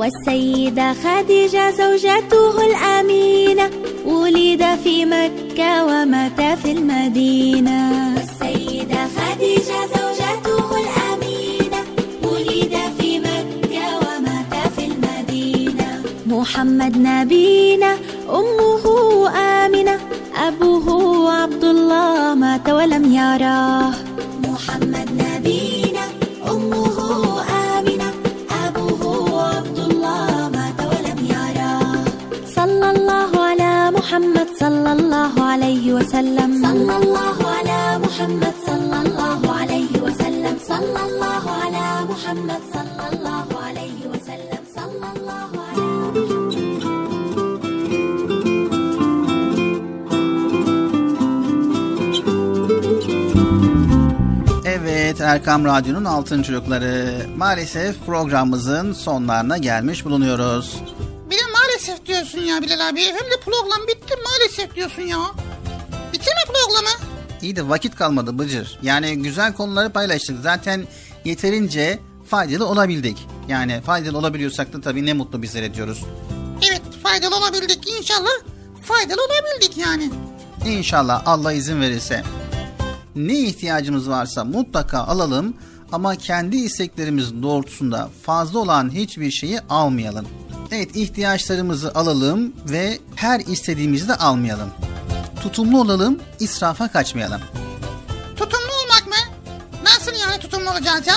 والسيدة 0.00 0.94
خديجة 0.94 1.70
زوجته 1.70 2.66
الأمينة 2.66 3.70
ولد 4.06 4.64
في 4.84 5.04
مكة 5.04 5.84
ومات 5.84 6.40
في 6.62 6.72
المدينة. 6.72 8.14
والسيدة 8.16 9.00
خديجة 9.16 9.80
زوجته 9.96 10.68
الأمينة 10.84 11.80
ولد 12.22 12.74
في 12.98 13.18
مكة 13.18 13.86
ومات 13.98 14.72
في 14.76 14.84
المدينة. 14.84 16.02
محمد 16.26 16.96
نبينا 16.98 17.96
أمه 18.30 18.84
آمنة 19.36 19.98
أبوه 20.36 21.32
عبد 21.32 21.64
الله 21.64 22.34
مات 22.34 22.68
ولم 22.68 23.12
يراه 23.12 23.92
محمد 24.48 25.19
محمد 34.09 34.47
صلى 34.59 34.91
الله 34.91 35.43
عليه 35.43 35.93
وسلم 35.93 36.49
صلى 36.65 36.97
الله 36.97 37.37
على 37.55 37.79
محمد 38.05 38.53
صلى 38.67 38.97
الله 39.05 39.41
عليه 39.59 39.93
وسلم 40.05 40.55
صلى 40.67 41.01
الله 41.07 41.43
على 41.61 41.85
محمد 42.11 42.61
صلى 42.73 43.05
الله 43.13 43.47
عليه 43.65 43.99
وسلم 44.11 44.61
صلى 44.77 45.07
الله 45.15 45.49
على 45.67 45.85
Evet 54.65 55.21
Erkam 55.21 55.65
Radyo'nun 55.65 56.05
Altın 56.05 56.43
Çocukları. 56.43 57.21
Maalesef 57.37 58.05
programımızın 58.05 58.93
sonlarına 58.93 59.57
gelmiş 59.57 60.05
bulunuyoruz. 60.05 60.81
ya 62.50 62.62
Bilal 62.62 62.88
abi. 62.88 63.00
Hem 63.00 63.30
de 63.30 63.40
program 63.44 63.86
bitti 63.88 64.14
maalesef 64.24 64.74
diyorsun 64.74 65.02
ya. 65.02 65.18
Bitti 66.12 66.30
mi 66.30 66.52
programı? 66.52 67.10
İyi 67.42 67.56
de 67.56 67.68
vakit 67.68 67.94
kalmadı 67.94 68.38
Bıcır. 68.38 68.78
Yani 68.82 69.22
güzel 69.22 69.52
konuları 69.52 69.90
paylaştık. 69.92 70.36
Zaten 70.42 70.86
yeterince 71.24 71.98
faydalı 72.26 72.66
olabildik. 72.66 73.26
Yani 73.48 73.80
faydalı 73.80 74.18
olabiliyorsak 74.18 74.72
da 74.72 74.80
tabii 74.80 75.06
ne 75.06 75.12
mutlu 75.12 75.42
bizlere 75.42 75.74
diyoruz. 75.74 76.04
Evet 76.68 76.82
faydalı 77.02 77.36
olabildik 77.36 77.88
inşallah. 77.98 78.30
Faydalı 78.82 79.20
olabildik 79.24 79.76
yani. 79.76 80.10
İnşallah 80.66 81.22
Allah 81.26 81.52
izin 81.52 81.80
verirse. 81.80 82.22
Ne 83.16 83.38
ihtiyacımız 83.40 84.10
varsa 84.10 84.44
mutlaka 84.44 84.98
alalım 84.98 85.54
ama 85.92 86.16
kendi 86.16 86.56
isteklerimiz 86.56 87.42
doğrultusunda 87.42 88.08
fazla 88.22 88.58
olan 88.58 88.94
hiçbir 88.94 89.30
şeyi 89.30 89.60
almayalım. 89.60 90.26
Evet 90.72 90.96
ihtiyaçlarımızı 90.96 91.94
alalım 91.94 92.52
ve 92.70 92.98
her 93.16 93.40
istediğimizi 93.40 94.08
de 94.08 94.14
almayalım. 94.16 94.70
Tutumlu 95.42 95.80
olalım, 95.80 96.18
israfa 96.40 96.88
kaçmayalım. 96.88 97.40
Tutumlu 98.36 98.72
olmak 98.84 99.06
mı? 99.06 99.34
Nasıl 99.84 100.12
yani 100.12 100.40
tutumlu 100.40 100.70
olacağız 100.70 101.06
ya? 101.06 101.14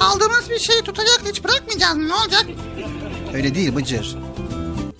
Aldığımız 0.00 0.50
bir 0.50 0.58
şeyi 0.58 0.82
tutacak 0.82 1.22
hiç 1.28 1.44
bırakmayacağız 1.44 1.96
mı? 1.96 2.08
Ne 2.08 2.14
olacak? 2.14 2.46
Öyle 3.34 3.54
değil 3.54 3.76
Bıcır. 3.76 4.16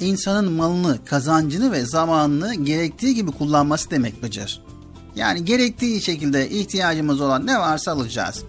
insanın 0.00 0.52
malını, 0.52 1.04
kazancını 1.04 1.72
ve 1.72 1.86
zamanını 1.86 2.54
gerektiği 2.54 3.14
gibi 3.14 3.32
kullanması 3.32 3.90
demek 3.90 4.22
Bıcır. 4.22 4.62
Yani 5.16 5.44
gerektiği 5.44 6.00
şekilde 6.02 6.50
ihtiyacımız 6.50 7.20
olan 7.20 7.46
ne 7.46 7.58
varsa 7.58 7.92
alacağız. 7.92 8.44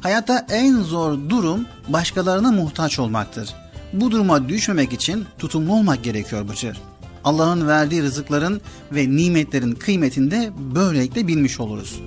Hayatta 0.00 0.46
en 0.50 0.82
zor 0.82 1.18
durum 1.28 1.66
başkalarına 1.88 2.52
muhtaç 2.52 2.98
olmaktır. 2.98 3.54
Bu 3.92 4.10
duruma 4.10 4.48
düşmemek 4.48 4.92
için 4.92 5.24
tutumlu 5.38 5.72
olmak 5.72 6.04
gerekiyor 6.04 6.48
Bıcır. 6.48 6.80
Allah'ın 7.24 7.68
verdiği 7.68 8.02
rızıkların 8.02 8.60
ve 8.92 9.16
nimetlerin 9.16 9.72
kıymetini 9.72 10.30
de 10.30 10.50
böylelikle 10.74 11.26
bilmiş 11.26 11.60
oluruz. 11.60 12.00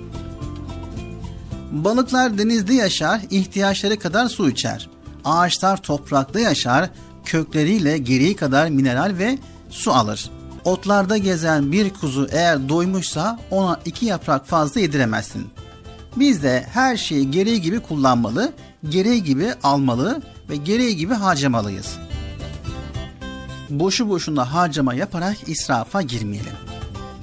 Balıklar 1.72 2.38
denizde 2.38 2.74
yaşar, 2.74 3.20
ihtiyaçları 3.30 3.98
kadar 3.98 4.28
su 4.28 4.50
içer. 4.50 4.88
Ağaçlar 5.24 5.76
toprakta 5.76 6.40
yaşar, 6.40 6.90
kökleriyle 7.24 7.98
gereği 7.98 8.36
kadar 8.36 8.68
mineral 8.68 9.14
ve 9.18 9.38
su 9.70 9.92
alır. 9.92 10.30
Otlarda 10.64 11.16
gezen 11.16 11.72
bir 11.72 11.90
kuzu 11.90 12.28
eğer 12.32 12.68
doymuşsa 12.68 13.38
ona 13.50 13.80
iki 13.84 14.06
yaprak 14.06 14.46
fazla 14.46 14.80
yediremezsin. 14.80 15.46
Biz 16.16 16.42
de 16.42 16.66
her 16.72 16.96
şeyi 16.96 17.30
gereği 17.30 17.60
gibi 17.60 17.80
kullanmalı, 17.80 18.52
gereği 18.88 19.24
gibi 19.24 19.54
almalı 19.62 20.22
ve 20.50 20.56
gereği 20.56 20.96
gibi 20.96 21.14
harcamalıyız. 21.14 21.98
Boşu 23.70 24.08
boşuna 24.08 24.52
harcama 24.54 24.94
yaparak 24.94 25.36
israfa 25.46 26.02
girmeyelim. 26.02 26.52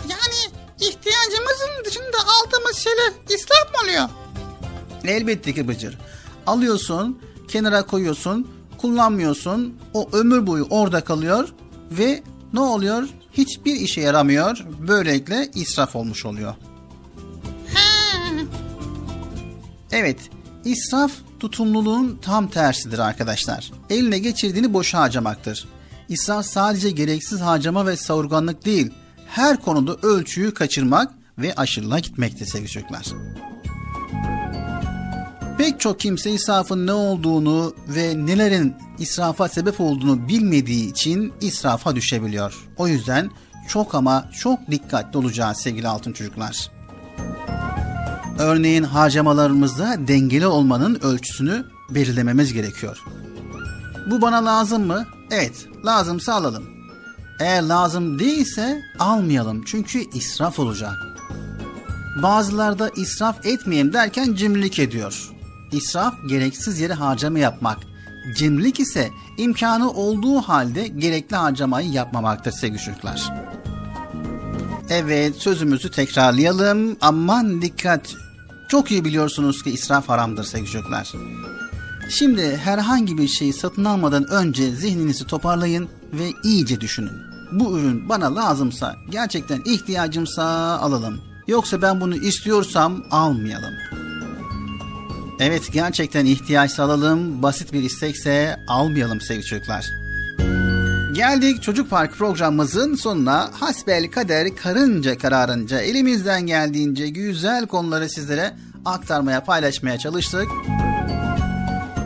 Yani 0.09 0.55
ihtiyacımızın 0.79 1.85
dışında 1.85 2.17
aldığımız 2.17 2.77
şeyler 2.77 3.11
israf 3.29 3.73
mı 3.73 3.81
oluyor? 3.83 4.09
Elbette 5.03 5.53
ki 5.53 5.67
Bıcır. 5.67 5.97
Alıyorsun, 6.47 7.19
kenara 7.47 7.85
koyuyorsun, 7.85 8.47
kullanmıyorsun. 8.77 9.77
O 9.93 10.09
ömür 10.13 10.47
boyu 10.47 10.67
orada 10.69 11.03
kalıyor 11.03 11.49
ve 11.91 12.23
ne 12.53 12.59
oluyor? 12.59 13.09
Hiçbir 13.33 13.73
işe 13.73 14.01
yaramıyor. 14.01 14.65
Böylelikle 14.87 15.49
israf 15.55 15.95
olmuş 15.95 16.25
oluyor. 16.25 16.55
Evet, 19.91 20.19
israf 20.65 21.11
tutumluluğun 21.39 22.19
tam 22.21 22.47
tersidir 22.47 22.99
arkadaşlar. 22.99 23.71
Eline 23.89 24.19
geçirdiğini 24.19 24.73
boşa 24.73 24.99
harcamaktır. 24.99 25.67
İsraf 26.09 26.45
sadece 26.45 26.91
gereksiz 26.91 27.41
harcama 27.41 27.85
ve 27.85 27.95
savurganlık 27.97 28.65
değil, 28.65 28.91
her 29.27 29.61
konuda 29.61 29.95
ölçüyü 30.07 30.53
kaçırmak 30.53 31.13
ve 31.37 31.53
aşırılığa 31.55 31.99
gitmektir 31.99 32.45
sevgili 32.45 32.69
çocuklar. 32.71 33.05
Pek 35.57 35.79
çok 35.79 35.99
kimse 35.99 36.31
israfın 36.31 36.87
ne 36.87 36.93
olduğunu 36.93 37.73
ve 37.87 38.25
nelerin 38.25 38.75
israfa 38.99 39.47
sebep 39.47 39.81
olduğunu 39.81 40.27
bilmediği 40.27 40.91
için 40.91 41.33
israfa 41.41 41.95
düşebiliyor. 41.95 42.67
O 42.77 42.87
yüzden 42.87 43.31
çok 43.67 43.95
ama 43.95 44.29
çok 44.39 44.71
dikkatli 44.71 45.17
olacağız 45.17 45.57
sevgili 45.57 45.87
altın 45.87 46.13
çocuklar. 46.13 46.76
Örneğin 48.39 48.83
harcamalarımızda 48.83 50.07
dengeli 50.07 50.47
olmanın 50.47 50.99
ölçüsünü 51.01 51.65
belirlememiz 51.89 52.53
gerekiyor. 52.53 53.03
Bu 54.11 54.21
bana 54.21 54.45
lazım 54.45 54.85
mı? 54.87 55.05
Evet, 55.31 55.67
lazımsa 55.85 56.33
alalım. 56.33 56.63
Eğer 57.39 57.63
lazım 57.63 58.19
değilse 58.19 58.81
almayalım 58.99 59.63
çünkü 59.65 60.03
israf 60.13 60.59
olacak. 60.59 60.93
Bazılarda 62.23 62.89
israf 62.95 63.45
etmeyeyim 63.45 63.93
derken 63.93 64.33
cimrilik 64.33 64.79
ediyor. 64.79 65.29
İsraf 65.71 66.13
gereksiz 66.29 66.79
yere 66.79 66.93
harcama 66.93 67.39
yapmak. 67.39 67.77
Cimrilik 68.37 68.79
ise 68.79 69.09
imkanı 69.37 69.91
olduğu 69.91 70.41
halde 70.41 70.87
gerekli 70.87 71.35
harcamayı 71.35 71.89
yapmamaktır 71.89 72.51
sevgili 72.51 72.81
çocuklar. 72.81 73.31
Evet 74.89 75.35
sözümüzü 75.35 75.91
tekrarlayalım. 75.91 76.97
Aman 77.01 77.61
dikkat. 77.61 78.26
Çok 78.67 78.91
iyi 78.91 79.05
biliyorsunuz 79.05 79.63
ki 79.63 79.69
israf 79.69 80.09
haramdır 80.09 80.43
sevgili 80.43 80.71
çocuklar. 80.71 81.13
Şimdi 82.09 82.57
herhangi 82.57 83.17
bir 83.17 83.27
şeyi 83.27 83.53
satın 83.53 83.85
almadan 83.85 84.27
önce 84.27 84.71
zihninizi 84.71 85.27
toparlayın 85.27 85.89
ve 86.13 86.31
iyice 86.43 86.81
düşünün. 86.81 87.11
Bu 87.51 87.79
ürün 87.79 88.09
bana 88.09 88.35
lazımsa, 88.35 88.95
gerçekten 89.09 89.61
ihtiyacımsa 89.65 90.43
alalım. 90.79 91.21
Yoksa 91.47 91.81
ben 91.81 92.01
bunu 92.01 92.15
istiyorsam 92.15 93.03
almayalım. 93.11 93.73
Evet 95.39 95.73
gerçekten 95.73 96.25
ihtiyaç 96.25 96.79
alalım, 96.79 97.43
basit 97.43 97.73
bir 97.73 97.83
istekse 97.83 98.59
almayalım 98.67 99.21
sevgili 99.21 99.45
çocuklar. 99.45 99.85
Geldik 101.17 101.63
Çocuk 101.63 101.89
Park 101.89 102.13
programımızın 102.13 102.95
sonuna. 102.95 103.49
Hasbel 103.53 104.11
kader 104.11 104.55
karınca 104.55 105.17
kararınca 105.17 105.81
elimizden 105.81 106.41
geldiğince 106.41 107.09
güzel 107.09 107.67
konuları 107.67 108.09
sizlere 108.09 108.53
aktarmaya, 108.85 109.43
paylaşmaya 109.43 109.97
çalıştık. 109.97 110.47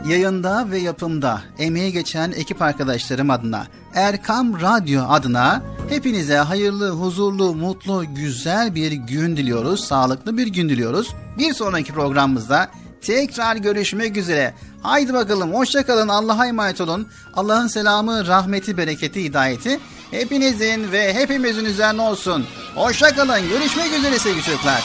Yayında 0.08 0.72
ve 0.72 0.78
yapımda 0.78 1.42
emeği 1.60 1.92
geçen 1.92 2.32
ekip 2.32 2.62
arkadaşlarım 2.62 3.30
adına, 3.30 3.68
Erkam 3.94 4.62
Radyo 4.62 5.04
adına 5.08 5.64
hepinize 5.90 6.38
hayırlı, 6.38 6.90
huzurlu, 6.90 7.56
mutlu, 7.56 8.06
güzel 8.16 8.76
bir 8.76 8.92
gün 8.92 9.38
diliyoruz. 9.38 9.86
Sağlıklı 9.86 10.38
bir 10.38 10.48
gün 10.48 10.70
diliyoruz. 10.70 11.16
Bir 11.38 11.54
sonraki 11.54 11.94
programımızda 11.94 12.72
tekrar 13.02 13.56
görüşmek 13.56 14.18
üzere. 14.18 14.54
Haydi 14.84 15.14
bakalım 15.14 15.54
hoşçakalın 15.54 16.08
Allah'a 16.08 16.48
emanet 16.48 16.82
olun. 16.82 17.08
Allah'ın 17.34 17.68
selamı, 17.68 18.28
rahmeti, 18.28 18.78
bereketi, 18.78 19.24
hidayeti 19.24 19.80
hepinizin 20.12 20.92
ve 20.92 21.14
hepimizin 21.14 21.66
üzerine 21.66 22.02
olsun. 22.02 22.46
Hoşçakalın 22.76 23.50
görüşmek 23.50 23.94
üzere 23.94 24.20
sevgili 24.20 24.44
çocuklar. 24.44 24.84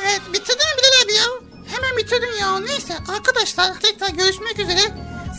Evet 0.00 0.20
bitirdin 0.32 0.56
mi 0.56 0.78
Bilal 0.78 1.04
abi 1.04 1.14
ya? 1.14 1.24
Hemen 1.76 1.96
bitirdin 1.96 2.40
ya. 2.40 2.58
Neyse 2.58 2.94
arkadaşlar 3.08 3.80
tekrar 3.80 4.08
görüşmek 4.08 4.58
üzere. 4.58 4.80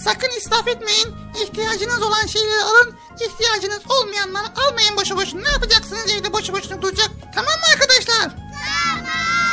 Sakın 0.04 0.30
israf 0.38 0.68
etmeyin. 0.68 1.08
İhtiyacınız 1.44 2.02
olan 2.02 2.26
şeyleri 2.26 2.64
alın. 2.64 2.94
İhtiyacınız 3.20 3.82
olmayanları 3.90 4.48
almayın 4.68 4.98
boşu 4.98 5.18
boşuna. 5.18 5.42
Ne 5.42 5.50
yapacaksınız 5.50 6.12
evde 6.12 6.34
boşu 6.34 6.54
boşuna 6.54 6.82
duracak? 6.82 7.10
Tamam 7.36 7.54
mı 7.54 7.66
arkadaşlar? 7.74 8.22
Tamam. 8.22 9.49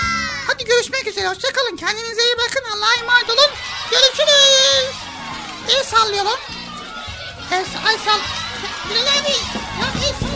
Hadi 0.47 0.65
görüşmek 0.65 1.07
üzere. 1.07 1.29
Hoşçakalın. 1.29 1.77
Kendinize 1.77 2.23
iyi 2.23 2.37
bakın. 2.37 2.71
Allah'a 2.73 2.95
emanet 3.01 3.31
olun. 3.31 3.51
Görüşürüz. 3.91 4.95
El 5.69 5.85
sallayalım. 5.85 6.39
El, 7.53 7.59
el 7.59 7.99
sall... 7.99 8.21
Bilal 8.91 9.03
abi. 9.03 9.31
Ya 9.81 9.89
el 10.09 10.13
sallıyorsun. 10.13 10.36